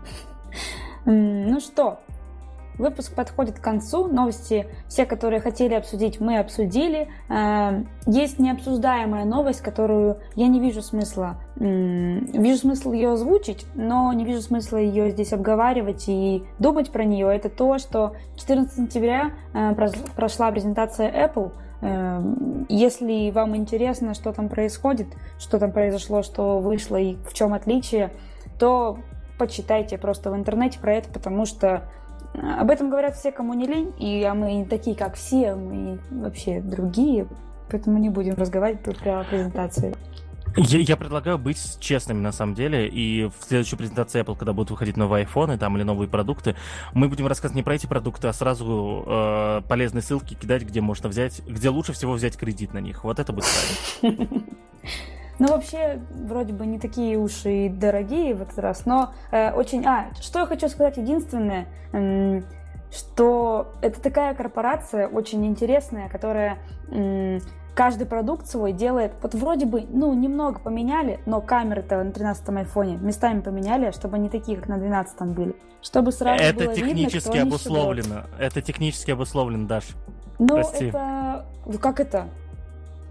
[1.04, 2.00] Ну что,
[2.78, 4.08] Выпуск подходит к концу.
[4.08, 7.08] Новости, все, которые хотели обсудить, мы обсудили.
[7.28, 11.36] Э, есть необсуждаемая новость, которую я не вижу смысла.
[11.56, 17.34] Вижу смысл ее озвучить, но не вижу смысла ее здесь обговаривать и думать про нее.
[17.34, 19.74] Это то, что 14 сентября э,
[20.16, 21.52] прошла презентация Apple.
[21.80, 22.22] Э,
[22.68, 28.10] если вам интересно, что там происходит, что там произошло, что вышло и в чем отличие,
[28.58, 28.98] то
[29.38, 31.88] почитайте просто в интернете про это, потому что
[32.34, 35.98] об этом говорят все, кому не лень, и а мы не такие, как все, мы
[36.10, 37.28] вообще другие,
[37.70, 39.94] поэтому не будем разговаривать про презентации.
[40.56, 44.70] Я, я предлагаю быть честными на самом деле, и в следующей презентации Apple, когда будут
[44.70, 46.54] выходить новые айфоны там или новые продукты,
[46.92, 51.08] мы будем рассказывать не про эти продукты, а сразу э, полезные ссылки кидать, где можно
[51.08, 53.02] взять, где лучше всего взять кредит на них.
[53.02, 53.46] Вот это будет
[54.00, 54.28] правильно.
[55.38, 59.84] Ну, вообще, вроде бы не такие уж и дорогие в этот раз, но э, очень...
[59.84, 62.42] А, что я хочу сказать единственное, э,
[62.92, 66.58] что это такая корпорация очень интересная, которая...
[66.90, 67.40] Э,
[67.74, 72.96] каждый продукт свой делает, вот вроде бы, ну, немного поменяли, но камеры-то на 13-м айфоне
[72.96, 75.56] местами поменяли, чтобы они такие, как на 12-м были.
[75.82, 78.22] Чтобы сразу это было технически видно, обусловлено.
[78.38, 79.84] Это технически обусловлено, Даш.
[80.38, 81.44] Ну, это...
[81.80, 82.28] Как это?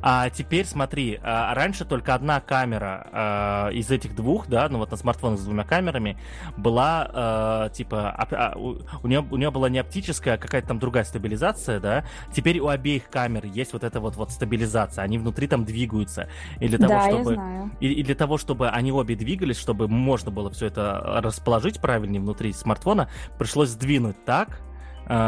[0.06, 4.92] А теперь смотри, а, раньше только одна камера а, из этих двух, да, ну вот
[4.92, 6.18] на смартфонах с двумя камерами,
[6.58, 8.54] была а, типа,
[9.02, 12.06] у, нее, у нее была не оптическая, а какая-то там другая стабилизация, да.
[12.34, 16.28] Теперь у обеих камер есть вот эта вот, вот стабилизация, они внутри там двигаются.
[16.60, 17.72] И для того, да, чтобы, я знаю.
[17.80, 22.20] И, и для того, чтобы они обе двигались, чтобы можно было все это расположить правильнее
[22.20, 24.60] внутри смартфона, пришлось сдвинуть так,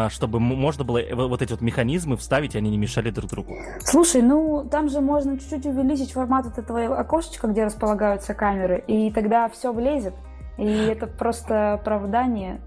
[0.10, 3.56] чтобы можно было вот эти вот механизмы вставить, и они не мешали друг другу.
[3.82, 9.12] Слушай, ну там же можно чуть-чуть увеличить формат от этого окошечка, где располагаются камеры, и
[9.12, 10.16] тогда все влезет.
[10.58, 12.62] И это просто оправдание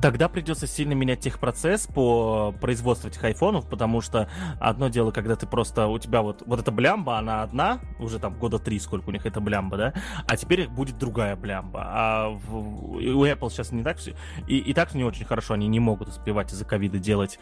[0.00, 4.28] Тогда придется сильно менять техпроцесс по производству этих айфонов, потому что
[4.60, 8.38] одно дело, когда ты просто, у тебя вот, вот эта блямба, она одна, уже там
[8.38, 9.94] года три, сколько у них эта блямба, да,
[10.26, 11.82] а теперь будет другая блямба.
[11.84, 12.56] А в,
[12.96, 14.14] у Apple сейчас не так все,
[14.46, 17.38] и, и так не очень хорошо, они не могут успевать из-за ковида делать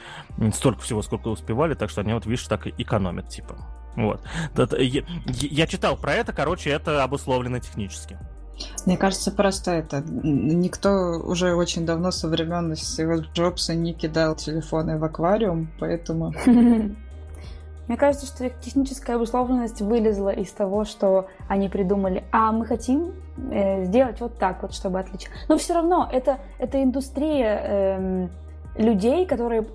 [0.53, 3.57] столько всего, сколько успевали, так что они вот, видишь, так экономят, типа.
[3.97, 4.23] Вот.
[4.79, 8.19] Я, читал про это, короче, это обусловлено технически.
[8.87, 14.99] Мне кажется, просто это никто уже очень давно со времен Стива Джобса не кидал телефоны
[14.99, 16.33] в аквариум, поэтому...
[17.91, 23.15] Мне кажется, что их техническая обусловленность вылезла из того, что они придумали, а мы хотим
[23.51, 25.29] э, сделать вот так вот, чтобы отличить.
[25.49, 28.29] Но все равно это, это индустрия э,
[28.77, 29.67] людей, которые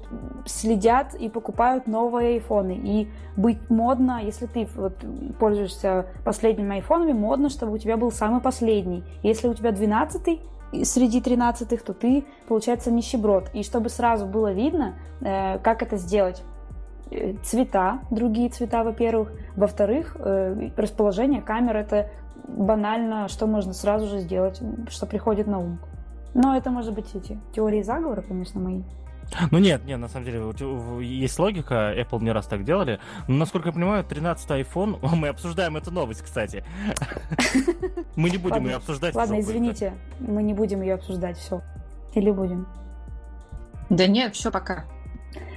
[0.45, 2.79] следят и покупают новые айфоны.
[2.83, 4.93] И быть модно, если ты вот
[5.39, 9.03] пользуешься последними айфонами, модно, чтобы у тебя был самый последний.
[9.23, 10.39] Если у тебя 12
[10.83, 13.49] среди 13 то ты, получается, нищеброд.
[13.53, 16.43] И чтобы сразу было видно, э, как это сделать.
[17.11, 19.31] э, цвета, другие цвета, во-первых.
[19.55, 22.09] Во-вторых, э, расположение камер это
[22.47, 24.59] банально, что можно сразу же сделать,
[24.89, 25.79] что приходит на ум.
[26.35, 28.83] Но это может быть эти теории заговора, конечно, мои.
[29.51, 30.43] Ну нет, нет, на самом деле
[31.01, 32.99] есть логика, Apple не раз так делали.
[33.27, 36.63] Но, насколько я понимаю, 13 iPhone, мы обсуждаем эту новость, кстати.
[38.15, 39.15] Мы не будем ее обсуждать.
[39.15, 41.61] Ладно, извините, мы не будем ее обсуждать, все.
[42.13, 42.67] Или будем?
[43.89, 44.85] Да нет, все, пока.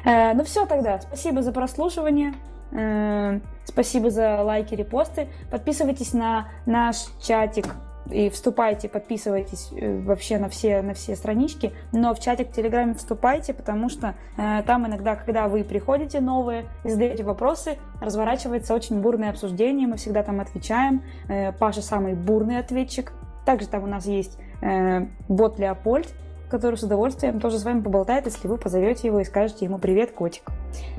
[0.05, 2.34] Э, ну все тогда, спасибо за прослушивание.
[2.72, 5.28] Э, спасибо за лайки, репосты.
[5.50, 7.66] Подписывайтесь на наш чатик
[8.10, 12.94] и вступайте, подписывайтесь э, вообще на все, на все странички, но в чатик в Телеграме
[12.94, 19.01] вступайте, потому что э, там иногда, когда вы приходите новые и задаете вопросы, разворачивается очень
[19.01, 21.02] бурное обсуждение, мы всегда там отвечаем.
[21.28, 23.12] Э, Паша самый бурный ответчик.
[23.44, 26.09] Также там у нас есть э, бот Леопольд,
[26.51, 30.12] который с удовольствием тоже с вами поболтает, если вы позовете его и скажете ему «Привет,
[30.12, 30.44] котик».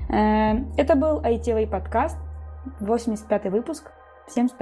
[0.10, 2.18] Э, это был ITV подкаст,
[2.80, 3.91] 85 выпуск.
[4.27, 4.57] Всем спасибо.